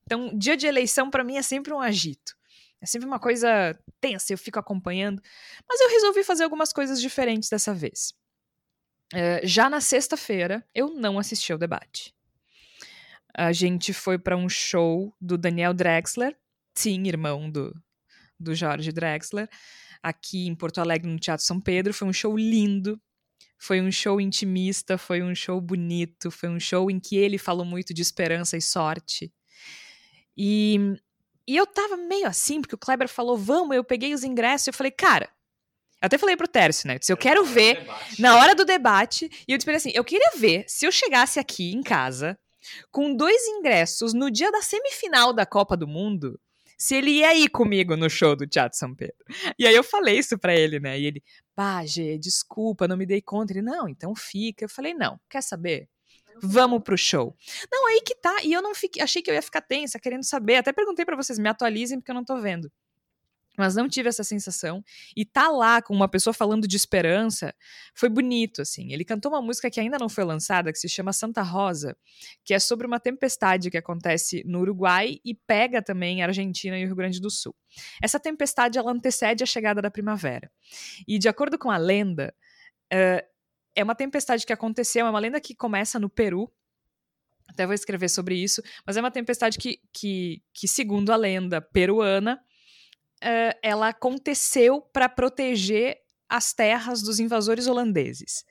Então, 0.06 0.38
dia 0.38 0.56
de 0.56 0.66
eleição, 0.66 1.10
para 1.10 1.24
mim, 1.24 1.36
é 1.36 1.42
sempre 1.42 1.74
um 1.74 1.82
agito. 1.82 2.36
É 2.82 2.86
sempre 2.86 3.08
uma 3.08 3.20
coisa 3.20 3.78
tensa, 4.00 4.34
eu 4.34 4.38
fico 4.38 4.60
acompanhando. 4.60 5.22
Mas 5.70 5.80
eu 5.80 5.90
resolvi 5.90 6.24
fazer 6.24 6.44
algumas 6.44 6.74
coisas 6.74 7.00
diferentes 7.00 7.48
dessa 7.48 7.74
vez. 7.74 8.14
Uh, 9.14 9.46
já 9.46 9.70
na 9.70 9.80
sexta-feira, 9.80 10.66
eu 10.74 10.90
não 10.90 11.20
assisti 11.20 11.52
ao 11.52 11.60
debate. 11.60 12.14
A 13.36 13.52
gente 13.52 13.94
foi 13.94 14.18
para 14.18 14.36
um 14.36 14.50
show 14.50 15.14
do 15.22 15.38
Daniel 15.38 15.74
Drexler, 15.74 16.36
sim, 16.76 17.08
irmão 17.08 17.50
do, 17.50 17.74
do 18.40 18.56
Jorge 18.56 18.92
Drexler, 18.92 19.48
aqui 20.02 20.48
em 20.48 20.56
Porto 20.56 20.80
Alegre, 20.80 21.10
no 21.10 21.20
Teatro 21.20 21.46
São 21.46 21.62
Pedro. 21.62 21.94
Foi 21.94 22.08
um 22.08 22.14
show 22.14 22.36
lindo, 22.36 23.00
foi 23.60 23.80
um 23.80 23.92
show 23.92 24.20
intimista, 24.20 24.98
foi 24.98 25.22
um 25.22 25.36
show 25.36 25.62
bonito, 25.62 26.32
foi 26.32 26.50
um 26.50 26.60
show 26.60 26.90
em 26.90 27.00
que 27.00 27.16
ele 27.16 27.38
falou 27.38 27.66
muito 27.66 27.94
de 27.94 28.02
esperança 28.02 28.58
e 28.58 28.62
sorte. 28.62 29.32
E 30.36 30.98
e 31.52 31.58
eu 31.58 31.68
tava 31.68 31.98
meio 31.98 32.28
assim, 32.28 32.62
porque 32.62 32.76
o 32.76 32.78
Kleber 32.78 33.10
falou, 33.10 33.38
vamos, 33.38 33.76
eu 33.76 33.84
peguei 33.84 34.14
os 34.14 34.24
ingressos, 34.24 34.68
eu 34.68 34.74
falei, 34.74 34.90
cara, 34.90 35.26
eu 36.02 36.06
até 36.06 36.18
falei 36.18 36.38
pro 36.38 36.48
Tércio, 36.48 36.88
né? 36.88 36.96
Eu 36.96 37.00
disse, 37.00 37.12
eu 37.12 37.18
quero 37.18 37.44
ver 37.44 37.86
na 38.18 38.38
hora 38.38 38.56
do 38.56 38.64
debate. 38.64 39.30
E 39.46 39.52
eu 39.52 39.58
disse 39.58 39.70
assim: 39.70 39.92
eu 39.94 40.04
queria 40.06 40.32
ver 40.38 40.64
se 40.70 40.86
eu 40.86 40.92
chegasse 40.94 41.42
aqui 41.42 41.74
em 41.74 41.84
casa 41.84 42.40
com 42.90 43.14
dois 43.14 43.46
ingressos 43.50 44.14
no 44.14 44.32
dia 44.32 44.50
da 44.50 44.62
semifinal 44.62 45.34
da 45.34 45.46
Copa 45.46 45.76
do 45.76 45.86
Mundo, 45.86 46.40
se 46.78 46.96
ele 46.96 47.12
ia 47.12 47.36
ir 47.36 47.50
comigo 47.50 47.98
no 47.98 48.10
show 48.10 48.34
do 48.34 48.48
Teatro 48.48 48.80
São 48.80 48.96
Pedro. 48.96 49.14
E 49.60 49.68
aí 49.68 49.76
eu 49.76 49.84
falei 49.84 50.18
isso 50.18 50.40
pra 50.40 50.56
ele, 50.56 50.80
né? 50.80 50.98
E 50.98 51.06
ele, 51.06 51.22
pá, 51.54 51.86
Gê, 51.86 52.18
desculpa, 52.18 52.88
não 52.88 52.96
me 52.96 53.06
dei 53.06 53.22
conta. 53.22 53.52
Ele, 53.52 53.62
não, 53.62 53.90
então 53.90 54.16
fica. 54.16 54.64
Eu 54.64 54.70
falei, 54.70 54.94
não, 54.94 55.20
quer 55.30 55.44
saber? 55.44 55.90
Vamos 56.42 56.82
pro 56.84 56.98
show. 56.98 57.36
Não, 57.72 57.88
aí 57.88 58.02
que 58.02 58.16
tá. 58.16 58.38
E 58.44 58.52
eu 58.52 58.62
não 58.62 58.74
fiquei, 58.74 59.02
achei 59.02 59.22
que 59.22 59.30
eu 59.30 59.36
ia 59.36 59.42
ficar 59.42 59.62
tensa, 59.62 60.00
querendo 60.00 60.24
saber. 60.24 60.56
Até 60.56 60.74
perguntei 60.74 61.06
para 61.06 61.16
vocês, 61.16 61.38
me 61.38 61.50
atualizem 61.50 62.00
porque 62.00 62.12
eu 62.12 62.16
não 62.16 62.26
tô 62.26 62.38
vendo. 62.38 62.72
Mas 63.58 63.76
não 63.76 63.88
tive 63.88 64.08
essa 64.08 64.24
sensação. 64.24 64.84
E 65.16 65.26
tá 65.26 65.50
lá 65.50 65.82
com 65.82 65.94
uma 65.94 66.08
pessoa 66.08 66.34
falando 66.34 66.68
de 66.68 66.76
esperança 66.78 67.54
foi 67.94 68.08
bonito, 68.08 68.62
assim. 68.62 68.94
Ele 68.94 69.04
cantou 69.04 69.32
uma 69.32 69.42
música 69.42 69.70
que 69.70 69.80
ainda 69.80 69.98
não 70.00 70.08
foi 70.08 70.24
lançada, 70.24 70.72
que 70.72 70.80
se 70.80 70.88
chama 70.88 71.12
Santa 71.12 71.42
Rosa, 71.42 71.96
que 72.46 72.54
é 72.54 72.60
sobre 72.60 72.88
uma 72.88 73.00
tempestade 73.00 73.70
que 73.70 73.78
acontece 73.78 74.42
no 74.46 74.62
Uruguai 74.62 75.20
e 75.24 75.36
pega 75.36 75.82
também 75.82 76.24
a 76.24 76.28
Argentina 76.28 76.78
e 76.78 76.84
o 76.84 76.88
Rio 76.88 76.96
Grande 76.96 77.20
do 77.20 77.30
Sul. 77.30 77.54
Essa 78.02 78.20
tempestade 78.20 78.80
ela 78.80 78.92
antecede 78.92 79.44
a 79.44 79.46
chegada 79.46 79.82
da 79.82 79.92
primavera. 79.92 80.50
E 81.08 81.20
de 81.20 81.28
acordo 81.28 81.60
com 81.60 81.70
a 81.70 81.78
lenda, 81.78 82.34
uh, 82.94 83.31
é 83.76 83.84
uma 83.84 83.96
tempestade 83.96 84.46
que 84.46 84.54
aconteceu, 84.54 85.06
é 85.06 85.10
uma 85.10 85.20
lenda 85.20 85.40
que 85.40 85.56
começa 85.56 86.00
no 86.00 86.10
Peru. 86.10 86.52
Até 87.48 87.66
vou 87.66 87.76
escrever 87.76 88.10
sobre 88.10 88.36
isso, 88.36 88.62
mas 88.86 88.96
é 88.96 89.02
uma 89.02 89.12
tempestade 89.12 89.58
que, 89.58 89.82
que, 89.92 90.42
que 90.54 90.68
segundo 90.68 91.12
a 91.12 91.16
lenda 91.16 91.62
peruana, 91.62 92.42
uh, 93.22 93.58
ela 93.62 93.90
aconteceu 93.90 94.82
para 94.82 95.10
proteger 95.10 95.98
as 96.30 96.54
terras 96.54 97.02
dos 97.02 97.20
invasores 97.20 97.68
holandeses. 97.68 98.46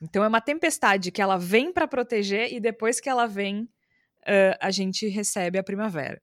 Então 0.00 0.24
é 0.24 0.28
uma 0.28 0.40
tempestade 0.40 1.10
que 1.10 1.20
ela 1.20 1.36
vem 1.36 1.72
para 1.72 1.86
proteger 1.86 2.52
e 2.52 2.60
depois 2.60 3.00
que 3.00 3.08
ela 3.08 3.26
vem, 3.26 3.62
uh, 3.62 4.56
a 4.60 4.70
gente 4.70 5.06
recebe 5.08 5.58
a 5.58 5.62
primavera. 5.62 6.22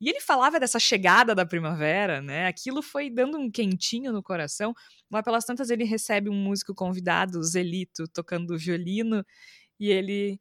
E 0.00 0.08
ele 0.08 0.20
falava 0.20 0.58
dessa 0.58 0.78
chegada 0.78 1.34
da 1.34 1.44
primavera, 1.44 2.22
né? 2.22 2.46
Aquilo 2.46 2.82
foi 2.82 3.10
dando 3.10 3.38
um 3.38 3.50
quentinho 3.50 4.12
no 4.12 4.22
coração. 4.22 4.72
Lá 5.10 5.22
pelas 5.22 5.44
tantas 5.44 5.68
ele 5.68 5.84
recebe 5.84 6.30
um 6.30 6.34
músico 6.34 6.74
convidado, 6.74 7.42
Zelito, 7.42 8.08
tocando 8.08 8.56
violino, 8.56 9.24
e 9.78 9.90
ele 9.90 10.40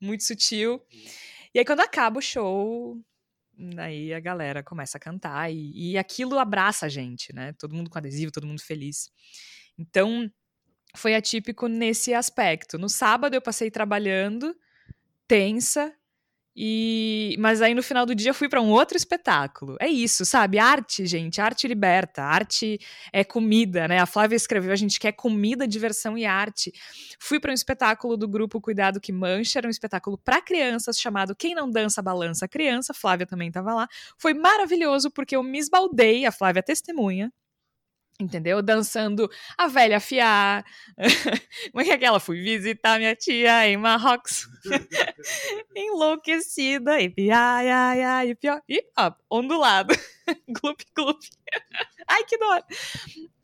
muito 0.00 0.24
sutil. 0.24 0.80
E 1.54 1.58
aí 1.58 1.64
quando 1.64 1.80
acaba 1.80 2.18
o 2.18 2.22
show, 2.22 2.98
aí 3.78 4.14
a 4.14 4.20
galera 4.20 4.62
começa 4.62 4.96
a 4.98 5.00
cantar 5.00 5.52
e, 5.52 5.92
e 5.92 5.98
aquilo 5.98 6.38
abraça 6.38 6.86
a 6.86 6.88
gente, 6.88 7.34
né? 7.34 7.52
Todo 7.58 7.74
mundo 7.74 7.90
com 7.90 7.98
adesivo, 7.98 8.32
todo 8.32 8.46
mundo 8.46 8.62
feliz. 8.62 9.10
Então, 9.78 10.30
foi 10.94 11.14
atípico 11.14 11.68
nesse 11.68 12.14
aspecto. 12.14 12.78
No 12.78 12.88
sábado 12.88 13.34
eu 13.34 13.42
passei 13.42 13.70
trabalhando, 13.70 14.56
tensa, 15.28 15.94
E, 16.58 17.36
mas 17.38 17.60
aí 17.60 17.74
no 17.74 17.82
final 17.82 18.06
do 18.06 18.14
dia 18.14 18.32
fui 18.32 18.48
para 18.48 18.62
um 18.62 18.70
outro 18.70 18.96
espetáculo. 18.96 19.76
É 19.78 19.86
isso, 19.86 20.24
sabe? 20.24 20.58
Arte, 20.58 21.04
gente, 21.04 21.38
arte 21.38 21.68
liberta, 21.68 22.22
arte 22.22 22.78
é 23.12 23.22
comida, 23.22 23.86
né? 23.86 23.98
A 23.98 24.06
Flávia 24.06 24.36
escreveu, 24.36 24.72
a 24.72 24.76
gente 24.76 24.98
quer 24.98 25.12
comida, 25.12 25.68
diversão 25.68 26.16
e 26.16 26.24
arte. 26.24 26.72
Fui 27.20 27.38
para 27.38 27.50
um 27.50 27.54
espetáculo 27.54 28.16
do 28.16 28.26
grupo 28.26 28.58
Cuidado 28.60 29.00
que 29.00 29.12
Mancha, 29.12 29.58
era 29.58 29.66
um 29.66 29.70
espetáculo 29.70 30.16
para 30.16 30.40
crianças 30.40 30.98
chamado 30.98 31.36
Quem 31.36 31.54
não 31.54 31.70
dança 31.70 32.00
balança 32.00 32.48
criança. 32.48 32.92
A 32.92 32.94
Flávia 32.94 33.26
também 33.26 33.48
estava 33.48 33.74
lá. 33.74 33.88
Foi 34.16 34.32
maravilhoso 34.32 35.10
porque 35.10 35.36
eu 35.36 35.42
me 35.42 35.58
esbaldei, 35.58 36.24
a 36.24 36.32
Flávia 36.32 36.62
testemunha 36.62 37.30
Entendeu? 38.18 38.62
Dançando 38.62 39.30
a 39.58 39.66
velha 39.66 40.00
fiar. 40.00 40.64
Como 41.70 41.82
é 41.82 41.84
que 41.84 41.90
é 41.90 41.94
aquela? 41.94 42.18
Fui 42.18 42.40
visitar 42.40 42.98
minha 42.98 43.14
tia 43.14 43.68
em 43.68 43.76
Marrocos. 43.76 44.48
Enlouquecida. 45.76 46.98
E 47.00 47.10
piá, 47.10 47.62
ia, 47.62 47.96
ia, 47.96 48.26
e 48.26 48.34
pior. 48.34 48.62
E 48.66 48.82
ondulado. 49.30 49.94
glup, 50.48 50.80
glup. 50.96 51.20
Ai, 52.08 52.24
que 52.24 52.38
dor. 52.38 52.64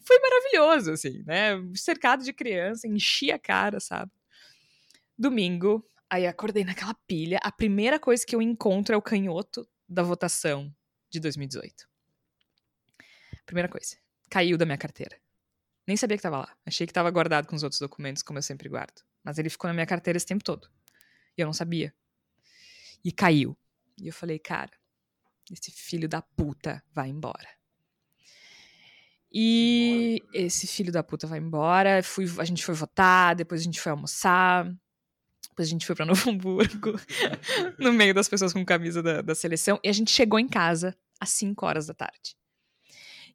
Foi 0.05 0.19
maravilhoso, 0.19 0.93
assim, 0.93 1.23
né? 1.27 1.53
Cercado 1.75 2.25
de 2.25 2.33
criança, 2.33 2.89
enchi 2.89 3.31
a 3.31 3.39
cara, 3.39 3.79
sabe? 3.79 4.11
Domingo, 5.19 5.87
aí 6.09 6.27
acordei 6.27 6.65
naquela 6.65 6.95
pilha. 7.07 7.39
A 7.43 7.53
primeira 7.53 8.01
coisa 8.01 8.25
que 8.27 8.35
eu 8.35 8.41
encontro 8.41 8.95
é 8.95 8.99
o 8.99 9.03
canhoto 9.03 9.69
da 9.87 10.03
votação 10.03 10.75
de 11.11 11.21
2018. 11.21 11.87
Primeira 13.45 13.69
coisa 13.69 14.03
caiu 14.33 14.57
da 14.57 14.65
minha 14.65 14.79
carteira. 14.79 15.21
Nem 15.87 15.95
sabia 15.95 16.17
que 16.17 16.21
estava 16.21 16.39
lá. 16.39 16.57
Achei 16.65 16.87
que 16.87 16.91
estava 16.91 17.11
guardado 17.11 17.47
com 17.47 17.55
os 17.55 17.63
outros 17.63 17.79
documentos, 17.79 18.23
como 18.23 18.39
eu 18.39 18.43
sempre 18.43 18.67
guardo. 18.67 19.03
Mas 19.23 19.37
ele 19.37 19.51
ficou 19.51 19.69
na 19.69 19.75
minha 19.75 19.85
carteira 19.85 20.17
esse 20.17 20.25
tempo 20.25 20.43
todo. 20.43 20.71
E 21.37 21.43
eu 21.43 21.47
não 21.47 21.53
sabia. 21.53 21.95
E 23.05 23.13
caiu. 23.13 23.55
E 24.01 24.07
eu 24.07 24.13
falei, 24.13 24.39
cara, 24.39 24.71
esse 25.51 25.71
filho 25.71 26.09
da 26.09 26.23
puta 26.23 26.83
vai 26.95 27.11
embora. 27.11 27.47
E 29.31 30.23
esse 30.33 30.67
filho 30.67 30.91
da 30.91 31.03
puta 31.03 31.27
vai 31.27 31.39
embora. 31.39 32.03
Fui, 32.03 32.25
a 32.39 32.45
gente 32.45 32.65
foi 32.65 32.75
votar, 32.75 33.35
depois 33.35 33.61
a 33.61 33.65
gente 33.65 33.83
foi 33.83 33.93
almoçar. 33.93 34.65
Depois 35.51 35.69
a 35.69 35.71
gente 35.71 35.85
foi 35.85 35.95
para 35.95 36.07
Novo 36.07 36.31
Hamburgo, 36.31 36.99
no 37.79 37.93
meio 37.93 38.15
das 38.15 38.31
pessoas 38.31 38.55
com 38.55 38.65
camisa 38.65 39.03
da, 39.03 39.21
da 39.21 39.35
seleção. 39.35 39.79
E 39.85 39.91
a 39.91 39.93
gente 39.93 40.11
chegou 40.11 40.39
em 40.39 40.49
casa 40.49 40.97
às 41.21 41.29
5 41.31 41.67
horas 41.67 41.87
da 41.87 41.93
tarde. 41.93 42.35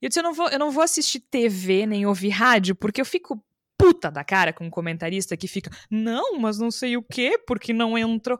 E 0.02 0.06
eu 0.06 0.10
disse: 0.10 0.20
eu 0.20 0.24
não, 0.24 0.34
vou, 0.34 0.50
eu 0.50 0.60
não 0.60 0.72
vou 0.72 0.84
assistir 0.84 1.20
TV 1.20 1.86
nem 1.86 2.06
ouvir 2.06 2.30
rádio, 2.30 2.76
porque 2.76 3.02
eu 3.02 3.06
fico 3.06 3.44
puta 3.78 4.10
da 4.10 4.24
cara 4.24 4.52
com 4.52 4.66
um 4.66 4.70
comentarista 4.70 5.38
que 5.38 5.48
fica, 5.48 5.70
não, 5.90 6.40
mas 6.40 6.58
não 6.58 6.72
sei 6.72 6.98
o 6.98 7.04
quê, 7.04 7.38
porque 7.38 7.72
não 7.72 7.98
entrou. 7.98 8.40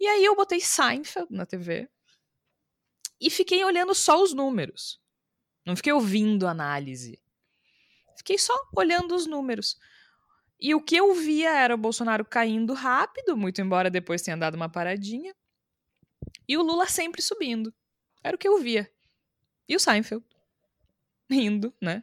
E 0.00 0.06
aí 0.06 0.24
eu 0.24 0.34
botei 0.34 0.60
Seinfeld 0.60 1.28
na 1.30 1.46
TV 1.46 1.88
e 3.20 3.30
fiquei 3.30 3.62
olhando 3.64 3.94
só 3.94 4.20
os 4.22 4.32
números. 4.32 5.00
Não 5.64 5.76
fiquei 5.76 5.92
ouvindo 5.92 6.48
análise. 6.48 7.22
Fiquei 8.16 8.38
só 8.38 8.54
olhando 8.76 9.14
os 9.14 9.26
números. 9.26 9.76
E 10.58 10.74
o 10.74 10.80
que 10.80 10.96
eu 10.96 11.14
via 11.14 11.50
era 11.50 11.74
o 11.74 11.78
Bolsonaro 11.78 12.24
caindo 12.24 12.72
rápido, 12.72 13.36
muito 13.36 13.60
embora 13.60 13.90
depois 13.90 14.22
tenha 14.22 14.36
dado 14.36 14.54
uma 14.54 14.68
paradinha. 14.68 15.34
E 16.48 16.56
o 16.56 16.62
Lula 16.62 16.86
sempre 16.86 17.22
subindo. 17.22 17.72
Era 18.24 18.34
o 18.34 18.38
que 18.38 18.48
eu 18.48 18.58
via. 18.58 18.90
E 19.68 19.76
o 19.76 19.80
Seinfeld 19.80 20.24
rindo, 21.32 21.72
né? 21.80 22.02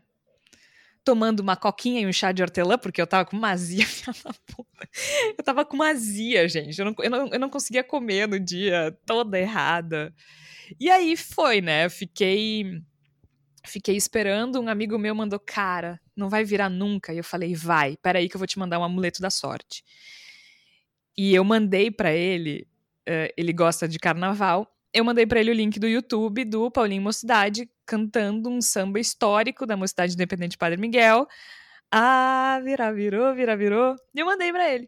Tomando 1.03 1.39
uma 1.39 1.55
coquinha 1.55 2.01
e 2.01 2.07
um 2.07 2.11
chá 2.13 2.31
de 2.31 2.41
hortelã, 2.41 2.77
porque 2.77 3.01
eu 3.01 3.07
tava 3.07 3.25
com 3.25 3.37
uma 3.37 3.51
azia, 3.51 3.85
Eu 5.37 5.43
tava 5.43 5.65
com 5.65 5.75
uma 5.75 5.89
azia, 5.89 6.47
gente. 6.47 6.77
Eu 6.79 6.85
não, 6.85 6.95
eu, 6.99 7.09
não, 7.09 7.27
eu 7.27 7.39
não 7.39 7.49
conseguia 7.49 7.83
comer 7.83 8.27
no 8.27 8.39
dia, 8.39 8.97
toda 9.05 9.39
errada. 9.39 10.13
E 10.79 10.89
aí 10.89 11.15
foi, 11.15 11.61
né? 11.61 11.89
Fiquei. 11.89 12.81
Fiquei 13.65 13.97
esperando, 13.97 14.59
um 14.59 14.69
amigo 14.69 14.97
meu 14.97 15.13
mandou, 15.13 15.37
cara, 15.37 15.99
não 16.15 16.29
vai 16.29 16.43
virar 16.45 16.69
nunca. 16.69 17.13
E 17.13 17.17
eu 17.17 17.23
falei, 17.23 17.53
vai, 17.53 17.97
peraí 17.97 18.29
que 18.29 18.35
eu 18.35 18.39
vou 18.39 18.47
te 18.47 18.57
mandar 18.57 18.79
um 18.79 18.83
amuleto 18.83 19.21
da 19.21 19.29
sorte. 19.29 19.83
E 21.17 21.35
eu 21.35 21.43
mandei 21.43 21.91
para 21.91 22.13
ele, 22.13 22.65
uh, 23.07 23.31
ele 23.35 23.51
gosta 23.51 23.85
de 23.87 23.99
carnaval, 23.99 24.73
eu 24.93 25.03
mandei 25.03 25.27
para 25.27 25.39
ele 25.39 25.51
o 25.51 25.53
link 25.53 25.79
do 25.79 25.87
YouTube 25.87 26.45
do 26.45 26.71
Paulinho 26.71 27.01
Mocidade 27.01 27.69
cantando 27.89 28.49
um 28.51 28.61
samba 28.61 28.99
histórico 28.99 29.65
da 29.65 29.75
Mocidade 29.75 30.13
Independente 30.13 30.59
Padre 30.59 30.79
Miguel. 30.79 31.27
Ah, 31.91 32.61
vira, 32.63 32.93
virou, 32.93 33.33
vira, 33.33 33.57
virou. 33.57 33.95
E 34.13 34.19
eu 34.19 34.27
mandei 34.27 34.51
para 34.51 34.69
ele. 34.69 34.87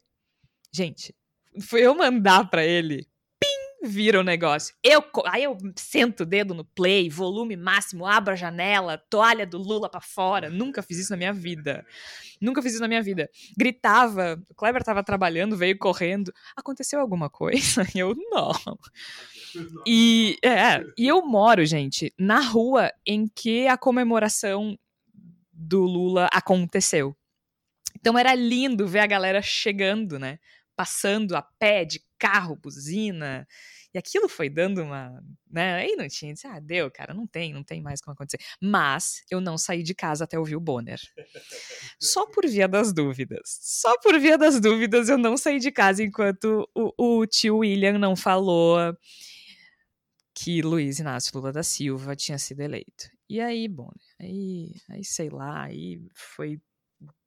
Gente, 0.71 1.15
foi 1.59 1.81
eu 1.81 1.95
mandar 1.95 2.47
para 2.47 2.63
ele. 2.63 3.07
Vira 3.83 4.19
o 4.19 4.23
negócio. 4.23 4.75
Eu, 4.83 5.03
aí 5.25 5.43
eu 5.43 5.57
sento 5.75 6.21
o 6.21 6.25
dedo 6.25 6.53
no 6.53 6.63
play, 6.63 7.09
volume 7.09 7.55
máximo, 7.55 8.05
abro 8.05 8.33
a 8.33 8.35
janela, 8.35 8.97
toalha 9.09 9.45
do 9.45 9.57
Lula 9.57 9.89
para 9.89 10.01
fora. 10.01 10.49
Nunca 10.51 10.83
fiz 10.83 10.99
isso 10.99 11.11
na 11.11 11.17
minha 11.17 11.33
vida. 11.33 11.83
Nunca 12.39 12.61
fiz 12.61 12.73
isso 12.73 12.81
na 12.81 12.87
minha 12.87 13.01
vida. 13.01 13.29
Gritava, 13.57 14.39
o 14.49 14.53
Kleber 14.53 14.83
tava 14.83 15.03
trabalhando, 15.03 15.57
veio 15.57 15.77
correndo. 15.79 16.31
Aconteceu 16.55 16.99
alguma 16.99 17.29
coisa? 17.29 17.83
E 17.95 17.97
eu, 17.99 18.15
não. 18.15 18.51
E, 19.87 20.37
é, 20.43 20.83
e 20.97 21.07
eu 21.07 21.25
moro, 21.25 21.65
gente, 21.65 22.13
na 22.19 22.39
rua 22.39 22.91
em 23.05 23.27
que 23.27 23.67
a 23.67 23.77
comemoração 23.77 24.77
do 25.51 25.81
Lula 25.81 26.29
aconteceu. 26.31 27.15
Então 27.99 28.17
era 28.17 28.33
lindo 28.33 28.87
ver 28.87 28.99
a 28.99 29.07
galera 29.07 29.41
chegando, 29.41 30.17
né? 30.17 30.39
Passando 30.81 31.35
a 31.35 31.43
pé, 31.43 31.85
de 31.85 32.03
carro, 32.17 32.55
buzina. 32.55 33.47
E 33.93 33.99
aquilo 33.99 34.27
foi 34.27 34.49
dando 34.49 34.81
uma. 34.81 35.23
Né? 35.47 35.75
Aí 35.75 35.95
não 35.95 36.07
tinha. 36.07 36.33
Disse, 36.33 36.47
ah, 36.47 36.59
deu, 36.59 36.89
cara, 36.89 37.13
não 37.13 37.27
tem, 37.27 37.53
não 37.53 37.63
tem 37.63 37.83
mais 37.83 38.01
como 38.01 38.13
acontecer. 38.13 38.39
Mas 38.59 39.21
eu 39.29 39.39
não 39.39 39.59
saí 39.59 39.83
de 39.83 39.93
casa 39.93 40.23
até 40.23 40.39
ouvir 40.39 40.55
o 40.55 40.59
Bonner. 40.59 40.99
Só 41.99 42.25
por 42.25 42.47
via 42.47 42.67
das 42.67 42.91
dúvidas. 42.91 43.59
Só 43.61 43.95
por 43.99 44.19
via 44.19 44.39
das 44.39 44.59
dúvidas 44.59 45.07
eu 45.07 45.19
não 45.19 45.37
saí 45.37 45.59
de 45.59 45.71
casa 45.71 46.01
enquanto 46.01 46.67
o, 46.73 47.19
o 47.19 47.27
tio 47.27 47.57
William 47.57 47.99
não 47.99 48.15
falou 48.15 48.97
que 50.33 50.63
Luiz 50.63 50.97
Inácio 50.97 51.31
Lula 51.35 51.51
da 51.51 51.61
Silva 51.61 52.15
tinha 52.15 52.39
sido 52.39 52.61
eleito. 52.61 53.07
E 53.29 53.39
aí, 53.39 53.67
bom, 53.67 53.91
né, 54.19 54.25
aí, 54.25 54.73
aí 54.89 55.05
sei 55.05 55.29
lá, 55.29 55.65
aí 55.65 56.01
foi 56.15 56.59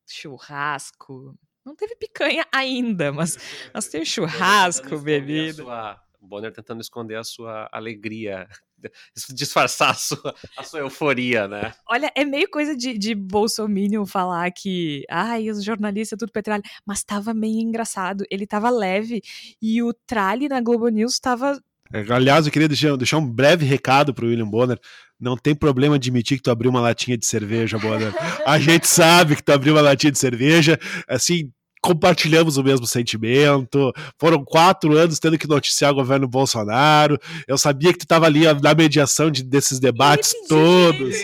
churrasco. 0.08 1.38
Não 1.64 1.74
teve 1.74 1.96
picanha 1.96 2.46
ainda, 2.52 3.12
mas, 3.12 3.38
mas 3.72 3.88
tem 3.88 4.04
churrasco, 4.04 4.98
bebida. 4.98 5.62
Sua, 5.62 6.00
Bonner 6.20 6.52
tentando 6.52 6.80
esconder 6.80 7.16
a 7.16 7.24
sua 7.24 7.68
alegria, 7.70 8.48
disfarçar 9.30 9.90
a 9.90 9.94
sua, 9.94 10.34
a 10.56 10.62
sua 10.62 10.80
euforia, 10.80 11.46
né? 11.46 11.72
Olha, 11.88 12.10
é 12.14 12.24
meio 12.24 12.48
coisa 12.50 12.74
de, 12.76 12.96
de 12.96 13.14
Bolsonaro 13.14 14.06
falar 14.06 14.50
que, 14.50 15.04
ai, 15.10 15.50
os 15.50 15.62
jornalistas 15.62 16.18
tudo 16.18 16.32
petralha, 16.32 16.62
mas 16.84 17.04
tava 17.04 17.34
meio 17.34 17.60
engraçado, 17.60 18.24
ele 18.30 18.46
tava 18.46 18.70
leve, 18.70 19.22
e 19.60 19.82
o 19.82 19.92
Trali 19.92 20.48
na 20.48 20.60
Globo 20.60 20.88
News 20.88 21.18
tava 21.18 21.60
é, 21.92 22.00
aliás, 22.12 22.46
eu 22.46 22.52
queria 22.52 22.66
deixar, 22.66 22.96
deixar 22.96 23.18
um 23.18 23.30
breve 23.30 23.64
recado 23.64 24.12
para 24.12 24.24
o 24.24 24.28
William 24.28 24.48
Bonner. 24.48 24.80
Não 25.20 25.36
tem 25.36 25.54
problema 25.54 25.96
admitir 25.96 26.36
que 26.36 26.42
tu 26.42 26.50
abriu 26.50 26.70
uma 26.70 26.80
latinha 26.80 27.16
de 27.16 27.24
cerveja, 27.24 27.78
Bonner. 27.78 28.12
A 28.44 28.58
gente 28.58 28.86
sabe 28.86 29.36
que 29.36 29.42
tu 29.42 29.52
abriu 29.52 29.74
uma 29.74 29.80
latinha 29.80 30.10
de 30.10 30.18
cerveja. 30.18 30.78
Assim, 31.08 31.50
compartilhamos 31.84 32.56
o 32.56 32.64
mesmo 32.64 32.86
sentimento. 32.86 33.92
Foram 34.18 34.42
quatro 34.42 34.96
anos 34.96 35.18
tendo 35.18 35.36
que 35.36 35.46
noticiar 35.46 35.92
o 35.92 35.96
governo 35.96 36.26
Bolsonaro. 36.26 37.18
Eu 37.46 37.58
sabia 37.58 37.92
que 37.92 37.98
tu 37.98 38.04
estava 38.04 38.24
ali 38.24 38.44
na 38.62 38.74
mediação 38.74 39.30
de, 39.30 39.42
desses 39.42 39.78
debates 39.78 40.34
todos. 40.48 41.14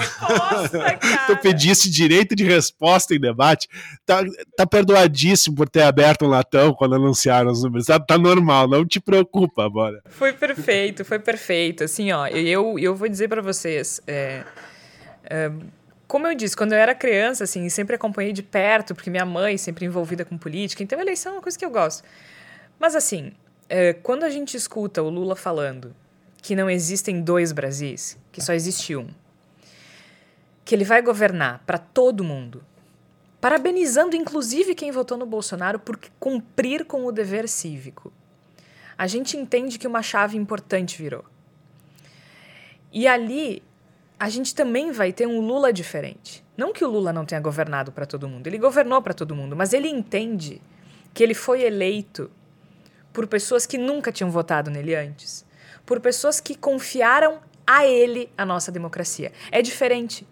Resposta, 0.00 0.98
tu 1.26 1.36
pedisse 1.38 1.90
direito 1.90 2.34
de 2.34 2.44
resposta 2.44 3.14
em 3.14 3.20
debate. 3.20 3.68
Tá, 4.04 4.22
tá 4.56 4.66
perdoadíssimo 4.66 5.56
por 5.56 5.68
ter 5.68 5.82
aberto 5.82 6.24
um 6.24 6.28
latão 6.28 6.74
quando 6.74 6.94
anunciaram 6.94 7.50
os 7.50 7.62
números. 7.62 7.86
Tá, 7.86 7.98
tá 7.98 8.18
normal, 8.18 8.68
não 8.68 8.86
te 8.86 9.00
preocupa, 9.00 9.68
bora. 9.68 10.02
Foi 10.06 10.32
perfeito, 10.32 11.04
foi 11.04 11.18
perfeito. 11.18 11.84
Assim, 11.84 12.10
ó, 12.12 12.26
eu, 12.26 12.78
eu 12.78 12.94
vou 12.94 13.08
dizer 13.08 13.28
para 13.28 13.42
vocês. 13.42 14.00
É, 14.06 14.42
é, 15.24 15.50
como 16.06 16.26
eu 16.26 16.34
disse, 16.34 16.56
quando 16.56 16.72
eu 16.72 16.78
era 16.78 16.94
criança, 16.94 17.44
assim, 17.44 17.68
sempre 17.68 17.94
acompanhei 17.94 18.32
de 18.32 18.42
perto, 18.42 18.94
porque 18.94 19.08
minha 19.08 19.24
mãe 19.24 19.56
sempre 19.56 19.84
envolvida 19.84 20.24
com 20.24 20.36
política, 20.36 20.82
então 20.82 21.00
eleição 21.00 21.32
é 21.32 21.34
uma 21.36 21.42
coisa 21.42 21.56
que 21.56 21.64
eu 21.64 21.70
gosto. 21.70 22.02
Mas 22.80 22.96
assim, 22.96 23.32
é, 23.68 23.92
quando 23.92 24.24
a 24.24 24.28
gente 24.28 24.56
escuta 24.56 25.00
o 25.00 25.08
Lula 25.08 25.36
falando 25.36 25.94
que 26.42 26.56
não 26.56 26.68
existem 26.68 27.22
dois 27.22 27.52
Brasis, 27.52 28.18
que 28.32 28.40
só 28.42 28.52
existe 28.52 28.96
um, 28.96 29.06
que 30.64 30.74
ele 30.74 30.84
vai 30.84 31.02
governar 31.02 31.62
para 31.66 31.78
todo 31.78 32.24
mundo, 32.24 32.64
parabenizando 33.40 34.16
inclusive 34.16 34.74
quem 34.74 34.90
votou 34.90 35.16
no 35.16 35.26
Bolsonaro 35.26 35.78
por 35.78 35.98
cumprir 36.18 36.84
com 36.84 37.04
o 37.06 37.12
dever 37.12 37.48
cívico. 37.48 38.12
A 38.96 39.06
gente 39.06 39.36
entende 39.36 39.78
que 39.78 39.86
uma 39.86 40.02
chave 40.02 40.36
importante 40.36 41.00
virou. 41.00 41.24
E 42.92 43.08
ali 43.08 43.62
a 44.18 44.28
gente 44.28 44.54
também 44.54 44.92
vai 44.92 45.12
ter 45.12 45.26
um 45.26 45.40
Lula 45.40 45.72
diferente. 45.72 46.44
Não 46.56 46.74
que 46.74 46.84
o 46.84 46.90
Lula 46.90 47.10
não 47.10 47.24
tenha 47.24 47.40
governado 47.40 47.90
para 47.90 48.04
todo 48.04 48.28
mundo, 48.28 48.46
ele 48.46 48.58
governou 48.58 49.00
para 49.00 49.14
todo 49.14 49.34
mundo, 49.34 49.56
mas 49.56 49.72
ele 49.72 49.88
entende 49.88 50.60
que 51.14 51.22
ele 51.22 51.32
foi 51.32 51.62
eleito 51.62 52.30
por 53.12 53.26
pessoas 53.26 53.64
que 53.64 53.78
nunca 53.78 54.12
tinham 54.12 54.30
votado 54.30 54.70
nele 54.70 54.94
antes, 54.94 55.44
por 55.86 56.00
pessoas 56.00 56.38
que 56.38 56.54
confiaram 56.54 57.40
a 57.66 57.86
ele 57.86 58.30
a 58.36 58.44
nossa 58.44 58.70
democracia. 58.70 59.32
É 59.50 59.62
diferente. 59.62 60.26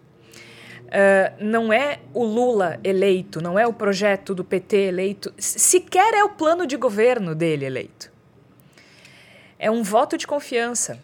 Uh, 0.89 1.43
não 1.43 1.71
é 1.71 1.99
o 2.13 2.23
Lula 2.23 2.79
eleito, 2.83 3.39
não 3.39 3.59
é 3.59 3.67
o 3.67 3.71
projeto 3.71 4.33
do 4.33 4.43
PT 4.43 4.75
eleito, 4.75 5.31
sequer 5.37 6.15
é 6.15 6.23
o 6.23 6.29
plano 6.29 6.65
de 6.65 6.75
governo 6.75 7.35
dele 7.35 7.65
eleito. 7.65 8.11
É 9.59 9.69
um 9.69 9.83
voto 9.83 10.17
de 10.17 10.25
confiança. 10.25 10.99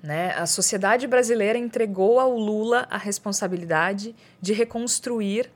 Né? 0.00 0.32
A 0.34 0.46
sociedade 0.46 1.08
brasileira 1.08 1.58
entregou 1.58 2.20
ao 2.20 2.38
Lula 2.38 2.86
a 2.88 2.96
responsabilidade 2.96 4.14
de 4.40 4.52
reconstruir 4.52 5.50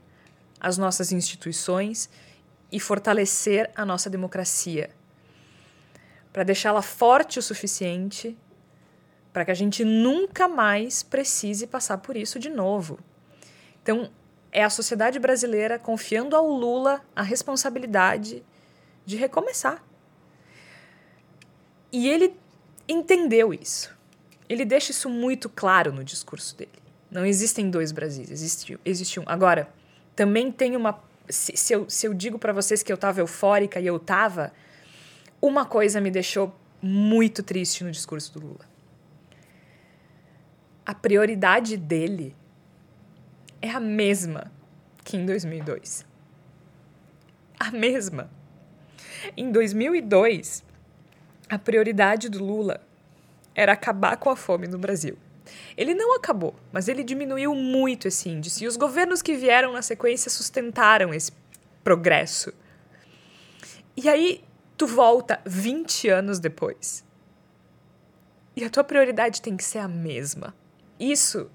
as 0.59 0.77
nossas 0.77 1.13
instituições 1.13 2.09
e 2.69 2.79
fortalecer 2.79 3.71
a 3.73 3.85
nossa 3.85 4.09
democracia, 4.09 4.89
para 6.33 6.43
deixá-la 6.43 6.81
forte 6.81 7.39
o 7.39 7.41
suficiente 7.41 8.35
para 9.31 9.43
que 9.43 9.51
a 9.51 9.55
gente 9.55 9.83
nunca 9.83 10.47
mais 10.47 11.01
precise 11.01 11.65
passar 11.65 11.97
por 11.97 12.15
isso 12.15 12.37
de 12.37 12.49
novo. 12.49 12.99
Então, 13.83 14.09
é 14.51 14.63
a 14.63 14.69
sociedade 14.69 15.19
brasileira 15.19 15.77
confiando 15.77 16.35
ao 16.35 16.47
Lula 16.47 17.01
a 17.13 17.21
responsabilidade 17.21 18.41
de 19.05 19.17
recomeçar. 19.17 19.83
E 21.91 22.07
ele 22.07 22.33
entendeu 22.87 23.53
isso. 23.53 23.93
Ele 24.47 24.63
deixa 24.63 24.91
isso 24.91 25.09
muito 25.09 25.49
claro 25.49 25.91
no 25.91 26.03
discurso 26.03 26.55
dele. 26.55 26.71
Não 27.11 27.25
existem 27.25 27.69
dois 27.69 27.91
Brasis, 27.91 28.31
existe, 28.31 28.79
existe 28.85 29.19
um. 29.19 29.23
Agora, 29.25 29.69
também 30.15 30.51
tem 30.51 30.75
uma. 30.75 30.99
Se, 31.29 31.55
se 31.55 31.73
eu, 31.73 31.89
se 31.89 32.07
eu 32.07 32.13
digo 32.13 32.39
para 32.39 32.53
vocês 32.53 32.81
que 32.81 32.91
eu 32.91 32.95
estava 32.95 33.19
eufórica 33.19 33.79
e 33.79 33.85
eu 33.85 33.97
estava, 33.97 34.51
uma 35.41 35.65
coisa 35.65 35.99
me 35.99 36.09
deixou 36.09 36.55
muito 36.81 37.43
triste 37.43 37.83
no 37.83 37.91
discurso 37.91 38.33
do 38.33 38.47
Lula. 38.47 38.67
A 40.85 40.93
prioridade 40.93 41.77
dele 41.77 42.35
é 43.63 43.69
a 43.69 43.79
mesma 43.79 44.51
que 45.05 45.15
em 45.15 45.25
2002. 45.25 46.05
A 47.57 47.71
mesma. 47.71 48.29
Em 49.37 49.53
2002, 49.53 50.65
a 51.49 51.57
prioridade 51.57 52.27
do 52.27 52.43
Lula 52.43 52.85
era 53.55 53.71
acabar 53.71 54.17
com 54.17 54.29
a 54.29 54.35
fome 54.35 54.67
no 54.67 54.77
Brasil. 54.77 55.17
Ele 55.77 55.93
não 55.93 56.13
acabou, 56.13 56.53
mas 56.73 56.89
ele 56.89 57.05
diminuiu 57.05 57.55
muito 57.55 58.09
esse 58.09 58.27
índice. 58.27 58.65
E 58.65 58.67
os 58.67 58.75
governos 58.75 59.21
que 59.21 59.33
vieram 59.33 59.71
na 59.71 59.81
sequência 59.81 60.29
sustentaram 60.29 61.13
esse 61.13 61.31
progresso. 61.85 62.53
E 63.95 64.09
aí 64.09 64.43
tu 64.75 64.85
volta 64.85 65.39
20 65.45 66.09
anos 66.09 66.37
depois. 66.37 67.05
E 68.57 68.65
a 68.65 68.69
tua 68.69 68.83
prioridade 68.83 69.41
tem 69.41 69.55
que 69.55 69.63
ser 69.63 69.79
a 69.79 69.87
mesma. 69.87 70.53
Isso 70.99 71.49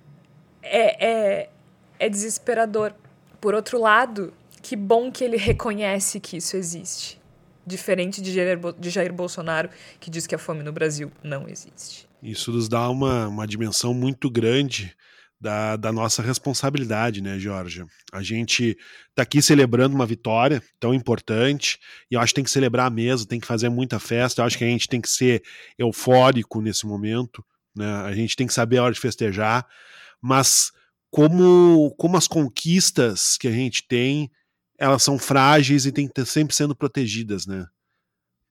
é, 0.62 1.06
é, 1.06 1.50
é 1.98 2.08
desesperador. 2.08 2.94
Por 3.40 3.54
outro 3.54 3.80
lado, 3.80 4.32
que 4.62 4.76
bom 4.76 5.10
que 5.10 5.24
ele 5.24 5.36
reconhece 5.36 6.20
que 6.20 6.36
isso 6.36 6.56
existe. 6.56 7.20
Diferente 7.66 8.22
de 8.22 8.32
Jair, 8.32 8.58
de 8.78 8.90
Jair 8.90 9.12
Bolsonaro, 9.12 9.68
que 10.00 10.10
diz 10.10 10.26
que 10.26 10.34
a 10.34 10.38
fome 10.38 10.62
no 10.62 10.72
Brasil 10.72 11.12
não 11.22 11.48
existe. 11.48 12.08
Isso 12.22 12.50
nos 12.50 12.68
dá 12.68 12.88
uma, 12.88 13.28
uma 13.28 13.46
dimensão 13.46 13.92
muito 13.92 14.30
grande 14.30 14.96
da, 15.40 15.76
da, 15.76 15.92
nossa 15.92 16.20
responsabilidade, 16.20 17.20
né, 17.20 17.38
Georgia? 17.38 17.86
A 18.12 18.22
gente 18.22 18.76
está 19.10 19.22
aqui 19.22 19.40
celebrando 19.40 19.94
uma 19.94 20.06
vitória 20.06 20.62
tão 20.80 20.92
importante 20.92 21.78
e 22.10 22.14
eu 22.14 22.20
acho 22.20 22.32
que 22.32 22.36
tem 22.36 22.44
que 22.44 22.50
celebrar 22.50 22.90
mesmo, 22.90 23.28
tem 23.28 23.38
que 23.38 23.46
fazer 23.46 23.68
muita 23.68 24.00
festa. 24.00 24.42
Eu 24.42 24.46
acho 24.46 24.58
que 24.58 24.64
a 24.64 24.68
gente 24.68 24.88
tem 24.88 25.00
que 25.00 25.08
ser 25.08 25.42
eufórico 25.78 26.60
nesse 26.60 26.86
momento, 26.86 27.44
né? 27.74 27.86
A 28.04 28.14
gente 28.14 28.34
tem 28.34 28.46
que 28.46 28.54
saber 28.54 28.78
a 28.78 28.84
hora 28.84 28.94
de 28.94 29.00
festejar, 29.00 29.64
mas 30.20 30.72
como, 31.10 31.94
como 31.96 32.16
as 32.16 32.28
conquistas 32.28 33.36
que 33.36 33.48
a 33.48 33.52
gente 33.52 33.86
tem, 33.86 34.30
elas 34.78 35.02
são 35.02 35.18
frágeis 35.18 35.86
e 35.86 35.92
tem 35.92 36.06
que 36.06 36.12
estar 36.12 36.30
sempre 36.30 36.54
sendo 36.54 36.76
protegidas, 36.76 37.46
né? 37.46 37.66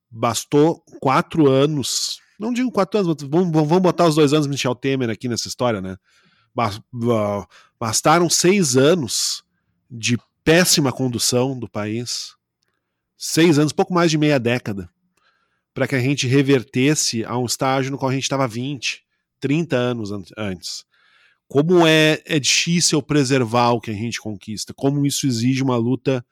Bastou 0.09 0.83
quatro 0.99 1.49
anos, 1.49 2.19
não 2.39 2.51
digo 2.51 2.71
quatro 2.71 2.99
anos, 2.99 3.15
vamos, 3.23 3.51
vamos 3.51 3.79
botar 3.79 4.07
os 4.07 4.15
dois 4.15 4.33
anos 4.33 4.47
Michel 4.47 4.75
Temer 4.75 5.09
aqui 5.09 5.27
nessa 5.27 5.47
história, 5.47 5.81
né? 5.81 5.97
Bastaram 7.79 8.29
seis 8.29 8.75
anos 8.75 9.43
de 9.89 10.17
péssima 10.43 10.91
condução 10.91 11.57
do 11.57 11.69
país, 11.69 12.35
seis 13.15 13.59
anos, 13.59 13.73
pouco 13.73 13.93
mais 13.93 14.09
de 14.09 14.17
meia 14.17 14.39
década, 14.39 14.89
para 15.73 15.87
que 15.87 15.95
a 15.95 15.99
gente 15.99 16.25
revertesse 16.25 17.23
a 17.23 17.37
um 17.37 17.45
estágio 17.45 17.91
no 17.91 17.97
qual 17.97 18.09
a 18.09 18.13
gente 18.13 18.23
estava 18.23 18.47
20, 18.47 19.05
30 19.39 19.75
anos 19.75 20.11
antes 20.35 20.86
como 21.47 21.87
é, 21.87 22.21
é 22.25 22.39
difícil 22.39 23.01
preservar 23.01 23.71
o 23.71 23.79
que 23.79 23.91
a 23.91 23.93
gente 23.93 24.19
conquista, 24.19 24.73
como 24.73 25.05
isso 25.05 25.25
exige 25.25 25.63
uma 25.63 25.77
luta 25.77 26.25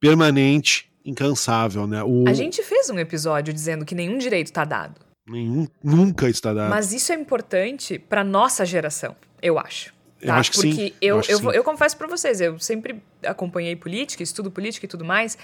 permanente, 0.00 0.90
incansável, 1.04 1.86
né? 1.86 2.02
O... 2.02 2.24
A 2.26 2.32
gente 2.32 2.62
fez 2.62 2.90
um 2.90 2.98
episódio 2.98 3.54
dizendo 3.54 3.84
que 3.84 3.94
nenhum 3.94 4.18
direito 4.18 4.46
está 4.46 4.64
dado. 4.64 5.00
Nenhum, 5.28 5.68
nunca 5.82 6.28
está 6.28 6.52
dado. 6.52 6.70
Mas 6.70 6.92
isso 6.92 7.12
é 7.12 7.14
importante 7.14 7.98
para 7.98 8.24
nossa 8.24 8.64
geração, 8.66 9.14
eu 9.40 9.58
acho. 9.58 9.92
Tá? 10.20 10.26
Eu 10.26 10.32
acho 10.34 10.50
que 10.50 10.56
Porque 10.56 10.72
sim. 10.72 10.92
eu, 11.00 11.16
eu, 11.16 11.22
eu, 11.28 11.38
sim. 11.38 11.48
eu 11.54 11.64
confesso 11.64 11.96
para 11.96 12.08
vocês, 12.08 12.40
eu 12.40 12.58
sempre 12.58 13.00
acompanhei 13.22 13.76
política, 13.76 14.22
estudo 14.22 14.50
política 14.50 14.84
e 14.86 14.88
tudo 14.88 15.04
mais, 15.04 15.38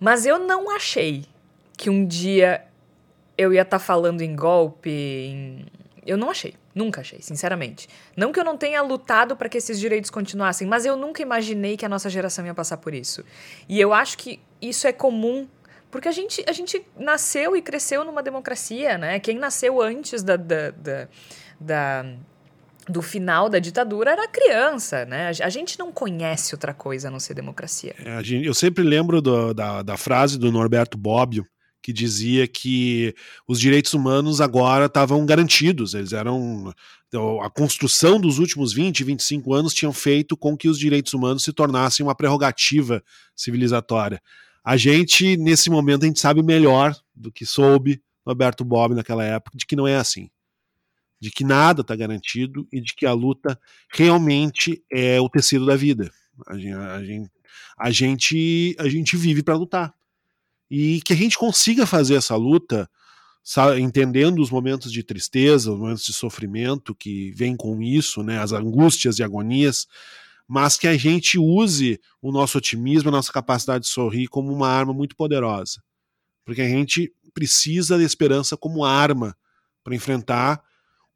mas 0.00 0.26
eu 0.26 0.38
não 0.38 0.74
achei 0.74 1.24
que 1.76 1.88
um 1.88 2.04
dia 2.04 2.64
eu 3.36 3.52
ia 3.52 3.62
estar 3.62 3.78
tá 3.78 3.84
falando 3.84 4.20
em 4.20 4.34
golpe, 4.34 4.90
em... 4.90 5.66
eu 6.04 6.16
não 6.16 6.30
achei. 6.30 6.54
Nunca 6.78 7.00
achei, 7.00 7.20
sinceramente. 7.20 7.88
Não 8.16 8.30
que 8.30 8.38
eu 8.38 8.44
não 8.44 8.56
tenha 8.56 8.80
lutado 8.82 9.36
para 9.36 9.48
que 9.48 9.58
esses 9.58 9.80
direitos 9.80 10.10
continuassem, 10.10 10.64
mas 10.64 10.86
eu 10.86 10.96
nunca 10.96 11.20
imaginei 11.20 11.76
que 11.76 11.84
a 11.84 11.88
nossa 11.88 12.08
geração 12.08 12.46
ia 12.46 12.54
passar 12.54 12.76
por 12.76 12.94
isso. 12.94 13.24
E 13.68 13.80
eu 13.80 13.92
acho 13.92 14.16
que 14.16 14.38
isso 14.62 14.86
é 14.86 14.92
comum 14.92 15.48
porque 15.90 16.06
a 16.06 16.12
gente, 16.12 16.44
a 16.46 16.52
gente 16.52 16.80
nasceu 16.96 17.56
e 17.56 17.62
cresceu 17.62 18.04
numa 18.04 18.22
democracia, 18.22 18.96
né? 18.96 19.18
Quem 19.18 19.38
nasceu 19.38 19.82
antes 19.82 20.22
da, 20.22 20.36
da, 20.36 20.70
da, 20.70 21.08
da 21.58 22.04
do 22.88 23.02
final 23.02 23.48
da 23.48 23.58
ditadura 23.58 24.12
era 24.12 24.28
criança, 24.28 25.04
né? 25.04 25.32
A 25.42 25.48
gente 25.48 25.80
não 25.80 25.90
conhece 25.90 26.54
outra 26.54 26.72
coisa 26.72 27.08
a 27.08 27.10
não 27.10 27.18
ser 27.18 27.34
democracia. 27.34 27.96
É, 28.04 28.22
gente, 28.22 28.46
eu 28.46 28.54
sempre 28.54 28.84
lembro 28.84 29.20
do, 29.20 29.52
da, 29.52 29.82
da 29.82 29.96
frase 29.96 30.38
do 30.38 30.52
Norberto 30.52 30.96
Bobbio, 30.96 31.44
que 31.88 31.92
dizia 31.94 32.46
que 32.46 33.14
os 33.46 33.58
direitos 33.58 33.94
humanos 33.94 34.42
agora 34.42 34.84
estavam 34.84 35.24
garantidos, 35.24 35.94
eles 35.94 36.12
eram 36.12 36.70
então, 37.06 37.40
a 37.40 37.48
construção 37.48 38.20
dos 38.20 38.38
últimos 38.38 38.74
20, 38.74 39.02
25 39.04 39.54
anos 39.54 39.72
tinham 39.72 39.94
feito 39.94 40.36
com 40.36 40.54
que 40.54 40.68
os 40.68 40.78
direitos 40.78 41.14
humanos 41.14 41.42
se 41.42 41.50
tornassem 41.50 42.04
uma 42.04 42.14
prerrogativa 42.14 43.02
civilizatória. 43.34 44.20
A 44.62 44.76
gente, 44.76 45.34
nesse 45.38 45.70
momento, 45.70 46.02
a 46.02 46.06
gente 46.06 46.20
sabe 46.20 46.42
melhor 46.42 46.94
do 47.16 47.32
que 47.32 47.46
soube 47.46 48.02
Roberto 48.26 48.62
Bob 48.66 48.94
naquela 48.94 49.24
época, 49.24 49.56
de 49.56 49.64
que 49.64 49.74
não 49.74 49.88
é 49.88 49.96
assim. 49.96 50.28
De 51.18 51.30
que 51.30 51.42
nada 51.42 51.80
está 51.80 51.96
garantido 51.96 52.68
e 52.70 52.82
de 52.82 52.94
que 52.94 53.06
a 53.06 53.14
luta 53.14 53.58
realmente 53.90 54.84
é 54.92 55.18
o 55.18 55.30
tecido 55.30 55.64
da 55.64 55.74
vida. 55.74 56.12
A 56.46 56.58
gente, 56.58 56.74
a 56.74 57.02
gente, 57.02 57.30
a 57.78 57.90
gente, 57.90 58.76
a 58.78 58.88
gente 58.90 59.16
vive 59.16 59.42
para 59.42 59.56
lutar 59.56 59.97
e 60.70 61.00
que 61.02 61.12
a 61.12 61.16
gente 61.16 61.38
consiga 61.38 61.86
fazer 61.86 62.14
essa 62.14 62.36
luta 62.36 62.88
entendendo 63.78 64.40
os 64.40 64.50
momentos 64.50 64.92
de 64.92 65.02
tristeza, 65.02 65.72
os 65.72 65.78
momentos 65.78 66.04
de 66.04 66.12
sofrimento 66.12 66.94
que 66.94 67.32
vem 67.32 67.56
com 67.56 67.82
isso, 67.82 68.22
né, 68.22 68.38
as 68.38 68.52
angústias 68.52 69.18
e 69.18 69.22
agonias, 69.22 69.86
mas 70.46 70.76
que 70.76 70.86
a 70.86 70.96
gente 70.96 71.38
use 71.38 71.98
o 72.20 72.30
nosso 72.30 72.58
otimismo, 72.58 73.08
a 73.08 73.12
nossa 73.12 73.32
capacidade 73.32 73.84
de 73.84 73.90
sorrir 73.90 74.28
como 74.28 74.52
uma 74.52 74.68
arma 74.68 74.92
muito 74.92 75.16
poderosa, 75.16 75.82
porque 76.44 76.60
a 76.60 76.68
gente 76.68 77.12
precisa 77.32 77.96
da 77.96 78.04
esperança 78.04 78.56
como 78.56 78.84
arma 78.84 79.36
para 79.82 79.94
enfrentar 79.94 80.62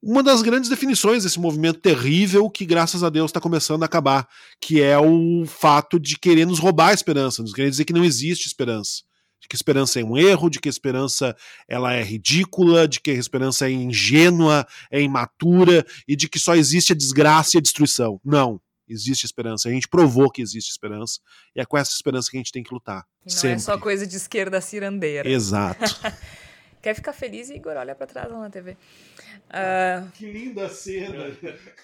uma 0.02 0.22
das 0.22 0.42
grandes 0.42 0.68
definições 0.68 1.22
desse 1.22 1.38
movimento 1.38 1.80
terrível 1.80 2.50
que, 2.50 2.66
graças 2.66 3.04
a 3.04 3.10
Deus, 3.10 3.30
está 3.30 3.40
começando 3.40 3.82
a 3.82 3.86
acabar, 3.86 4.28
que 4.60 4.80
é 4.80 4.98
o 4.98 5.44
fato 5.46 6.00
de 6.00 6.18
querer 6.18 6.44
nos 6.44 6.58
roubar 6.58 6.88
a 6.88 6.94
esperança, 6.94 7.42
nos 7.42 7.52
querer 7.52 7.70
dizer 7.70 7.84
que 7.84 7.92
não 7.92 8.04
existe 8.04 8.48
esperança 8.48 9.02
de 9.42 9.48
que 9.48 9.56
a 9.56 9.58
esperança 9.58 10.00
é 10.00 10.04
um 10.04 10.16
erro, 10.16 10.48
de 10.48 10.60
que 10.60 10.68
a 10.68 10.70
esperança 10.70 11.36
ela 11.68 11.92
é 11.92 12.02
ridícula, 12.02 12.86
de 12.86 13.00
que 13.00 13.10
a 13.10 13.14
esperança 13.14 13.66
é 13.66 13.72
ingênua, 13.72 14.64
é 14.90 15.02
imatura 15.02 15.84
e 16.06 16.14
de 16.14 16.28
que 16.28 16.38
só 16.38 16.54
existe 16.54 16.92
a 16.92 16.96
desgraça 16.96 17.56
e 17.56 17.58
a 17.58 17.60
destruição. 17.60 18.20
Não, 18.24 18.60
existe 18.88 19.26
esperança. 19.26 19.68
A 19.68 19.72
gente 19.72 19.88
provou 19.88 20.30
que 20.30 20.40
existe 20.40 20.70
esperança 20.70 21.18
e 21.56 21.60
é 21.60 21.64
com 21.64 21.76
essa 21.76 21.92
esperança 21.92 22.30
que 22.30 22.36
a 22.36 22.40
gente 22.40 22.52
tem 22.52 22.62
que 22.62 22.72
lutar. 22.72 23.04
E 23.26 23.32
não 23.32 23.36
sempre. 23.36 23.56
é 23.56 23.58
só 23.58 23.76
coisa 23.76 24.06
de 24.06 24.16
esquerda 24.16 24.60
cirandeira. 24.60 25.28
Exato. 25.28 25.80
Quer 26.82 26.94
ficar 26.94 27.12
feliz, 27.12 27.48
Igor? 27.48 27.76
Olha 27.76 27.94
pra 27.94 28.08
trás 28.08 28.28
lá 28.28 28.40
na 28.40 28.50
TV. 28.50 28.72
Uh, 28.72 30.10
que 30.14 30.30
linda 30.32 30.68
cena! 30.68 31.30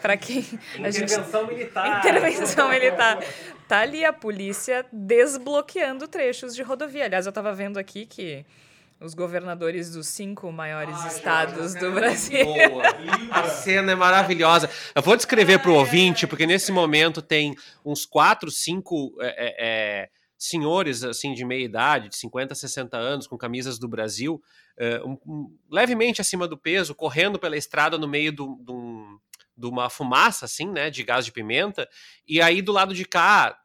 Pra 0.02 0.16
quem. 0.16 0.44
A 0.74 0.88
Intervenção 0.88 1.40
gente... 1.42 1.54
militar. 1.54 1.98
Intervenção 1.98 2.68
militar. 2.68 3.24
Tá 3.68 3.78
ali 3.78 4.04
a 4.04 4.12
polícia 4.12 4.84
desbloqueando 4.92 6.08
trechos 6.08 6.52
de 6.52 6.62
rodovia. 6.62 7.04
Aliás, 7.04 7.26
eu 7.26 7.32
tava 7.32 7.52
vendo 7.52 7.78
aqui 7.78 8.06
que 8.06 8.44
os 9.00 9.14
governadores 9.14 9.90
dos 9.90 10.08
cinco 10.08 10.50
maiores 10.50 10.96
Ai, 10.98 11.08
estados 11.08 11.74
do 11.74 11.92
Brasil. 11.92 12.44
Boa. 12.44 12.82
A 13.30 13.44
cena 13.44 13.92
é 13.92 13.94
maravilhosa. 13.94 14.68
Eu 14.94 15.02
vou 15.02 15.16
descrever 15.16 15.60
para 15.60 15.70
o 15.70 15.74
ouvinte, 15.74 16.26
porque 16.26 16.46
nesse 16.46 16.72
momento 16.72 17.22
tem 17.22 17.54
uns 17.84 18.04
quatro, 18.04 18.50
cinco 18.50 19.16
é, 19.20 19.26
é, 19.28 19.54
é, 19.58 20.08
senhores 20.38 21.02
assim 21.02 21.34
de 21.34 21.44
meia 21.44 21.64
idade, 21.64 22.08
de 22.08 22.16
50, 22.16 22.54
60 22.54 22.96
anos, 22.96 23.26
com 23.26 23.36
camisas 23.36 23.78
do 23.78 23.88
Brasil, 23.88 24.40
é, 24.78 25.02
um, 25.02 25.52
levemente 25.70 26.20
acima 26.20 26.46
do 26.46 26.56
peso, 26.56 26.94
correndo 26.94 27.38
pela 27.38 27.56
estrada 27.56 27.98
no 27.98 28.06
meio 28.06 28.30
de 28.30 28.42
um 28.42 29.18
de 29.58 29.66
uma 29.66 29.90
fumaça, 29.90 30.44
assim, 30.44 30.70
né, 30.70 30.88
de 30.88 31.02
gás 31.02 31.24
de 31.24 31.32
pimenta, 31.32 31.88
e 32.28 32.40
aí 32.40 32.62
do 32.62 32.70
lado 32.70 32.94
de 32.94 33.04
cá, 33.04 33.58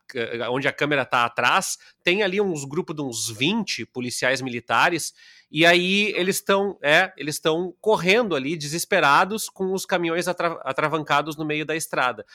onde 0.49 0.67
a 0.67 0.73
câmera 0.73 1.05
tá 1.05 1.23
atrás, 1.23 1.77
tem 2.03 2.23
ali 2.23 2.41
uns 2.41 2.65
grupos 2.65 2.95
de 2.95 3.03
uns 3.03 3.29
20 3.29 3.85
policiais 3.85 4.41
militares, 4.41 5.13
e 5.51 5.67
aí 5.67 6.11
eles 6.15 6.37
estão, 6.37 6.79
é, 6.81 7.13
eles 7.15 7.35
estão 7.35 7.75
correndo 7.79 8.35
ali, 8.35 8.57
desesperados, 8.57 9.47
com 9.47 9.71
os 9.71 9.85
caminhões 9.85 10.27
atra 10.27 10.59
atravancados 10.63 11.37
no 11.37 11.45
meio 11.45 11.63
da 11.63 11.75
estrada 11.75 12.25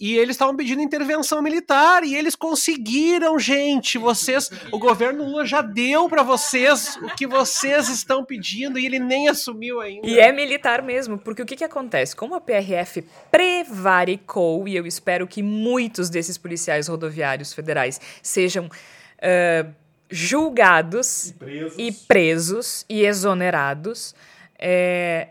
e 0.00 0.16
eles 0.16 0.30
estavam 0.30 0.56
pedindo 0.56 0.80
intervenção 0.80 1.42
militar 1.42 2.02
e 2.02 2.14
eles 2.14 2.34
conseguiram, 2.34 3.38
gente. 3.38 3.98
Vocês, 3.98 4.50
o 4.72 4.78
governo 4.78 5.24
Lula 5.24 5.44
já 5.44 5.60
deu 5.60 6.08
para 6.08 6.22
vocês 6.22 6.96
o 7.02 7.14
que 7.14 7.26
vocês 7.26 7.90
estão 7.90 8.24
pedindo 8.24 8.78
e 8.78 8.86
ele 8.86 8.98
nem 8.98 9.28
assumiu 9.28 9.78
ainda. 9.78 10.06
E 10.06 10.18
é 10.18 10.32
militar 10.32 10.80
mesmo, 10.80 11.18
porque 11.18 11.42
o 11.42 11.46
que, 11.46 11.54
que 11.54 11.64
acontece? 11.64 12.16
Como 12.16 12.34
a 12.34 12.40
PRF 12.40 13.04
prevaricou, 13.30 14.66
e 14.66 14.74
eu 14.74 14.86
espero 14.86 15.26
que 15.26 15.42
muitos 15.42 16.08
desses 16.08 16.38
policiais 16.38 16.88
rodoviários 16.88 17.52
federais 17.52 18.00
sejam 18.22 18.66
uh, 18.66 19.74
julgados 20.08 21.28
e 21.28 21.34
presos. 21.34 21.74
e 21.78 21.92
presos 21.92 22.86
e 22.88 23.04
exonerados. 23.04 24.14
É, 24.58 25.28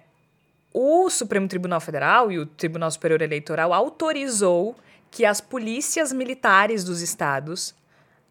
o 0.81 1.09
Supremo 1.09 1.45
Tribunal 1.45 1.81
Federal 1.81 2.31
e 2.31 2.39
o 2.39 2.45
Tribunal 2.45 2.89
Superior 2.89 3.21
Eleitoral 3.21 3.73
autorizou 3.73 4.77
que 5.11 5.25
as 5.25 5.41
polícias 5.41 6.13
militares 6.13 6.85
dos 6.85 7.01
estados 7.01 7.75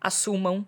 assumam 0.01 0.67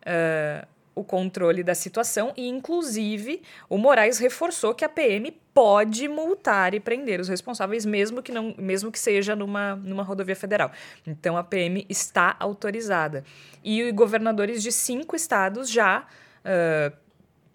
uh, 0.00 0.66
o 0.96 1.04
controle 1.04 1.62
da 1.62 1.76
situação 1.76 2.32
e, 2.36 2.48
inclusive, 2.48 3.40
o 3.68 3.78
Moraes 3.78 4.18
reforçou 4.18 4.74
que 4.74 4.84
a 4.84 4.88
PM 4.88 5.30
pode 5.54 6.08
multar 6.08 6.74
e 6.74 6.80
prender 6.80 7.20
os 7.20 7.28
responsáveis, 7.28 7.86
mesmo 7.86 8.20
que 8.20 8.32
não, 8.32 8.52
mesmo 8.58 8.90
que 8.90 8.98
seja 8.98 9.36
numa, 9.36 9.76
numa 9.76 10.02
rodovia 10.02 10.34
federal. 10.34 10.72
Então, 11.06 11.36
a 11.36 11.44
PM 11.44 11.86
está 11.88 12.34
autorizada. 12.40 13.22
E 13.62 13.92
governadores 13.92 14.60
de 14.60 14.72
cinco 14.72 15.14
estados 15.14 15.70
já 15.70 16.04
uh, 16.44 16.96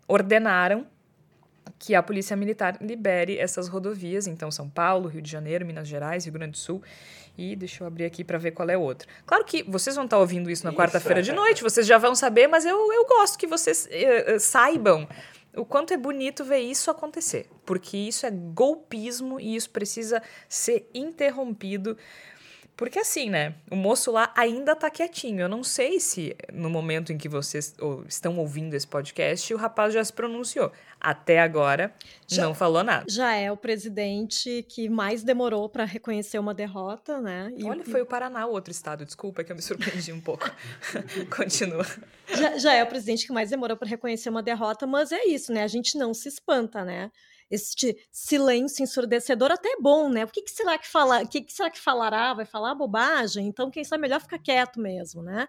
ordenaram 0.07 0.87
que 1.77 1.95
a 1.95 2.03
Polícia 2.03 2.35
Militar 2.35 2.77
libere 2.81 3.37
essas 3.37 3.67
rodovias, 3.67 4.27
então 4.27 4.51
São 4.51 4.69
Paulo, 4.69 5.07
Rio 5.07 5.21
de 5.21 5.29
Janeiro, 5.29 5.65
Minas 5.65 5.87
Gerais, 5.87 6.25
Rio 6.25 6.33
Grande 6.33 6.51
do 6.51 6.57
Sul. 6.57 6.81
E 7.37 7.55
deixa 7.55 7.83
eu 7.83 7.87
abrir 7.87 8.05
aqui 8.05 8.23
para 8.23 8.37
ver 8.37 8.51
qual 8.51 8.67
é 8.69 8.77
outro. 8.77 9.07
Claro 9.25 9.45
que 9.45 9.63
vocês 9.63 9.95
vão 9.95 10.05
estar 10.05 10.17
ouvindo 10.17 10.49
isso 10.49 10.65
na 10.65 10.73
quarta-feira 10.73 11.21
de 11.21 11.31
noite, 11.31 11.61
vocês 11.61 11.85
já 11.85 11.97
vão 11.97 12.15
saber, 12.15 12.47
mas 12.47 12.65
eu, 12.65 12.91
eu 12.91 13.05
gosto 13.05 13.37
que 13.37 13.45
vocês 13.45 13.87
uh, 13.87 14.35
uh, 14.35 14.39
saibam 14.39 15.07
o 15.55 15.65
quanto 15.65 15.93
é 15.93 15.97
bonito 15.97 16.43
ver 16.43 16.59
isso 16.59 16.89
acontecer, 16.89 17.47
porque 17.65 17.97
isso 17.97 18.25
é 18.25 18.31
golpismo 18.31 19.39
e 19.39 19.55
isso 19.55 19.69
precisa 19.69 20.21
ser 20.47 20.89
interrompido 20.93 21.97
porque 22.77 22.99
assim, 22.99 23.27
né? 23.27 23.55
O 23.71 23.75
moço 23.75 24.11
lá 24.11 24.31
ainda 24.35 24.75
tá 24.75 24.87
quietinho. 24.89 25.41
Eu 25.41 25.49
não 25.49 25.63
sei 25.63 25.99
se 25.99 26.35
no 26.53 26.69
momento 26.69 27.11
em 27.11 27.17
que 27.17 27.27
vocês 27.27 27.73
ou, 27.81 28.05
estão 28.07 28.37
ouvindo 28.37 28.75
esse 28.75 28.87
podcast 28.87 29.51
o 29.51 29.57
rapaz 29.57 29.93
já 29.93 30.03
se 30.03 30.13
pronunciou. 30.13 30.71
Até 31.01 31.39
agora 31.39 31.93
já, 32.27 32.43
não 32.43 32.53
falou 32.53 32.83
nada. 32.83 33.05
Já 33.09 33.33
é 33.33 33.51
o 33.51 33.57
presidente 33.57 34.63
que 34.69 34.87
mais 34.87 35.23
demorou 35.23 35.67
para 35.67 35.85
reconhecer 35.85 36.37
uma 36.37 36.53
derrota, 36.53 37.19
né? 37.19 37.51
E, 37.57 37.65
Olha, 37.65 37.83
foi 37.83 38.01
o 38.01 38.05
Paraná, 38.05 38.45
o 38.45 38.51
outro 38.51 38.71
estado. 38.71 39.03
Desculpa, 39.05 39.41
é 39.41 39.43
que 39.43 39.51
eu 39.51 39.55
me 39.55 39.61
surpreendi 39.61 40.13
um 40.13 40.21
pouco. 40.21 40.49
Continua. 41.35 41.85
Já, 42.27 42.57
já 42.57 42.73
é 42.73 42.83
o 42.83 42.87
presidente 42.87 43.25
que 43.25 43.33
mais 43.33 43.49
demorou 43.49 43.75
para 43.75 43.87
reconhecer 43.87 44.29
uma 44.29 44.43
derrota, 44.43 44.85
mas 44.85 45.11
é 45.11 45.25
isso, 45.25 45.51
né? 45.51 45.63
A 45.63 45.67
gente 45.67 45.97
não 45.97 46.13
se 46.13 46.29
espanta, 46.29 46.85
né? 46.85 47.11
Este 47.49 47.97
silêncio 48.11 48.83
ensurdecedor 48.83 49.51
até 49.51 49.69
é 49.69 49.81
bom, 49.81 50.09
né? 50.09 50.25
O 50.25 50.27
que, 50.27 50.41
que 50.41 50.51
será 50.51 50.77
que 50.77 50.87
fala? 50.87 51.23
O 51.23 51.27
que, 51.27 51.41
que 51.41 51.53
será 51.53 51.69
que 51.69 51.79
falará? 51.79 52.33
Vai 52.33 52.45
falar 52.45 52.75
bobagem? 52.75 53.47
Então, 53.47 53.71
quem 53.71 53.83
sabe 53.83 54.01
melhor 54.01 54.19
ficar 54.21 54.39
quieto 54.39 54.79
mesmo, 54.79 55.21
né? 55.23 55.47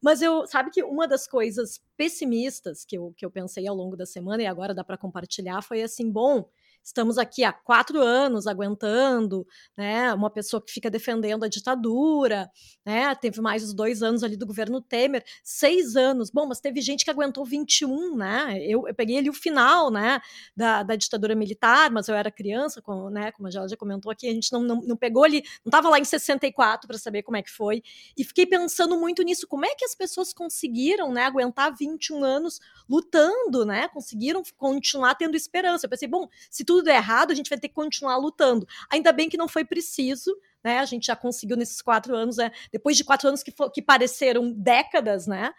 Mas 0.00 0.22
eu 0.22 0.46
sabe 0.46 0.70
que 0.70 0.82
uma 0.82 1.06
das 1.06 1.26
coisas 1.26 1.80
pessimistas 1.96 2.84
que 2.84 2.96
eu, 2.96 3.12
que 3.16 3.24
eu 3.24 3.30
pensei 3.30 3.66
ao 3.66 3.74
longo 3.74 3.96
da 3.96 4.06
semana 4.06 4.42
e 4.42 4.46
agora 4.46 4.74
dá 4.74 4.84
para 4.84 4.98
compartilhar 4.98 5.62
foi 5.62 5.82
assim, 5.82 6.10
bom, 6.10 6.48
estamos 6.82 7.18
aqui 7.18 7.44
há 7.44 7.52
quatro 7.52 8.00
anos 8.00 8.46
aguentando, 8.46 9.46
né? 9.76 10.12
Uma 10.12 10.30
pessoa 10.30 10.62
que 10.64 10.72
fica 10.72 10.90
defendendo 10.90 11.44
a 11.44 11.48
ditadura, 11.48 12.50
né? 12.84 13.14
Teve 13.14 13.40
mais 13.40 13.62
os 13.62 13.72
dois 13.72 14.02
anos 14.02 14.22
ali 14.22 14.36
do 14.36 14.46
governo 14.46 14.80
Temer, 14.80 15.24
seis 15.42 15.96
anos. 15.96 16.30
Bom, 16.30 16.46
mas 16.46 16.60
teve 16.60 16.80
gente 16.80 17.04
que 17.04 17.10
aguentou 17.10 17.44
21, 17.44 18.16
né? 18.16 18.58
Eu, 18.62 18.86
eu 18.88 18.94
peguei 18.94 19.18
ali 19.18 19.30
o 19.30 19.34
final, 19.34 19.90
né? 19.90 20.20
Da, 20.56 20.82
da 20.82 20.96
ditadura 20.96 21.34
militar, 21.34 21.90
mas 21.90 22.08
eu 22.08 22.14
era 22.14 22.30
criança, 22.30 22.82
com, 22.82 23.10
né? 23.10 23.32
Como 23.32 23.48
a 23.48 23.50
Gela 23.50 23.68
já 23.68 23.76
comentou 23.76 24.10
aqui, 24.10 24.28
a 24.28 24.32
gente 24.32 24.52
não, 24.52 24.62
não, 24.62 24.80
não 24.82 24.96
pegou 24.96 25.24
ali, 25.24 25.42
não 25.64 25.70
estava 25.70 25.88
lá 25.88 25.98
em 25.98 26.04
64 26.04 26.88
para 26.88 26.98
saber 26.98 27.22
como 27.22 27.36
é 27.36 27.42
que 27.42 27.50
foi. 27.50 27.82
E 28.16 28.24
fiquei 28.24 28.46
pensando 28.46 28.98
muito 28.98 29.22
nisso, 29.22 29.46
como 29.46 29.64
é 29.64 29.74
que 29.74 29.84
as 29.84 29.94
pessoas 29.94 30.32
conseguiram, 30.32 31.12
né? 31.12 31.24
Aguentar 31.24 31.74
21 31.76 32.24
anos 32.24 32.60
lutando, 32.88 33.64
né? 33.64 33.88
Conseguiram 33.88 34.42
continuar 34.56 35.14
tendo 35.14 35.36
esperança. 35.36 35.86
Eu 35.86 35.90
pensei, 35.90 36.08
bom, 36.08 36.28
se 36.50 36.64
tu 36.64 36.71
tudo 36.72 36.84
der 36.84 36.96
errado, 36.96 37.30
a 37.30 37.34
gente 37.34 37.50
vai 37.50 37.58
ter 37.58 37.68
que 37.68 37.74
continuar 37.74 38.16
lutando. 38.16 38.66
Ainda 38.90 39.12
bem 39.12 39.28
que 39.28 39.36
não 39.36 39.46
foi 39.46 39.62
preciso, 39.62 40.34
né? 40.64 40.78
A 40.78 40.86
gente 40.86 41.06
já 41.06 41.14
conseguiu 41.14 41.54
nesses 41.54 41.82
quatro 41.82 42.16
anos, 42.16 42.38
né? 42.38 42.50
depois 42.72 42.96
de 42.96 43.04
quatro 43.04 43.28
anos 43.28 43.42
que, 43.42 43.50
for, 43.50 43.70
que 43.70 43.82
pareceram 43.82 44.50
décadas, 44.50 45.26
né? 45.26 45.52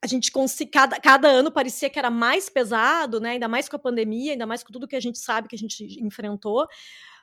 A 0.00 0.06
gente 0.06 0.30
cada, 0.70 1.00
cada 1.00 1.28
ano 1.28 1.50
parecia 1.50 1.90
que 1.90 1.98
era 1.98 2.10
mais 2.10 2.48
pesado, 2.48 3.18
né? 3.18 3.30
Ainda 3.30 3.48
mais 3.48 3.68
com 3.68 3.74
a 3.74 3.78
pandemia, 3.78 4.32
ainda 4.32 4.46
mais 4.46 4.62
com 4.62 4.72
tudo 4.72 4.86
que 4.86 4.94
a 4.94 5.00
gente 5.00 5.18
sabe 5.18 5.48
que 5.48 5.56
a 5.56 5.58
gente 5.58 5.82
enfrentou. 6.00 6.68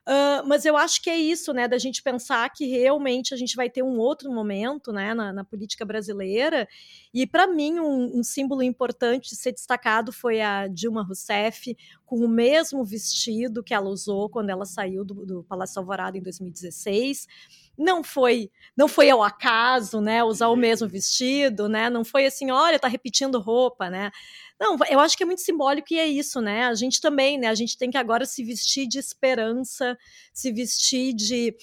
Uh, 0.07 0.41
mas 0.47 0.65
eu 0.65 0.75
acho 0.75 0.99
que 0.99 1.11
é 1.11 1.15
isso, 1.15 1.53
né, 1.53 1.67
da 1.67 1.77
gente 1.77 2.01
pensar 2.01 2.49
que 2.49 2.65
realmente 2.65 3.35
a 3.35 3.37
gente 3.37 3.55
vai 3.55 3.69
ter 3.69 3.83
um 3.83 3.99
outro 3.99 4.31
momento, 4.31 4.91
né, 4.91 5.13
na, 5.13 5.31
na 5.31 5.43
política 5.43 5.85
brasileira. 5.85 6.67
E 7.13 7.27
para 7.27 7.45
mim 7.45 7.79
um, 7.79 8.19
um, 8.19 8.23
símbolo 8.23 8.63
importante 8.63 9.29
de 9.29 9.35
ser 9.35 9.51
destacado 9.51 10.11
foi 10.11 10.41
a 10.41 10.67
Dilma 10.67 11.03
Rousseff 11.03 11.77
com 12.03 12.15
o 12.15 12.27
mesmo 12.27 12.83
vestido 12.83 13.63
que 13.63 13.75
ela 13.75 13.89
usou 13.89 14.27
quando 14.27 14.49
ela 14.49 14.65
saiu 14.65 15.05
do, 15.05 15.23
do 15.23 15.43
Palácio 15.43 15.79
Alvorada 15.79 16.17
em 16.17 16.21
2016 16.21 17.27
não 17.77 18.03
foi 18.03 18.49
não 18.75 18.87
foi 18.87 19.09
ao 19.09 19.23
acaso, 19.23 19.99
né, 20.01 20.23
usar 20.23 20.47
o 20.49 20.55
mesmo 20.55 20.87
vestido, 20.87 21.67
né? 21.67 21.89
Não 21.89 22.03
foi 22.03 22.25
assim, 22.25 22.51
olha, 22.51 22.79
tá 22.79 22.87
repetindo 22.87 23.39
roupa, 23.39 23.89
né? 23.89 24.11
Não, 24.61 24.77
eu 24.91 24.99
acho 24.99 25.17
que 25.17 25.23
é 25.23 25.25
muito 25.25 25.41
simbólico 25.41 25.91
e 25.91 25.97
é 25.97 26.05
isso, 26.05 26.39
né? 26.39 26.65
A 26.65 26.75
gente 26.75 27.01
também, 27.01 27.35
né? 27.35 27.47
A 27.47 27.55
gente 27.55 27.75
tem 27.75 27.89
que 27.89 27.97
agora 27.97 28.27
se 28.27 28.43
vestir 28.43 28.87
de 28.87 28.99
esperança, 28.99 29.97
se 30.31 30.51
vestir 30.51 31.15
de, 31.15 31.55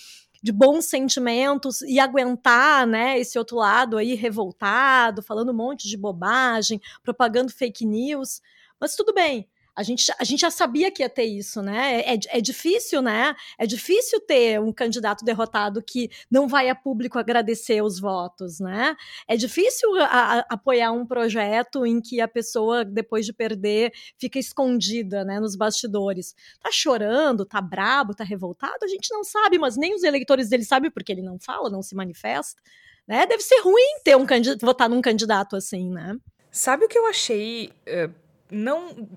de 0.43 0.51
bons 0.51 0.87
sentimentos 0.87 1.81
e 1.83 2.01
aguentar, 2.01 2.89
né? 2.89 3.17
Esse 3.17 3.39
outro 3.39 3.57
lado 3.57 3.97
aí 3.97 4.17
revoltado, 4.17 5.23
falando 5.23 5.53
um 5.53 5.55
monte 5.55 5.87
de 5.87 5.97
bobagem, 5.97 6.81
propagando 7.01 7.53
fake 7.53 7.87
news. 7.87 8.41
Mas 8.81 8.97
tudo 8.97 9.15
bem, 9.15 9.49
a 9.79 9.83
gente, 9.85 10.13
a 10.19 10.25
gente 10.25 10.41
já 10.41 10.51
sabia 10.51 10.91
que 10.91 11.05
ia 11.05 11.09
ter 11.09 11.23
isso, 11.23 11.63
né? 11.63 12.01
É, 12.01 12.19
é 12.31 12.41
difícil, 12.41 13.01
né? 13.01 13.33
É 13.57 13.65
difícil 13.65 14.21
ter 14.21 14.61
um 14.61 14.73
candidato 14.73 15.25
derrotado 15.25 15.81
que 15.81 16.11
não 16.29 16.49
vai 16.49 16.69
a 16.69 16.75
público 16.75 17.17
agradecer 17.17 17.81
os 17.81 18.01
votos, 18.01 18.59
né? 18.59 18.97
É 19.29 19.37
difícil 19.37 19.89
a, 20.01 20.05
a, 20.05 20.39
apoiar 20.51 20.91
um 20.91 21.07
projeto 21.07 21.87
em 21.87 22.01
que 22.01 22.21
a 22.21 22.27
pessoa, 22.27 22.85
depois 22.85 23.25
de 23.25 23.33
perder, 23.33 23.93
fica 24.19 24.37
escondida, 24.37 25.25
né, 25.25 25.39
nos 25.39 25.55
bastidores. 25.55 26.35
Tá 26.61 26.73
chorando, 26.73 27.47
tá 27.47 27.61
brabo, 27.61 28.17
tá 28.17 28.25
revoltado? 28.25 28.85
A 28.85 28.89
gente 28.89 29.09
não 29.13 29.23
sabe, 29.23 29.61
mas 29.61 29.77
nem 29.77 29.95
os 29.95 30.03
eleitores 30.03 30.49
dele 30.49 30.65
sabem 30.65 30.91
porque 30.91 31.13
ele 31.13 31.23
não 31.23 31.39
fala, 31.39 31.71
não 31.71 31.83
se 31.83 31.95
manifesta. 31.95 32.61
Né? 33.07 33.27
Deve 33.27 33.45
ser 33.45 33.61
ruim 33.61 34.01
ter 34.03 34.17
um 34.17 34.27
votar 34.61 34.89
num 34.89 35.01
candidato 35.01 35.55
assim, 35.55 35.89
né? 35.89 36.17
Sabe 36.51 36.85
o 36.85 36.89
que 36.89 36.99
eu 36.99 37.07
achei 37.07 37.71
uh, 37.87 38.28
não 38.51 39.09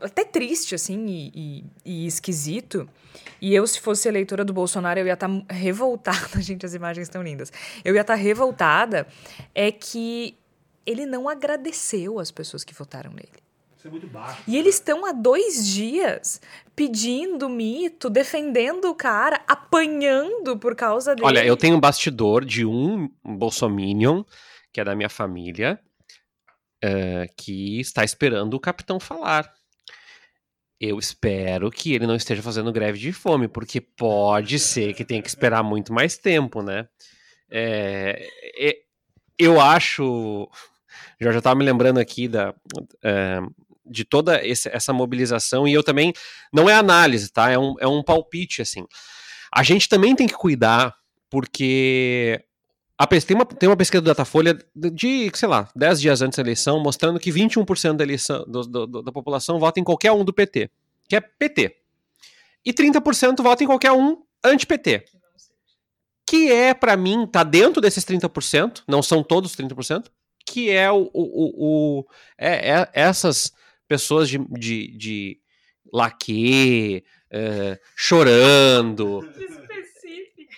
até 0.00 0.24
triste 0.24 0.74
assim 0.74 1.06
e, 1.06 1.32
e, 1.34 1.64
e, 1.84 2.06
esquisito. 2.06 2.88
E 3.40 3.54
eu 3.54 3.66
se 3.66 3.80
fosse 3.80 4.08
eleitora 4.08 4.44
do 4.44 4.52
Bolsonaro 4.52 5.00
eu 5.00 5.06
ia 5.06 5.14
estar 5.14 5.28
tá 5.28 5.54
revoltada, 5.54 6.40
gente, 6.42 6.64
as 6.66 6.74
imagens 6.74 7.08
estão 7.08 7.22
lindas. 7.22 7.52
Eu 7.84 7.94
ia 7.94 8.00
estar 8.00 8.14
tá 8.14 8.20
revoltada 8.20 9.06
é 9.54 9.70
que 9.70 10.36
ele 10.86 11.06
não 11.06 11.28
agradeceu 11.28 12.18
as 12.18 12.30
pessoas 12.30 12.62
que 12.62 12.74
votaram 12.74 13.10
nele. 13.10 13.44
Isso 13.76 13.88
é 13.88 13.90
muito 13.90 14.06
baixo. 14.06 14.42
E 14.46 14.56
eles 14.56 14.76
estão 14.76 15.04
há 15.04 15.12
dois 15.12 15.66
dias 15.66 16.40
pedindo 16.74 17.48
mito, 17.48 18.08
defendendo 18.08 18.86
o 18.86 18.94
cara, 18.94 19.42
apanhando 19.46 20.58
por 20.58 20.74
causa 20.74 21.14
dele. 21.14 21.26
Olha, 21.26 21.44
eu 21.44 21.56
tenho 21.56 21.76
um 21.76 21.80
bastidor 21.80 22.44
de 22.44 22.64
um 22.64 23.10
bolsominion, 23.22 24.24
que 24.72 24.80
é 24.80 24.84
da 24.84 24.94
minha 24.94 25.10
família, 25.10 25.78
uh, 26.84 27.34
que 27.36 27.80
está 27.80 28.04
esperando 28.04 28.54
o 28.54 28.60
capitão 28.60 29.00
falar. 29.00 29.50
Eu 30.80 30.98
espero 30.98 31.70
que 31.70 31.94
ele 31.94 32.06
não 32.06 32.16
esteja 32.16 32.42
fazendo 32.42 32.72
greve 32.72 32.98
de 32.98 33.12
fome, 33.12 33.48
porque 33.48 33.80
pode 33.80 34.58
ser 34.58 34.92
que 34.92 35.04
tenha 35.04 35.22
que 35.22 35.28
esperar 35.28 35.62
muito 35.62 35.92
mais 35.92 36.18
tempo, 36.18 36.62
né? 36.62 36.86
É, 37.50 38.28
é, 38.58 38.76
eu 39.38 39.60
acho. 39.60 40.48
Já 41.20 41.32
já 41.32 41.38
estava 41.38 41.56
me 41.56 41.64
lembrando 41.64 41.98
aqui 41.98 42.28
da, 42.28 42.54
é, 43.02 43.40
de 43.86 44.04
toda 44.04 44.44
esse, 44.44 44.68
essa 44.68 44.92
mobilização, 44.92 45.66
e 45.66 45.72
eu 45.72 45.82
também. 45.82 46.12
Não 46.52 46.68
é 46.68 46.74
análise, 46.74 47.32
tá? 47.32 47.50
É 47.50 47.58
um, 47.58 47.74
é 47.80 47.86
um 47.86 48.02
palpite, 48.02 48.60
assim. 48.60 48.84
A 49.52 49.62
gente 49.62 49.88
também 49.88 50.14
tem 50.16 50.26
que 50.26 50.34
cuidar, 50.34 50.94
porque 51.30 52.44
a, 52.96 53.06
tem, 53.06 53.36
uma, 53.36 53.44
tem 53.44 53.68
uma 53.68 53.76
pesquisa 53.76 54.00
do 54.00 54.06
Datafolha 54.06 54.56
de, 54.74 55.30
sei 55.34 55.48
lá, 55.48 55.68
10 55.74 56.00
dias 56.00 56.22
antes 56.22 56.36
da 56.36 56.42
eleição, 56.42 56.80
mostrando 56.80 57.18
que 57.18 57.32
21% 57.32 57.96
da, 57.96 58.04
eleição, 58.04 58.44
do, 58.46 58.62
do, 58.62 59.02
da 59.02 59.10
população 59.10 59.58
vota 59.58 59.80
em 59.80 59.84
qualquer 59.84 60.12
um 60.12 60.24
do 60.24 60.32
PT, 60.32 60.70
que 61.08 61.16
é 61.16 61.20
PT. 61.20 61.76
E 62.64 62.72
30% 62.72 63.42
vota 63.42 63.64
em 63.64 63.66
qualquer 63.66 63.92
um 63.92 64.22
anti-PT. 64.44 65.04
Que 66.26 66.50
é, 66.50 66.72
para 66.72 66.96
mim, 66.96 67.26
tá 67.26 67.42
dentro 67.42 67.80
desses 67.80 68.04
30%, 68.04 68.82
não 68.88 69.02
são 69.02 69.22
todos 69.22 69.54
30%, 69.56 70.06
que 70.46 70.70
é 70.70 70.90
o. 70.90 71.10
o, 71.12 71.22
o, 71.22 71.98
o 71.98 72.06
é, 72.38 72.70
é, 72.70 72.90
essas 72.92 73.52
pessoas 73.88 74.28
de, 74.28 74.38
de, 74.38 74.96
de 74.96 75.40
laque, 75.92 77.04
é, 77.30 77.78
chorando. 77.96 79.28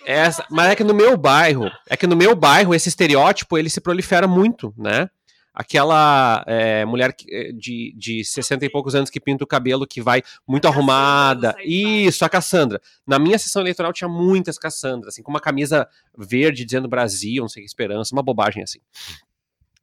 Essa, 0.05 0.45
mas 0.49 0.71
é 0.71 0.75
que 0.75 0.83
no 0.83 0.93
meu 0.93 1.17
bairro, 1.17 1.69
é 1.89 1.97
que 1.97 2.07
no 2.07 2.15
meu 2.15 2.35
bairro 2.35 2.73
esse 2.73 2.89
estereótipo 2.89 3.57
ele 3.57 3.69
se 3.69 3.81
prolifera 3.81 4.27
muito, 4.27 4.73
né? 4.77 5.09
Aquela 5.53 6.43
é, 6.45 6.85
mulher 6.85 7.15
eh, 7.27 7.51
de, 7.51 7.91
de 7.97 8.23
60 8.23 8.63
e 8.63 8.69
poucos 8.69 8.93
anos 8.93 9.09
que 9.09 9.19
pinta 9.19 9.43
o 9.43 9.47
cabelo, 9.47 9.87
que 9.87 9.99
vai 9.99 10.21
muito 10.47 10.67
a 10.67 10.69
arrumada. 10.69 11.55
Isso, 11.65 12.23
a 12.23 12.29
Cassandra. 12.29 12.79
Na 13.07 13.17
minha 13.17 13.39
sessão 13.39 13.63
eleitoral 13.63 13.91
tinha 13.91 14.07
muitas 14.07 14.59
Cassandras, 14.59 15.15
assim, 15.15 15.23
com 15.23 15.31
uma 15.31 15.39
camisa 15.39 15.87
verde 16.15 16.63
dizendo 16.63 16.87
Brasil, 16.87 17.41
não 17.41 17.49
sei 17.49 17.63
que 17.63 17.67
esperança, 17.67 18.13
uma 18.13 18.21
bobagem 18.21 18.61
assim. 18.61 18.79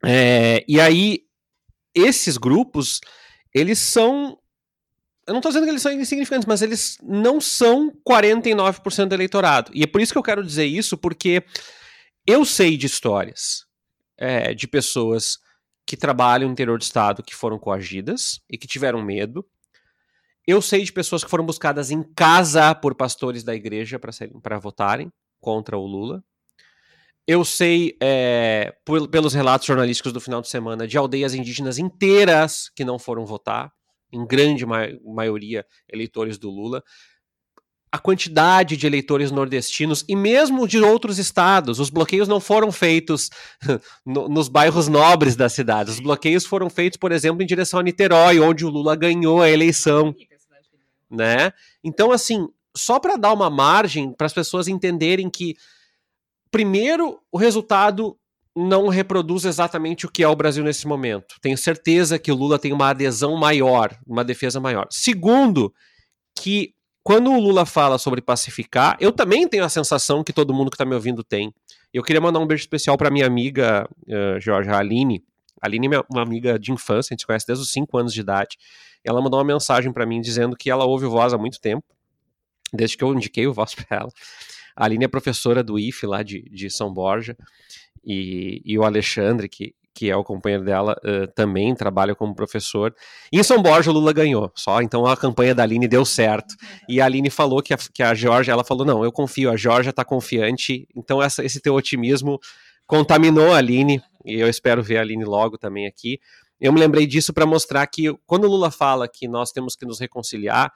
É, 0.01 0.63
e 0.65 0.79
aí, 0.79 1.23
esses 1.93 2.37
grupos, 2.37 3.01
eles 3.53 3.79
são 3.79 4.37
eu 5.27 5.33
não 5.33 5.39
estou 5.39 5.51
dizendo 5.51 5.63
que 5.63 5.71
eles 5.71 5.81
são 5.81 5.91
insignificantes, 5.91 6.45
mas 6.45 6.61
eles 6.61 6.97
não 7.01 7.41
são 7.41 7.91
49% 8.07 9.07
do 9.07 9.15
eleitorado. 9.15 9.71
E 9.73 9.81
é 9.81 9.87
por 9.87 9.99
isso 9.99 10.11
que 10.11 10.17
eu 10.17 10.23
quero 10.23 10.43
dizer 10.43 10.65
isso, 10.65 10.97
porque 10.97 11.43
eu 12.27 12.45
sei 12.45 12.77
de 12.77 12.85
histórias 12.85 13.65
é, 14.17 14.53
de 14.53 14.67
pessoas 14.67 15.39
que 15.85 15.97
trabalham 15.97 16.47
no 16.47 16.53
interior 16.53 16.77
do 16.77 16.83
estado 16.83 17.23
que 17.23 17.35
foram 17.35 17.57
coagidas 17.57 18.39
e 18.49 18.57
que 18.57 18.67
tiveram 18.67 19.01
medo. 19.01 19.45
Eu 20.45 20.61
sei 20.61 20.83
de 20.83 20.93
pessoas 20.93 21.23
que 21.23 21.29
foram 21.29 21.45
buscadas 21.45 21.89
em 21.89 22.03
casa 22.03 22.75
por 22.75 22.93
pastores 22.93 23.43
da 23.43 23.55
igreja 23.55 23.99
para 23.99 24.59
votarem 24.59 25.11
contra 25.39 25.75
o 25.75 25.85
Lula. 25.85 26.23
Eu 27.27 27.43
sei, 27.43 27.97
é, 27.99 28.75
por, 28.85 29.07
pelos 29.07 29.33
relatos 29.33 29.65
jornalísticos 29.65 30.13
do 30.13 30.21
final 30.21 30.41
de 30.41 30.49
semana, 30.49 30.87
de 30.87 30.95
aldeias 30.95 31.33
indígenas 31.33 31.79
inteiras 31.79 32.69
que 32.75 32.85
não 32.85 32.99
foram 32.99 33.25
votar 33.25 33.74
em 34.15 34.25
grande 34.25 34.65
ma 34.65 34.87
maioria 35.03 35.65
eleitores 35.91 36.37
do 36.37 36.49
Lula, 36.49 36.83
a 37.91 37.97
quantidade 37.97 38.75
de 38.75 38.85
eleitores 38.85 39.31
nordestinos 39.31 40.03
e 40.07 40.15
mesmo 40.15 40.67
de 40.67 40.79
outros 40.79 41.17
estados. 41.17 41.79
Os 41.79 41.89
bloqueios 41.89 42.27
não 42.27 42.41
foram 42.41 42.69
feitos 42.71 43.29
no, 44.05 44.27
nos 44.27 44.49
bairros 44.49 44.89
nobres 44.89 45.35
da 45.35 45.47
cidade. 45.47 45.91
Os 45.91 45.99
bloqueios 46.01 46.45
foram 46.45 46.69
feitos, 46.69 46.97
por 46.97 47.13
exemplo, 47.13 47.41
em 47.41 47.45
direção 47.45 47.79
a 47.79 47.83
Niterói, 47.83 48.39
onde 48.39 48.65
o 48.65 48.69
Lula 48.69 48.97
ganhou 48.97 49.41
a 49.41 49.49
eleição. 49.49 50.13
Né? 51.09 51.53
Então, 51.81 52.11
assim, 52.11 52.49
só 52.75 52.99
para 52.99 53.15
dar 53.15 53.31
uma 53.31 53.49
margem 53.49 54.11
para 54.11 54.27
as 54.27 54.33
pessoas 54.33 54.67
entenderem 54.67 55.29
que, 55.29 55.55
primeiro, 56.51 57.21
o 57.31 57.37
resultado 57.37 58.17
não 58.55 58.87
reproduz 58.87 59.43
exatamente 59.43 60.05
o 60.05 60.09
que 60.09 60.23
é 60.23 60.27
o 60.27 60.35
Brasil 60.35 60.63
nesse 60.63 60.87
momento. 60.87 61.35
Tenho 61.41 61.57
certeza 61.57 62.17
que 62.17 62.31
o 62.31 62.35
Lula 62.35 62.57
tem 62.57 62.71
uma 62.71 62.89
adesão 62.89 63.35
maior, 63.35 63.97
uma 64.07 64.23
defesa 64.23 64.59
maior. 64.59 64.87
Segundo, 64.89 65.73
que 66.33 66.73
quando 67.03 67.31
o 67.31 67.39
Lula 67.39 67.65
fala 67.65 67.97
sobre 67.97 68.21
pacificar, 68.21 68.97
eu 68.99 69.11
também 69.11 69.47
tenho 69.47 69.63
a 69.63 69.69
sensação 69.69 70.23
que 70.23 70.33
todo 70.33 70.53
mundo 70.53 70.71
que 70.71 70.75
está 70.75 70.85
me 70.85 70.95
ouvindo 70.95 71.23
tem. 71.23 71.53
Eu 71.93 72.01
queria 72.01 72.21
mandar 72.21 72.39
um 72.39 72.47
beijo 72.47 72.63
especial 72.63 72.97
para 72.97 73.11
minha 73.11 73.27
amiga 73.27 73.87
uh, 74.07 74.73
Aline. 74.73 75.23
Aline 75.61 75.95
é 75.95 76.01
uma 76.09 76.21
amiga 76.21 76.57
de 76.57 76.71
infância, 76.71 77.11
a 77.11 77.13
gente 77.13 77.21
se 77.21 77.27
conhece 77.27 77.45
desde 77.45 77.63
os 77.63 77.71
5 77.71 77.97
anos 77.97 78.13
de 78.13 78.21
idade. 78.21 78.57
Ela 79.03 79.21
mandou 79.21 79.39
uma 79.39 79.45
mensagem 79.45 79.91
para 79.91 80.05
mim 80.05 80.19
dizendo 80.19 80.55
que 80.55 80.69
ela 80.69 80.85
ouve 80.85 81.05
o 81.05 81.11
Voz 81.11 81.33
há 81.33 81.37
muito 81.37 81.59
tempo, 81.61 81.85
desde 82.73 82.97
que 82.97 83.03
eu 83.03 83.13
indiquei 83.13 83.45
o 83.45 83.53
Voz 83.53 83.75
para 83.75 83.97
ela. 83.97 84.09
A 84.75 84.85
Aline 84.85 85.05
é 85.05 85.07
professora 85.07 85.63
do 85.63 85.79
IFE 85.79 86.05
lá 86.05 86.23
de, 86.23 86.41
de 86.49 86.69
São 86.69 86.93
Borja 86.93 87.37
e, 88.05 88.61
e 88.65 88.77
o 88.77 88.83
Alexandre, 88.83 89.49
que, 89.49 89.73
que 89.93 90.09
é 90.09 90.15
o 90.15 90.23
companheiro 90.23 90.63
dela, 90.63 90.95
uh, 91.03 91.27
também 91.33 91.73
trabalha 91.73 92.13
como 92.13 92.35
professor. 92.35 92.93
em 93.31 93.41
São 93.41 93.61
Borja, 93.61 93.89
o 93.89 93.93
Lula 93.93 94.11
ganhou, 94.11 94.51
só. 94.53 94.81
Então 94.81 95.05
a 95.05 95.15
campanha 95.15 95.55
da 95.55 95.63
Aline 95.63 95.87
deu 95.87 96.03
certo. 96.03 96.55
E 96.87 96.99
a 96.99 97.05
Aline 97.05 97.29
falou 97.29 97.63
que 97.63 97.73
a, 97.73 97.77
que 97.77 98.03
a 98.03 98.13
Georgia, 98.13 98.51
ela 98.51 98.63
falou: 98.63 98.85
não, 98.85 99.03
eu 99.03 99.11
confio, 99.11 99.49
a 99.49 99.55
Georgia 99.55 99.89
está 99.89 100.03
confiante. 100.03 100.87
Então 100.95 101.21
essa, 101.21 101.43
esse 101.43 101.61
teu 101.61 101.73
otimismo 101.73 102.39
contaminou 102.85 103.53
a 103.53 103.57
Aline, 103.57 104.01
e 104.25 104.35
eu 104.35 104.49
espero 104.49 104.83
ver 104.83 104.97
a 104.97 105.01
Aline 105.01 105.23
logo 105.23 105.57
também 105.57 105.87
aqui. 105.87 106.19
Eu 106.59 106.71
me 106.71 106.79
lembrei 106.79 107.07
disso 107.07 107.33
para 107.33 107.45
mostrar 107.45 107.85
que 107.87 108.13
quando 108.25 108.45
o 108.45 108.49
Lula 108.49 108.71
fala 108.71 109.07
que 109.07 109.27
nós 109.27 109.51
temos 109.51 109.75
que 109.75 109.85
nos 109.85 109.99
reconciliar, 109.99 110.71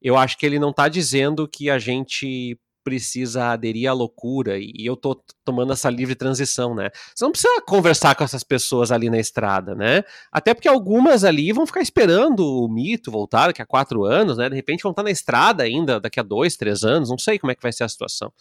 eu 0.00 0.16
acho 0.16 0.38
que 0.38 0.46
ele 0.46 0.58
não 0.58 0.70
está 0.70 0.88
dizendo 0.88 1.48
que 1.48 1.68
a 1.68 1.78
gente 1.78 2.58
precisa 2.88 3.50
aderir 3.50 3.86
à 3.90 3.92
loucura 3.92 4.58
e 4.58 4.72
eu 4.78 4.96
tô 4.96 5.14
tomando 5.44 5.74
essa 5.74 5.90
livre 5.90 6.14
transição, 6.14 6.74
né? 6.74 6.88
Você 7.14 7.22
não 7.22 7.32
precisa 7.32 7.60
conversar 7.60 8.14
com 8.14 8.24
essas 8.24 8.42
pessoas 8.42 8.90
ali 8.90 9.10
na 9.10 9.18
estrada, 9.18 9.74
né? 9.74 10.02
Até 10.32 10.54
porque 10.54 10.66
algumas 10.66 11.22
ali 11.22 11.52
vão 11.52 11.66
ficar 11.66 11.82
esperando 11.82 12.40
o 12.40 12.66
mito 12.66 13.10
voltar 13.10 13.48
daqui 13.48 13.60
a 13.60 13.66
quatro 13.66 14.04
anos, 14.04 14.38
né? 14.38 14.48
De 14.48 14.56
repente 14.56 14.82
vão 14.82 14.92
estar 14.92 15.02
na 15.02 15.10
estrada 15.10 15.64
ainda 15.64 16.00
daqui 16.00 16.18
a 16.18 16.22
dois, 16.22 16.56
três 16.56 16.82
anos, 16.82 17.10
não 17.10 17.18
sei 17.18 17.38
como 17.38 17.50
é 17.50 17.54
que 17.54 17.62
vai 17.62 17.72
ser 17.72 17.84
a 17.84 17.88
situação. 17.88 18.32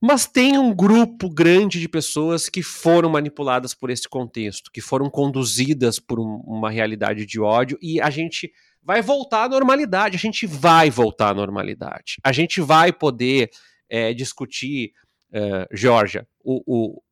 Mas 0.00 0.24
tem 0.24 0.56
um 0.56 0.72
grupo 0.72 1.28
grande 1.28 1.80
de 1.80 1.88
pessoas 1.88 2.48
que 2.48 2.62
foram 2.62 3.10
manipuladas 3.10 3.74
por 3.74 3.90
esse 3.90 4.08
contexto, 4.08 4.70
que 4.70 4.80
foram 4.80 5.10
conduzidas 5.10 5.98
por 5.98 6.20
um, 6.20 6.40
uma 6.46 6.70
realidade 6.70 7.26
de 7.26 7.40
ódio 7.40 7.76
e 7.82 8.00
a 8.00 8.10
gente 8.10 8.52
vai 8.82 9.00
voltar 9.00 9.44
à 9.44 9.48
normalidade. 9.48 10.16
A 10.16 10.18
gente 10.18 10.46
vai 10.46 10.90
voltar 10.90 11.30
à 11.30 11.34
normalidade. 11.34 12.16
A 12.22 12.32
gente 12.32 12.60
vai 12.60 12.92
poder 12.92 13.50
é, 13.88 14.12
discutir, 14.12 14.92
uh, 15.32 15.66
Georgia, 15.72 16.26
o, 16.42 16.62
o. 16.66 17.02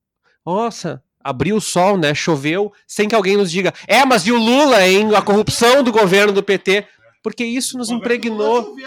Nossa, 0.44 1.02
abriu 1.22 1.56
o 1.56 1.60
sol, 1.60 1.96
né? 1.96 2.14
Choveu, 2.14 2.72
sem 2.86 3.08
que 3.08 3.14
alguém 3.14 3.36
nos 3.36 3.50
diga, 3.50 3.72
é, 3.86 4.04
mas 4.04 4.26
e 4.26 4.32
o 4.32 4.38
Lula, 4.38 4.86
hein? 4.86 5.14
A 5.14 5.22
corrupção 5.22 5.84
do 5.84 5.92
governo 5.92 6.32
do 6.32 6.42
PT. 6.42 6.86
Porque 7.22 7.44
isso 7.44 7.76
nos 7.76 7.90
impregnou. 7.90 8.74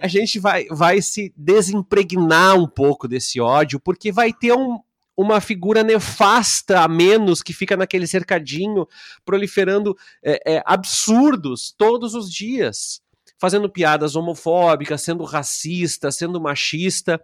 a 0.00 0.08
gente 0.08 0.40
vai, 0.40 0.66
vai 0.68 1.00
se 1.00 1.32
desimpregnar 1.36 2.56
um 2.56 2.66
pouco 2.66 3.06
desse 3.06 3.40
ódio, 3.40 3.78
porque 3.78 4.10
vai 4.10 4.32
ter 4.32 4.52
um, 4.52 4.80
uma 5.16 5.40
figura 5.40 5.82
nefasta 5.82 6.80
a 6.80 6.88
menos 6.88 7.42
que 7.42 7.52
fica 7.52 7.76
naquele 7.76 8.06
cercadinho 8.06 8.86
proliferando 9.24 9.96
é, 10.22 10.56
é, 10.56 10.62
absurdos 10.66 11.74
todos 11.76 12.14
os 12.14 12.30
dias, 12.30 13.00
fazendo 13.38 13.70
piadas 13.70 14.14
homofóbicas, 14.14 15.02
sendo 15.02 15.24
racista, 15.24 16.12
sendo 16.12 16.40
machista. 16.40 17.20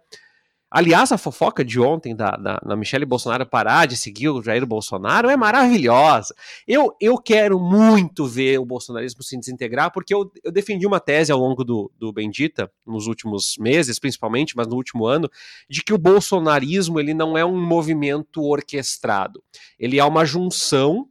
Aliás, 0.75 1.11
a 1.11 1.19
fofoca 1.19 1.63
de 1.63 1.79
ontem 1.79 2.15
da, 2.15 2.31
da, 2.31 2.55
da 2.55 2.75
Michelle 2.75 3.05
Bolsonaro 3.05 3.45
parar 3.45 3.85
de 3.85 3.95
seguir 3.95 4.29
o 4.29 4.41
Jair 4.41 4.65
Bolsonaro 4.65 5.29
é 5.29 5.37
maravilhosa. 5.37 6.33
Eu, 6.67 6.95
eu 6.99 7.15
quero 7.19 7.59
muito 7.59 8.25
ver 8.25 8.57
o 8.57 8.65
bolsonarismo 8.65 9.21
se 9.21 9.37
desintegrar, 9.37 9.93
porque 9.93 10.11
eu, 10.11 10.31
eu 10.43 10.51
defendi 10.51 10.87
uma 10.87 10.99
tese 10.99 11.31
ao 11.31 11.37
longo 11.37 11.63
do, 11.63 11.91
do 11.95 12.11
Bendita, 12.11 12.71
nos 12.83 13.05
últimos 13.05 13.55
meses, 13.59 13.99
principalmente, 13.99 14.57
mas 14.57 14.65
no 14.65 14.75
último 14.75 15.05
ano, 15.05 15.29
de 15.69 15.83
que 15.83 15.93
o 15.93 15.97
bolsonarismo 15.99 16.99
ele 16.99 17.13
não 17.13 17.37
é 17.37 17.45
um 17.45 17.63
movimento 17.63 18.41
orquestrado. 18.41 19.43
Ele 19.77 19.99
é 19.99 20.03
uma 20.03 20.25
junção 20.25 21.07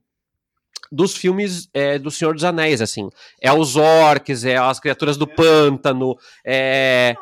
dos 0.91 1.17
filmes 1.17 1.69
é, 1.73 2.01
do 2.01 2.11
Senhor 2.11 2.35
dos 2.35 2.43
Anéis, 2.43 2.83
assim. 2.83 3.09
É 3.41 3.53
os 3.53 3.77
orques, 3.77 4.45
é 4.45 4.57
as 4.57 4.81
criaturas 4.81 5.17
do 5.17 5.27
pântano, 5.29 6.17
é 6.45 7.15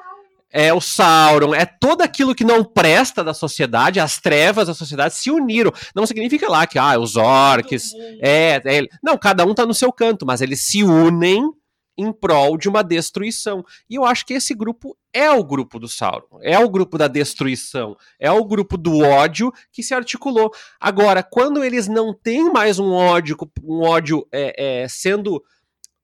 é 0.53 0.73
o 0.73 0.81
Sauron, 0.81 1.55
é 1.55 1.65
todo 1.65 2.03
aquilo 2.03 2.35
que 2.35 2.45
não 2.45 2.65
presta 2.65 3.23
da 3.23 3.33
sociedade, 3.33 4.01
as 4.01 4.19
trevas 4.19 4.67
da 4.67 4.75
sociedade 4.75 5.15
se 5.15 5.31
uniram. 5.31 5.73
Não 5.95 6.07
significa 6.07 6.51
lá 6.51 6.67
que 6.67 6.79
ah, 6.79 6.99
os 6.99 7.17
orcs, 7.17 7.93
é, 8.21 8.61
é, 8.65 8.87
não, 9.03 9.17
cada 9.17 9.45
um 9.45 9.55
tá 9.55 9.65
no 9.65 9.75
seu 9.75 9.93
canto, 9.93 10.27
mas 10.27 10.41
eles 10.41 10.61
se 10.61 10.83
unem 10.83 11.51
em 11.97 12.13
prol 12.13 12.57
de 12.57 12.69
uma 12.69 12.83
destruição. 12.83 13.65
E 13.89 13.95
eu 13.95 14.05
acho 14.05 14.25
que 14.25 14.35
esse 14.35 14.55
grupo 14.55 14.97
é 15.13 15.31
o 15.31 15.45
grupo 15.45 15.79
do 15.79 15.89
Sauron, 15.89 16.39
é 16.43 16.59
o 16.59 16.69
grupo 16.69 16.97
da 16.97 17.07
destruição, 17.09 17.97
é 18.19 18.31
o 18.31 18.45
grupo 18.45 18.79
do 18.79 19.01
ódio 19.01 19.53
que 19.71 19.83
se 19.83 19.93
articulou. 19.93 20.51
Agora, 20.81 21.23
quando 21.23 21.63
eles 21.63 21.89
não 21.89 22.15
têm 22.15 22.51
mais 22.51 22.79
um 22.79 22.91
ódio, 22.93 23.37
um 23.63 23.83
ódio 23.83 24.27
é, 24.33 24.83
é, 24.83 24.89
sendo 24.89 25.43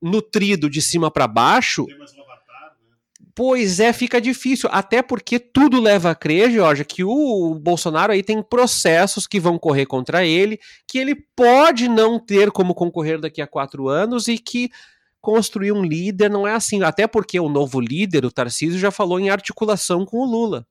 nutrido 0.01 0.69
de 0.69 0.81
cima 0.81 1.09
para 1.09 1.27
baixo. 1.27 1.85
Pois 3.37 3.79
é, 3.79 3.93
fica 3.93 4.19
difícil. 4.19 4.67
Até 4.73 5.03
porque 5.03 5.37
tudo 5.37 5.79
leva 5.79 6.09
a 6.09 6.15
crer, 6.15 6.49
Jorge, 6.49 6.83
que 6.83 7.03
o 7.03 7.53
Bolsonaro 7.53 8.11
aí 8.11 8.23
tem 8.23 8.41
processos 8.41 9.27
que 9.27 9.39
vão 9.39 9.59
correr 9.59 9.85
contra 9.85 10.25
ele, 10.25 10.59
que 10.87 10.97
ele 10.97 11.13
pode 11.35 11.87
não 11.87 12.19
ter 12.19 12.49
como 12.49 12.73
concorrer 12.73 13.21
daqui 13.21 13.39
a 13.39 13.45
quatro 13.45 13.89
anos 13.89 14.27
e 14.27 14.39
que 14.39 14.71
construir 15.21 15.71
um 15.71 15.83
líder 15.83 16.31
não 16.31 16.47
é 16.47 16.53
assim. 16.55 16.81
Até 16.81 17.05
porque 17.05 17.39
o 17.39 17.47
novo 17.47 17.79
líder, 17.79 18.25
o 18.25 18.31
Tarcísio, 18.31 18.79
já 18.79 18.89
falou 18.89 19.19
em 19.19 19.29
articulação 19.29 20.03
com 20.03 20.17
o 20.17 20.25
Lula. 20.25 20.65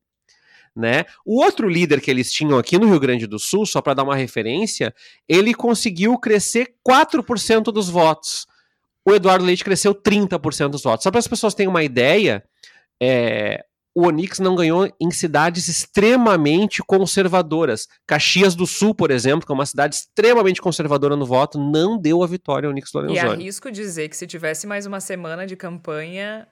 Né? 0.75 1.05
O 1.25 1.41
outro 1.41 1.69
líder 1.69 2.01
que 2.01 2.11
eles 2.11 2.33
tinham 2.33 2.59
aqui 2.59 2.77
no 2.81 2.89
Rio 2.89 2.99
Grande 2.99 3.29
do 3.29 3.39
Sul, 3.39 3.65
só 3.65 3.81
para 3.81 3.95
dar 3.95 4.03
uma 4.03 4.17
referência, 4.17 4.93
ele 5.29 5.55
conseguiu 5.55 6.19
crescer 6.19 6.75
4% 6.85 7.67
dos 7.73 7.89
votos. 7.89 8.45
O 9.07 9.15
Eduardo 9.15 9.45
Leite 9.45 9.63
cresceu 9.63 9.95
30% 9.95 10.71
dos 10.71 10.83
votos. 10.83 11.05
Só 11.05 11.13
para 11.13 11.21
as 11.21 11.29
pessoas 11.29 11.55
terem 11.55 11.71
uma 11.71 11.85
ideia, 11.85 12.43
é, 13.03 13.65
o 13.97 14.07
Onix 14.07 14.39
não 14.39 14.55
ganhou 14.55 14.87
em 15.01 15.11
cidades 15.11 15.69
extremamente 15.69 16.83
conservadoras. 16.83 17.89
Caxias 18.07 18.55
do 18.55 18.67
Sul, 18.67 18.95
por 18.95 19.11
exemplo, 19.11 19.47
que 19.47 19.53
é 19.53 19.55
uma 19.55 19.65
cidade 19.65 19.97
extremamente 19.97 20.61
conservadora 20.61 21.17
no 21.17 21.25
voto, 21.25 21.59
não 21.59 21.99
deu 21.99 22.23
a 22.23 22.27
vitória 22.27 22.67
ao 22.67 22.73
Onix 22.73 22.93
Lorenzoni. 22.93 23.19
E 23.19 23.21
arrisco 23.21 23.71
dizer 23.71 24.11
que 24.11 24.17
se 24.17 24.27
tivesse 24.27 24.67
mais 24.67 24.85
uma 24.85 25.01
semana 25.01 25.47
de 25.47 25.57
campanha 25.57 26.47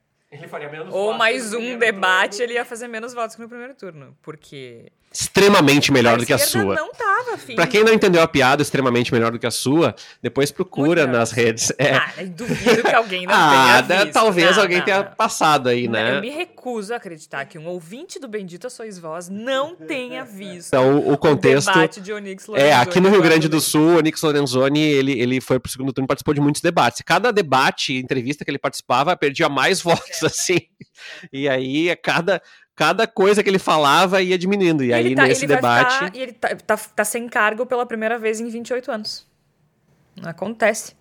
ou 0.91 1.13
mais 1.13 1.53
um 1.53 1.79
debate, 1.79 2.39
turno. 2.39 2.45
ele 2.45 2.55
ia 2.55 2.65
fazer 2.65 2.89
menos 2.89 3.13
votos 3.13 3.37
que 3.37 3.43
no 3.43 3.49
primeiro 3.49 3.75
turno, 3.75 4.17
porque 4.23 4.91
extremamente 5.15 5.93
melhor 5.93 6.15
a 6.15 6.17
do 6.17 6.27
que 6.27 6.33
a 6.33 6.39
sua. 6.39 6.75
Não 6.75 6.93
tava, 6.93 7.39
filho. 7.39 7.55
Pra 7.55 7.67
quem 7.67 7.85
não 7.85 7.93
entendeu 7.93 8.21
a 8.21 8.27
piada, 8.27 8.63
extremamente 8.63 9.13
melhor 9.13 9.31
do 9.31 9.39
que 9.39 9.47
a 9.47 9.51
sua, 9.51 9.95
depois 10.21 10.51
procura 10.51 11.07
nas 11.07 11.31
redes. 11.31 11.73
É. 11.79 11.95
Ah, 11.95 12.13
duvido 12.27 12.83
que 12.83 12.95
alguém 12.95 13.27
não 13.27 13.35
ah, 13.35 13.83
tenha 13.87 14.03
visto. 14.03 14.13
Talvez 14.13 14.57
não, 14.57 14.63
alguém 14.63 14.79
não, 14.79 14.85
tenha 14.85 15.03
não. 15.05 15.13
passado 15.13 15.69
aí, 15.69 15.87
né? 15.87 16.17
Eu 16.17 16.21
me 16.21 16.31
recuso 16.31 16.93
a 16.93 16.97
acreditar 16.97 17.45
que 17.45 17.59
um 17.59 17.67
ouvinte 17.67 18.19
do 18.19 18.27
Bendita 18.27 18.69
Sois 18.69 18.99
Vós 18.99 19.29
não 19.29 19.77
tenha 19.77 20.25
visto 20.25 20.69
então, 20.69 20.99
o, 20.99 21.17
contexto, 21.17 21.69
o 21.71 21.73
debate 21.73 22.01
de 22.01 22.13
Onyx 22.13 22.47
Lorenzoni. 22.47 22.71
É, 22.71 22.75
aqui 22.75 23.01
no 23.01 23.09
Rio 23.09 23.23
Grande 23.23 23.49
do 23.49 23.61
Sul, 23.61 23.95
o 23.95 23.99
Onyx 23.99 24.21
Lorenzoni, 24.23 24.81
ele, 24.81 25.13
ele 25.21 25.41
foi 25.41 25.61
pro 25.61 25.71
segundo 25.71 25.93
turno 25.93 26.07
e 26.07 26.09
participou 26.09 26.35
de 26.35 26.41
muitos 26.41 26.61
debates. 26.61 27.03
Cada 27.05 27.33
debate, 27.33 27.95
entrevista 27.95 28.45
que 28.45 28.51
ele 28.51 28.59
participava, 28.59 29.17
perdia 29.17 29.49
mais 29.49 29.81
votos, 29.83 30.25
assim. 30.25 30.59
E 31.33 31.49
aí, 31.49 31.95
cada 31.97 32.41
cada 32.77 33.07
coisa 33.07 33.43
que 33.43 33.49
ele 33.49 33.59
falava 33.59 34.21
ia 34.21 34.37
diminuindo. 34.37 34.83
E, 34.83 34.89
e 34.89 34.95
aí, 34.95 35.15
tá, 35.15 35.27
nesse 35.27 35.47
debate. 35.47 35.95
Ficar, 35.95 36.17
e 36.17 36.21
ele 36.21 36.33
tá, 36.33 36.57
tá, 36.57 36.77
tá, 36.77 37.05
sem 37.05 37.29
cargo 37.29 37.67
pela 37.67 37.87
primeira 37.87 38.19
vez 38.19 38.41
em 38.41 38.49
28 38.49 38.91
anos. 38.91 39.27
Acontece. 40.23 40.95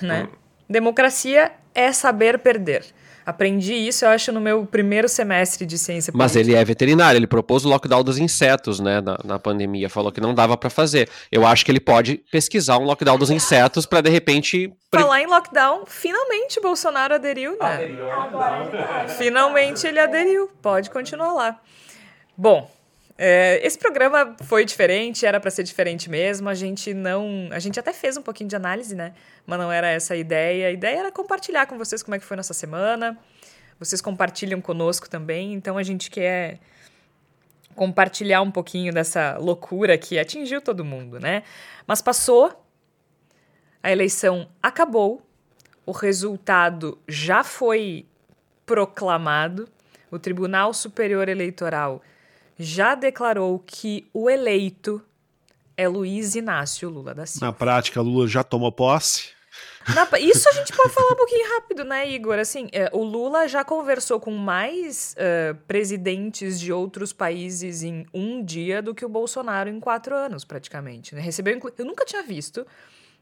Né? 0.00 0.24
Hum. 0.24 0.36
Democracia 0.68 1.52
é 1.74 1.92
saber 1.92 2.38
perder. 2.38 2.84
Aprendi 3.30 3.74
isso, 3.74 4.04
eu 4.04 4.08
acho, 4.08 4.32
no 4.32 4.40
meu 4.40 4.66
primeiro 4.66 5.08
semestre 5.08 5.64
de 5.64 5.78
ciência 5.78 6.12
política. 6.12 6.18
Mas 6.18 6.34
ele 6.34 6.52
é 6.52 6.64
veterinário, 6.64 7.16
ele 7.16 7.28
propôs 7.28 7.64
o 7.64 7.68
lockdown 7.68 8.02
dos 8.02 8.18
insetos, 8.18 8.80
né, 8.80 9.00
na, 9.00 9.18
na 9.22 9.38
pandemia, 9.38 9.88
falou 9.88 10.10
que 10.10 10.20
não 10.20 10.34
dava 10.34 10.56
para 10.56 10.68
fazer. 10.68 11.08
Eu 11.30 11.46
acho 11.46 11.64
que 11.64 11.70
ele 11.70 11.78
pode 11.78 12.24
pesquisar 12.32 12.76
um 12.78 12.82
lockdown 12.82 13.16
dos 13.16 13.30
insetos 13.30 13.86
para 13.86 14.00
de 14.00 14.10
repente. 14.10 14.72
Falar 14.92 15.22
em 15.22 15.28
lockdown, 15.28 15.84
finalmente 15.86 16.58
o 16.58 16.62
Bolsonaro 16.62 17.14
aderiu, 17.14 17.56
né? 17.56 17.74
Aderiu. 17.74 18.06
Finalmente 19.16 19.86
ele 19.86 20.00
aderiu, 20.00 20.50
pode 20.60 20.90
continuar 20.90 21.32
lá. 21.32 21.60
Bom, 22.36 22.68
é, 23.22 23.60
esse 23.62 23.76
programa 23.76 24.34
foi 24.44 24.64
diferente, 24.64 25.26
era 25.26 25.38
para 25.38 25.50
ser 25.50 25.62
diferente 25.62 26.08
mesmo. 26.08 26.48
A 26.48 26.54
gente 26.54 26.94
não. 26.94 27.50
A 27.52 27.58
gente 27.58 27.78
até 27.78 27.92
fez 27.92 28.16
um 28.16 28.22
pouquinho 28.22 28.48
de 28.48 28.56
análise, 28.56 28.94
né? 28.94 29.12
Mas 29.44 29.58
não 29.58 29.70
era 29.70 29.88
essa 29.88 30.14
a 30.14 30.16
ideia. 30.16 30.68
A 30.68 30.70
ideia 30.70 31.00
era 31.00 31.12
compartilhar 31.12 31.66
com 31.66 31.76
vocês 31.76 32.02
como 32.02 32.14
é 32.14 32.18
que 32.18 32.24
foi 32.24 32.34
nossa 32.34 32.54
semana. 32.54 33.18
Vocês 33.78 34.00
compartilham 34.00 34.58
conosco 34.62 35.06
também. 35.06 35.52
Então 35.52 35.76
a 35.76 35.82
gente 35.82 36.10
quer 36.10 36.60
compartilhar 37.74 38.40
um 38.40 38.50
pouquinho 38.50 38.90
dessa 38.90 39.36
loucura 39.36 39.98
que 39.98 40.18
atingiu 40.18 40.62
todo 40.62 40.82
mundo, 40.82 41.20
né? 41.20 41.42
Mas 41.86 42.00
passou, 42.00 42.64
a 43.82 43.92
eleição 43.92 44.48
acabou, 44.62 45.20
o 45.84 45.92
resultado 45.92 46.98
já 47.06 47.44
foi 47.44 48.06
proclamado, 48.64 49.68
o 50.10 50.18
Tribunal 50.18 50.72
Superior 50.72 51.28
Eleitoral 51.28 52.00
já 52.60 52.94
declarou 52.94 53.58
que 53.58 54.06
o 54.12 54.28
eleito 54.28 55.02
é 55.78 55.88
Luiz 55.88 56.34
Inácio 56.34 56.90
Lula 56.90 57.14
da 57.14 57.24
Silva. 57.24 57.46
Na 57.46 57.52
prática, 57.54 58.02
Lula 58.02 58.28
já 58.28 58.44
tomou 58.44 58.70
posse. 58.70 59.30
Na, 59.94 60.06
isso 60.18 60.46
a 60.46 60.52
gente 60.52 60.70
pode 60.76 60.92
falar 60.92 61.12
um 61.12 61.16
pouquinho 61.16 61.54
rápido, 61.54 61.84
né, 61.84 62.08
Igor? 62.10 62.38
Assim, 62.38 62.68
é, 62.70 62.90
o 62.92 63.02
Lula 63.02 63.48
já 63.48 63.64
conversou 63.64 64.20
com 64.20 64.30
mais 64.30 65.16
uh, 65.16 65.54
presidentes 65.66 66.60
de 66.60 66.70
outros 66.70 67.14
países 67.14 67.82
em 67.82 68.06
um 68.12 68.44
dia 68.44 68.82
do 68.82 68.94
que 68.94 69.06
o 69.06 69.08
Bolsonaro 69.08 69.70
em 69.70 69.80
quatro 69.80 70.14
anos, 70.14 70.44
praticamente. 70.44 71.14
Né? 71.14 71.22
Recebeu, 71.22 71.58
eu 71.78 71.84
nunca 71.86 72.04
tinha 72.04 72.22
visto, 72.22 72.66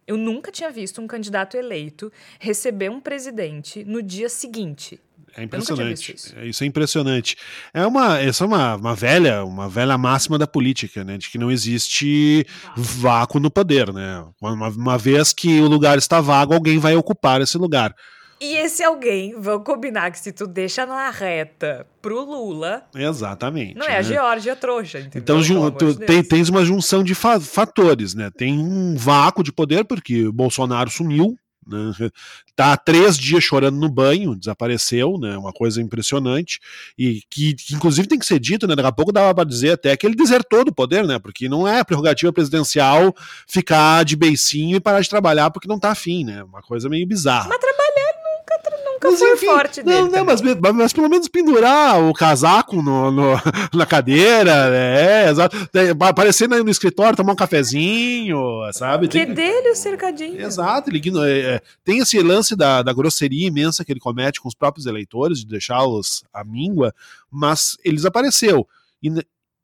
eu 0.04 0.16
nunca 0.16 0.50
tinha 0.50 0.70
visto 0.70 1.00
um 1.00 1.06
candidato 1.06 1.56
eleito 1.56 2.12
receber 2.40 2.90
um 2.90 3.00
presidente 3.00 3.84
no 3.84 4.02
dia 4.02 4.28
seguinte. 4.28 5.00
É 5.38 5.44
impressionante. 5.44 6.14
Isso. 6.14 6.34
É, 6.36 6.46
isso. 6.46 6.64
é 6.64 6.66
impressionante. 6.66 7.36
É 7.72 7.86
uma, 7.86 8.18
essa 8.20 8.44
é 8.44 8.46
uma, 8.46 8.74
uma 8.74 8.94
velha, 8.94 9.44
uma 9.44 9.68
velha 9.68 9.96
máxima 9.96 10.36
da 10.36 10.46
política, 10.46 11.04
né? 11.04 11.16
De 11.16 11.30
que 11.30 11.38
não 11.38 11.50
existe 11.50 12.44
vácuo 12.76 13.38
no 13.38 13.50
poder, 13.50 13.92
né? 13.92 14.24
Uma, 14.40 14.68
uma 14.68 14.98
vez 14.98 15.32
que 15.32 15.60
o 15.60 15.68
lugar 15.68 15.96
está 15.96 16.20
vago, 16.20 16.54
alguém 16.54 16.78
vai 16.78 16.96
ocupar 16.96 17.40
esse 17.40 17.56
lugar. 17.56 17.94
E 18.40 18.54
esse 18.54 18.84
alguém, 18.84 19.34
vamos 19.36 19.64
combinar 19.64 20.12
que 20.12 20.18
se 20.18 20.30
tu 20.30 20.46
deixa 20.46 20.86
na 20.86 21.10
reta 21.10 21.84
pro 22.00 22.24
Lula. 22.24 22.84
Exatamente. 22.94 23.74
Não 23.76 23.86
é 23.86 23.90
né? 23.90 23.98
a 23.98 24.02
Geórgia 24.02 24.54
trouxa, 24.54 25.00
entendeu? 25.00 25.40
Então, 25.40 25.70
tu, 25.72 25.94
de 25.94 26.06
tem, 26.06 26.22
tens 26.22 26.48
uma 26.48 26.64
junção 26.64 27.02
de 27.02 27.14
fatores, 27.14 28.14
né? 28.14 28.30
Tem 28.36 28.56
um 28.56 28.96
vácuo 28.96 29.42
de 29.42 29.52
poder, 29.52 29.84
porque 29.84 30.26
o 30.26 30.32
Bolsonaro 30.32 30.88
sumiu, 30.88 31.36
né? 31.68 31.92
Tá 32.58 32.72
há 32.72 32.76
três 32.76 33.16
dias 33.16 33.44
chorando 33.44 33.78
no 33.78 33.88
banho, 33.88 34.34
desapareceu, 34.34 35.16
né? 35.16 35.38
Uma 35.38 35.52
coisa 35.52 35.80
impressionante. 35.80 36.58
E 36.98 37.22
que, 37.30 37.54
que 37.54 37.76
inclusive 37.76 38.08
tem 38.08 38.18
que 38.18 38.26
ser 38.26 38.40
dito, 38.40 38.66
né? 38.66 38.74
Daqui 38.74 38.88
a 38.88 38.92
pouco 38.92 39.12
dava 39.12 39.32
para 39.32 39.48
dizer 39.48 39.74
até 39.74 39.96
que 39.96 40.04
ele 40.04 40.16
desertou 40.16 40.64
do 40.64 40.74
poder, 40.74 41.06
né? 41.06 41.20
Porque 41.20 41.48
não 41.48 41.68
é 41.68 41.84
prerrogativa 41.84 42.32
presidencial 42.32 43.14
ficar 43.46 44.04
de 44.04 44.16
beicinho 44.16 44.76
e 44.76 44.80
parar 44.80 45.00
de 45.00 45.08
trabalhar 45.08 45.52
porque 45.52 45.68
não 45.68 45.78
tá 45.78 45.92
afim, 45.92 46.24
né? 46.24 46.42
Uma 46.42 46.60
coisa 46.60 46.88
meio 46.88 47.06
bizarra. 47.06 47.48
Mas 47.48 47.60
nunca 48.98 49.10
mas, 49.10 49.18
foi 49.18 49.32
enfim, 49.32 49.46
forte 49.46 49.82
dele. 49.82 50.02
Não, 50.02 50.08
não 50.10 50.24
mas, 50.24 50.40
mas, 50.74 50.92
pelo 50.92 51.08
menos 51.08 51.28
pendurar 51.28 52.02
o 52.02 52.12
casaco 52.12 52.82
no, 52.82 53.10
no 53.10 53.32
na 53.72 53.86
cadeira, 53.86 54.70
é, 54.72 55.30
exato. 55.30 55.56
Aparecer 56.00 56.48
no 56.48 56.70
escritório, 56.70 57.16
tomar 57.16 57.32
um 57.32 57.36
cafezinho, 57.36 58.38
sabe? 58.72 59.08
Que 59.08 59.24
tem, 59.24 59.34
dele 59.34 59.70
o 59.70 59.76
cercadinho. 59.76 60.40
Exato, 60.40 60.90
ele 60.90 61.00
é, 61.24 61.40
é, 61.54 61.62
tem 61.84 61.98
esse 61.98 62.20
lance 62.20 62.56
da, 62.56 62.82
da 62.82 62.92
grosseria 62.92 63.46
imensa 63.46 63.84
que 63.84 63.92
ele 63.92 64.00
comete 64.00 64.40
com 64.40 64.48
os 64.48 64.54
próprios 64.54 64.86
eleitores, 64.86 65.40
de 65.40 65.46
deixá-los 65.46 66.24
à 66.32 66.44
míngua, 66.44 66.94
mas 67.30 67.76
ele 67.84 67.96
desapareceu. 67.96 68.66
E 69.02 69.10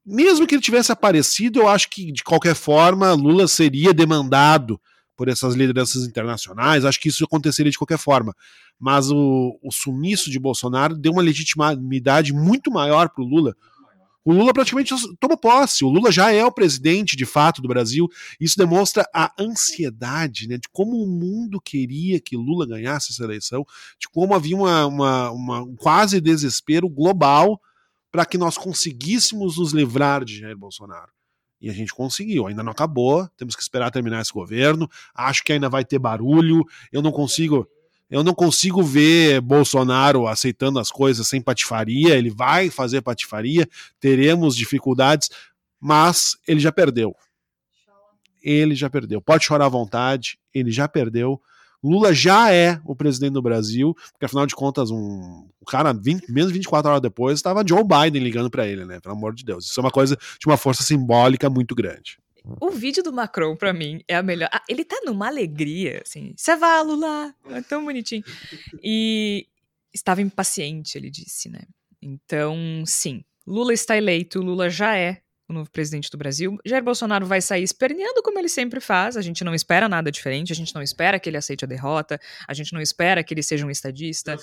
mesmo 0.04 0.46
que 0.46 0.54
ele 0.54 0.62
tivesse 0.62 0.92
aparecido, 0.92 1.60
eu 1.60 1.68
acho 1.68 1.88
que 1.88 2.12
de 2.12 2.22
qualquer 2.22 2.54
forma 2.54 3.12
Lula 3.12 3.48
seria 3.48 3.92
demandado 3.94 4.80
por 5.16 5.28
essas 5.28 5.54
lideranças 5.54 6.04
internacionais, 6.04 6.84
acho 6.84 7.00
que 7.00 7.08
isso 7.08 7.24
aconteceria 7.24 7.70
de 7.70 7.78
qualquer 7.78 7.98
forma. 7.98 8.34
Mas 8.78 9.10
o, 9.10 9.58
o 9.62 9.72
sumiço 9.72 10.30
de 10.30 10.38
Bolsonaro 10.38 10.96
deu 10.96 11.12
uma 11.12 11.22
legitimidade 11.22 12.32
muito 12.32 12.70
maior 12.70 13.08
para 13.08 13.22
o 13.22 13.26
Lula. 13.26 13.54
O 14.24 14.32
Lula 14.32 14.54
praticamente 14.54 14.94
toma 15.20 15.36
posse, 15.36 15.84
o 15.84 15.90
Lula 15.90 16.10
já 16.10 16.32
é 16.32 16.42
o 16.42 16.50
presidente 16.50 17.14
de 17.14 17.26
fato 17.26 17.60
do 17.60 17.68
Brasil. 17.68 18.08
Isso 18.40 18.56
demonstra 18.56 19.06
a 19.14 19.30
ansiedade 19.38 20.48
né, 20.48 20.56
de 20.56 20.66
como 20.72 20.96
o 20.96 21.06
mundo 21.06 21.60
queria 21.60 22.18
que 22.18 22.34
Lula 22.34 22.66
ganhasse 22.66 23.12
essa 23.12 23.22
eleição, 23.22 23.66
de 24.00 24.08
como 24.08 24.34
havia 24.34 24.56
uma, 24.56 24.86
uma, 24.86 25.30
uma 25.30 25.62
um 25.62 25.76
quase 25.76 26.22
desespero 26.22 26.88
global 26.88 27.60
para 28.10 28.24
que 28.24 28.38
nós 28.38 28.56
conseguíssemos 28.56 29.58
nos 29.58 29.72
livrar 29.72 30.24
de 30.24 30.38
Jair 30.38 30.56
Bolsonaro. 30.56 31.12
E 31.64 31.70
a 31.70 31.72
gente 31.72 31.94
conseguiu. 31.94 32.46
Ainda 32.46 32.62
não 32.62 32.72
acabou, 32.72 33.26
temos 33.38 33.56
que 33.56 33.62
esperar 33.62 33.90
terminar 33.90 34.20
esse 34.20 34.30
governo. 34.30 34.86
Acho 35.14 35.42
que 35.42 35.50
ainda 35.50 35.66
vai 35.66 35.82
ter 35.82 35.98
barulho. 35.98 36.62
Eu 36.92 37.00
não 37.00 37.10
consigo. 37.10 37.66
Eu 38.10 38.22
não 38.22 38.34
consigo 38.34 38.82
ver 38.82 39.40
Bolsonaro 39.40 40.26
aceitando 40.26 40.78
as 40.78 40.90
coisas 40.90 41.26
sem 41.26 41.40
patifaria. 41.40 42.14
Ele 42.16 42.28
vai 42.28 42.68
fazer 42.68 43.00
patifaria, 43.00 43.66
teremos 43.98 44.54
dificuldades, 44.54 45.30
mas 45.80 46.36
ele 46.46 46.60
já 46.60 46.70
perdeu. 46.70 47.16
Ele 48.42 48.74
já 48.74 48.90
perdeu. 48.90 49.22
Pode 49.22 49.46
chorar 49.46 49.64
à 49.64 49.70
vontade, 49.70 50.38
ele 50.52 50.70
já 50.70 50.86
perdeu. 50.86 51.40
Lula 51.84 52.14
já 52.14 52.50
é 52.50 52.80
o 52.82 52.96
presidente 52.96 53.34
do 53.34 53.42
Brasil, 53.42 53.94
porque 54.12 54.24
afinal 54.24 54.46
de 54.46 54.54
contas, 54.54 54.90
um, 54.90 55.46
cara, 55.68 55.92
20, 55.92 56.32
menos 56.32 56.48
de 56.48 56.54
24 56.54 56.90
horas 56.90 57.02
depois, 57.02 57.38
estava 57.38 57.62
Joe 57.66 57.84
Biden 57.84 58.24
ligando 58.24 58.50
para 58.50 58.66
ele, 58.66 58.86
né? 58.86 59.00
Pelo 59.00 59.14
amor 59.14 59.34
de 59.34 59.44
Deus. 59.44 59.66
Isso 59.66 59.78
é 59.78 59.82
uma 59.82 59.90
coisa 59.90 60.16
de 60.16 60.46
uma 60.46 60.56
força 60.56 60.82
simbólica 60.82 61.50
muito 61.50 61.74
grande. 61.74 62.18
O 62.60 62.70
vídeo 62.70 63.02
do 63.02 63.12
Macron, 63.12 63.54
para 63.54 63.72
mim, 63.74 64.00
é 64.08 64.16
a 64.16 64.22
melhor. 64.22 64.48
Ah, 64.50 64.62
ele 64.66 64.84
tá 64.84 64.96
numa 65.04 65.26
alegria, 65.26 66.02
assim. 66.04 66.32
Você 66.36 66.56
vai, 66.56 66.82
Lula! 66.82 67.34
É 67.50 67.60
tão 67.60 67.84
bonitinho. 67.84 68.24
E 68.82 69.46
estava 69.92 70.22
impaciente, 70.22 70.96
ele 70.96 71.10
disse, 71.10 71.50
né? 71.50 71.62
Então, 72.00 72.56
sim, 72.86 73.24
Lula 73.46 73.74
está 73.74 73.96
eleito, 73.96 74.40
Lula 74.40 74.70
já 74.70 74.96
é 74.96 75.20
o 75.48 75.52
novo 75.52 75.70
presidente 75.70 76.10
do 76.10 76.16
Brasil. 76.16 76.58
Jair 76.64 76.82
Bolsonaro 76.82 77.26
vai 77.26 77.40
sair 77.40 77.62
esperneando 77.62 78.22
como 78.22 78.38
ele 78.38 78.48
sempre 78.48 78.80
faz. 78.80 79.16
A 79.16 79.22
gente 79.22 79.44
não 79.44 79.54
espera 79.54 79.88
nada 79.88 80.10
diferente, 80.10 80.52
a 80.52 80.56
gente 80.56 80.74
não 80.74 80.82
espera 80.82 81.18
que 81.20 81.28
ele 81.28 81.36
aceite 81.36 81.64
a 81.64 81.68
derrota, 81.68 82.18
a 82.48 82.54
gente 82.54 82.72
não 82.72 82.80
espera 82.80 83.22
que 83.22 83.34
ele 83.34 83.42
seja 83.42 83.66
um 83.66 83.70
estadista, 83.70 84.36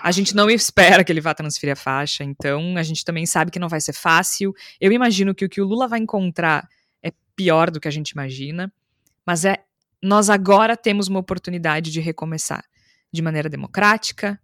a 0.00 0.12
gente 0.12 0.34
não 0.34 0.48
espera 0.48 1.02
que 1.02 1.12
ele 1.12 1.20
vá 1.20 1.34
transferir 1.34 1.72
a 1.72 1.76
faixa. 1.76 2.22
Então, 2.22 2.76
a 2.76 2.82
gente 2.82 3.04
também 3.04 3.26
sabe 3.26 3.50
que 3.50 3.58
não 3.58 3.68
vai 3.68 3.80
ser 3.80 3.92
fácil. 3.92 4.54
Eu 4.80 4.92
imagino 4.92 5.34
que 5.34 5.44
o 5.44 5.48
que 5.48 5.60
o 5.60 5.66
Lula 5.66 5.88
vai 5.88 5.98
encontrar 5.98 6.68
é 7.02 7.12
pior 7.34 7.70
do 7.70 7.80
que 7.80 7.88
a 7.88 7.92
gente 7.92 8.10
imagina, 8.10 8.72
mas 9.24 9.44
é 9.44 9.64
nós 10.02 10.30
agora 10.30 10.76
temos 10.76 11.08
uma 11.08 11.18
oportunidade 11.18 11.90
de 11.90 12.00
recomeçar 12.00 12.64
de 13.10 13.22
maneira 13.22 13.48
democrática, 13.48 14.38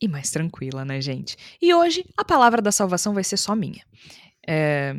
e 0.00 0.06
mais 0.06 0.30
tranquila, 0.30 0.84
né, 0.84 1.00
gente? 1.00 1.36
E 1.60 1.74
hoje 1.74 2.04
a 2.16 2.24
palavra 2.24 2.62
da 2.62 2.70
salvação 2.70 3.12
vai 3.12 3.24
ser 3.24 3.36
só 3.36 3.54
minha. 3.56 3.82
É, 4.48 4.94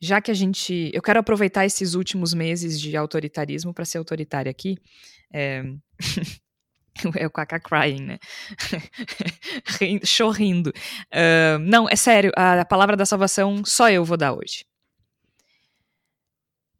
já 0.00 0.22
que 0.22 0.30
a 0.30 0.34
gente. 0.34 0.90
Eu 0.94 1.02
quero 1.02 1.20
aproveitar 1.20 1.66
esses 1.66 1.94
últimos 1.94 2.32
meses 2.32 2.80
de 2.80 2.96
autoritarismo 2.96 3.74
para 3.74 3.84
ser 3.84 3.98
autoritária 3.98 4.50
aqui. 4.50 4.78
É, 5.30 5.62
é 7.16 7.26
o 7.26 7.30
Kaka 7.30 7.60
crying, 7.60 8.02
né? 8.02 8.18
Chorrindo. 10.04 10.72
Uh, 11.12 11.58
não, 11.60 11.86
é 11.88 11.96
sério, 11.96 12.32
a, 12.34 12.62
a 12.62 12.64
palavra 12.64 12.96
da 12.96 13.04
salvação 13.04 13.62
só 13.66 13.90
eu 13.90 14.04
vou 14.04 14.16
dar 14.16 14.32
hoje. 14.32 14.64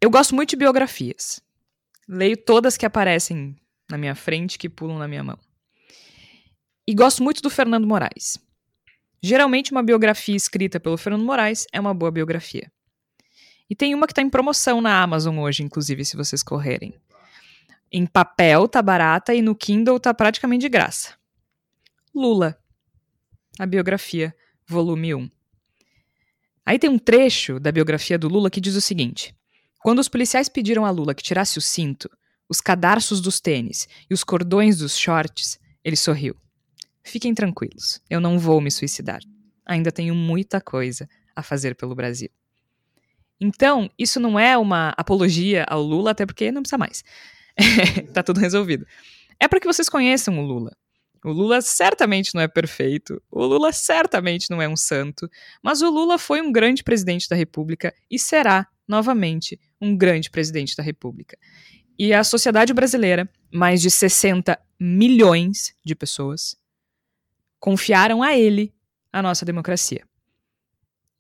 Eu 0.01 0.11
gosto 0.11 0.35
muito 0.35 0.51
de 0.51 0.57
biografias. 0.57 1.41
Leio 2.09 2.37
todas 2.37 2.77
que 2.77 2.87
aparecem 2.87 3.57
na 3.91 3.99
minha 3.99 4.15
frente, 4.15 4.59
que 4.59 4.69
pulam 4.69 4.99
na 4.99 5.09
minha 5.09 5.25
mão. 5.25 5.39
E 6.87 6.95
gosto 6.95 7.23
muito 7.23 7.43
do 7.43 7.51
Fernando 7.51 7.87
Moraes. 7.87 8.39
Geralmente, 9.27 9.73
uma 9.73 9.83
biografia 9.83 10.37
escrita 10.37 10.79
pelo 10.79 10.99
Fernando 10.99 11.25
Moraes 11.25 11.67
é 11.73 11.81
uma 11.81 11.95
boa 11.95 12.11
biografia. 12.11 12.71
E 13.71 13.75
tem 13.75 13.95
uma 13.95 14.07
que 14.07 14.13
está 14.13 14.21
em 14.21 14.29
promoção 14.29 14.83
na 14.83 15.03
Amazon 15.03 15.39
hoje, 15.39 15.63
inclusive, 15.63 16.05
se 16.05 16.15
vocês 16.15 16.43
correrem. 16.43 16.95
Em 17.91 18.05
papel 18.05 18.69
tá 18.69 18.83
barata 18.83 19.33
e 19.35 19.41
no 19.41 19.55
Kindle 19.55 19.99
tá 19.99 20.13
praticamente 20.13 20.61
de 20.61 20.69
graça. 20.69 21.15
Lula. 22.15 22.59
A 23.59 23.65
biografia, 23.65 24.37
volume 24.69 25.15
1. 25.15 25.31
Aí 26.67 26.79
tem 26.79 26.91
um 26.91 26.99
trecho 26.99 27.59
da 27.59 27.73
biografia 27.73 28.19
do 28.19 28.29
Lula 28.29 28.51
que 28.51 28.61
diz 28.61 28.77
o 28.77 28.81
seguinte: 28.83 29.35
Quando 29.79 30.01
os 30.01 30.09
policiais 30.09 30.51
pediram 30.51 30.85
a 30.85 30.91
Lula 30.91 31.15
que 31.15 31.23
tirasse 31.23 31.57
o 31.57 31.63
cinto, 31.63 32.11
os 32.47 32.61
cadarços 32.61 33.23
dos 33.23 33.41
tênis 33.41 33.89
e 34.11 34.13
os 34.13 34.23
cordões 34.23 34.77
dos 34.77 34.99
shorts, 34.99 35.59
ele 35.83 35.97
sorriu. 35.97 36.37
Fiquem 37.05 37.35
tranquilos, 37.35 38.01
eu 38.09 38.19
não 38.19 38.39
vou 38.39 38.61
me 38.61 38.71
suicidar. 38.71 39.21
Ainda 39.67 39.93
tenho 39.93 40.15
muita 40.15 40.61
coisa 40.61 41.09
a 41.37 41.43
fazer 41.43 41.77
pelo 41.77 41.95
Brasil. 41.95 42.31
Então, 43.39 43.91
isso 43.99 44.19
não 44.19 44.39
é 44.39 44.57
uma 44.57 44.95
apologia 44.97 45.65
ao 45.69 45.83
Lula, 45.83 46.13
até 46.13 46.25
porque 46.25 46.51
não 46.51 46.63
precisa 46.63 46.79
mais. 46.79 47.05
tá 48.15 48.23
tudo 48.23 48.41
resolvido. 48.41 48.87
É 49.39 49.47
para 49.47 49.61
que 49.61 49.67
vocês 49.67 49.89
conheçam 49.89 50.39
o 50.39 50.43
Lula. 50.43 50.75
O 51.23 51.31
Lula 51.31 51.61
certamente 51.61 52.35
não 52.35 52.41
é 52.41 52.49
perfeito, 52.49 53.21
o 53.31 53.45
Lula 53.45 53.73
certamente 53.73 54.51
não 54.51 54.61
é 54.61 54.69
um 54.69 54.77
santo, 54.77 55.29
mas 55.63 55.83
o 55.83 55.91
Lula 55.91 56.19
foi 56.19 56.41
um 56.41 56.53
grande 56.53 56.83
presidente 56.83 57.29
da 57.29 57.37
República 57.37 57.95
e 58.11 58.19
será, 58.19 58.67
novamente, 58.87 59.59
um 59.81 59.97
grande 59.97 60.31
presidente 60.31 60.77
da 60.77 60.83
República. 60.83 61.39
E 61.99 62.13
a 62.13 62.23
sociedade 62.25 62.75
brasileira, 62.75 63.29
mais 63.53 63.81
de 63.81 63.91
60 63.91 64.59
milhões 64.79 65.75
de 65.85 65.95
pessoas, 65.95 66.57
confiaram 67.65 68.23
a 68.23 68.37
ele 68.37 68.75
a 69.11 69.23
nossa 69.23 69.43
democracia. 69.43 70.07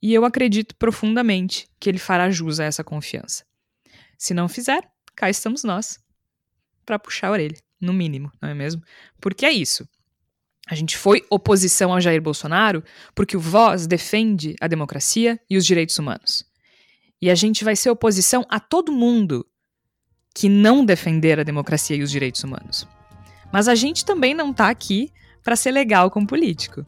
E 0.03 0.13
eu 0.13 0.27
acredito 0.27 0.77
profundamente 0.77 1.67
que 1.81 1.89
ele 1.89 1.97
fará 1.97 2.31
jus 2.31 2.61
a 2.61 2.65
essa 2.65 2.85
confiança. 2.85 3.47
Se 4.19 4.35
não 4.35 4.47
fizer, 4.47 4.87
cá 5.17 5.31
estamos 5.31 5.65
nós 5.65 5.99
para 6.85 6.99
puxar 6.99 7.29
a 7.29 7.31
orelha, 7.31 7.57
no 7.81 7.95
mínimo, 7.95 8.31
não 8.43 8.51
é 8.51 8.53
mesmo? 8.53 8.83
Porque 9.23 9.47
é 9.47 9.53
isso. 9.53 9.89
A 10.69 10.75
gente 10.75 10.99
foi 10.99 11.25
oposição 11.31 11.95
ao 11.95 12.01
Jair 12.03 12.21
Bolsonaro 12.21 12.85
porque 13.15 13.39
o 13.39 13.41
Voz 13.41 13.87
defende 13.87 14.55
a 14.61 14.67
democracia 14.67 15.41
e 15.49 15.57
os 15.57 15.65
direitos 15.65 15.99
humanos. 15.99 16.45
E 17.23 17.31
a 17.31 17.35
gente 17.35 17.65
vai 17.65 17.75
ser 17.75 17.89
oposição 17.89 18.45
a 18.51 18.61
todo 18.61 18.93
mundo 18.93 19.47
que 20.35 20.51
não 20.51 20.85
defender 20.85 21.41
a 21.41 21.43
democracia 21.43 21.97
e 21.97 22.03
os 22.03 22.11
direitos 22.11 22.45
humanos. 22.45 22.87
Mas 23.51 23.67
a 23.67 23.75
gente 23.75 24.05
também 24.05 24.35
não 24.35 24.51
está 24.51 24.69
aqui 24.69 25.11
para 25.45 25.55
ser 25.55 25.71
legal 25.71 26.11
com 26.11 26.25
político. 26.25 26.85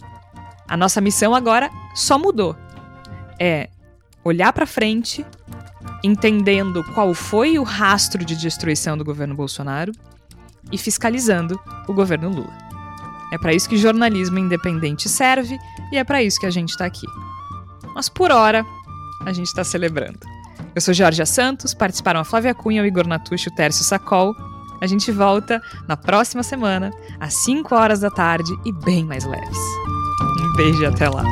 A 0.67 0.77
nossa 0.77 1.01
missão 1.01 1.35
agora 1.35 1.71
só 1.95 2.19
mudou. 2.19 2.57
É 3.39 3.69
olhar 4.25 4.53
para 4.53 4.67
frente, 4.67 5.25
entendendo 6.03 6.83
qual 6.95 7.15
foi 7.15 7.59
o 7.59 7.63
rastro 7.63 8.25
de 8.25 8.35
destruição 8.35 8.97
do 8.97 9.05
governo 9.05 9.35
Bolsonaro 9.35 9.93
e 10.73 10.79
fiscalizando 10.79 11.61
o 11.87 11.93
governo 11.93 12.31
Lula. 12.31 12.67
É 13.33 13.39
para 13.39 13.53
isso 13.53 13.69
que 13.69 13.77
jornalismo 13.77 14.39
independente 14.39 15.09
serve 15.09 15.59
e 15.93 15.99
é 15.99 16.03
para 16.03 16.23
isso 16.23 16.41
que 16.41 16.47
a 16.47 16.51
gente 16.51 16.71
está 16.71 16.87
aqui. 16.87 17.07
Mas 17.95 18.09
por 18.09 18.33
hora, 18.33 18.65
a 19.25 19.33
gente 19.33 19.47
está 19.47 19.63
celebrando. 19.63 20.19
Eu 20.75 20.81
sou 20.81 20.93
Jorge 20.93 21.25
Santos, 21.27 21.75
participaram 21.75 22.21
a 22.21 22.25
Flávia 22.25 22.55
Cunha, 22.55 22.83
o 22.83 22.87
Igor 22.87 23.07
Natucci, 23.07 23.49
o 23.49 23.55
Tércio 23.55 23.85
Sacol 23.85 24.35
a 24.81 24.87
gente 24.87 25.11
volta 25.13 25.63
na 25.87 25.97
próxima 25.97 26.43
semana, 26.43 26.91
às 27.21 27.35
5 27.35 27.75
horas 27.75 28.01
da 28.01 28.11
tarde 28.11 28.53
e 28.65 28.73
bem 28.73 29.05
mais 29.05 29.25
leves. 29.25 29.59
Um 30.41 30.57
beijo 30.57 30.83
e 30.83 30.87
até 30.87 31.09
lá. 31.09 31.25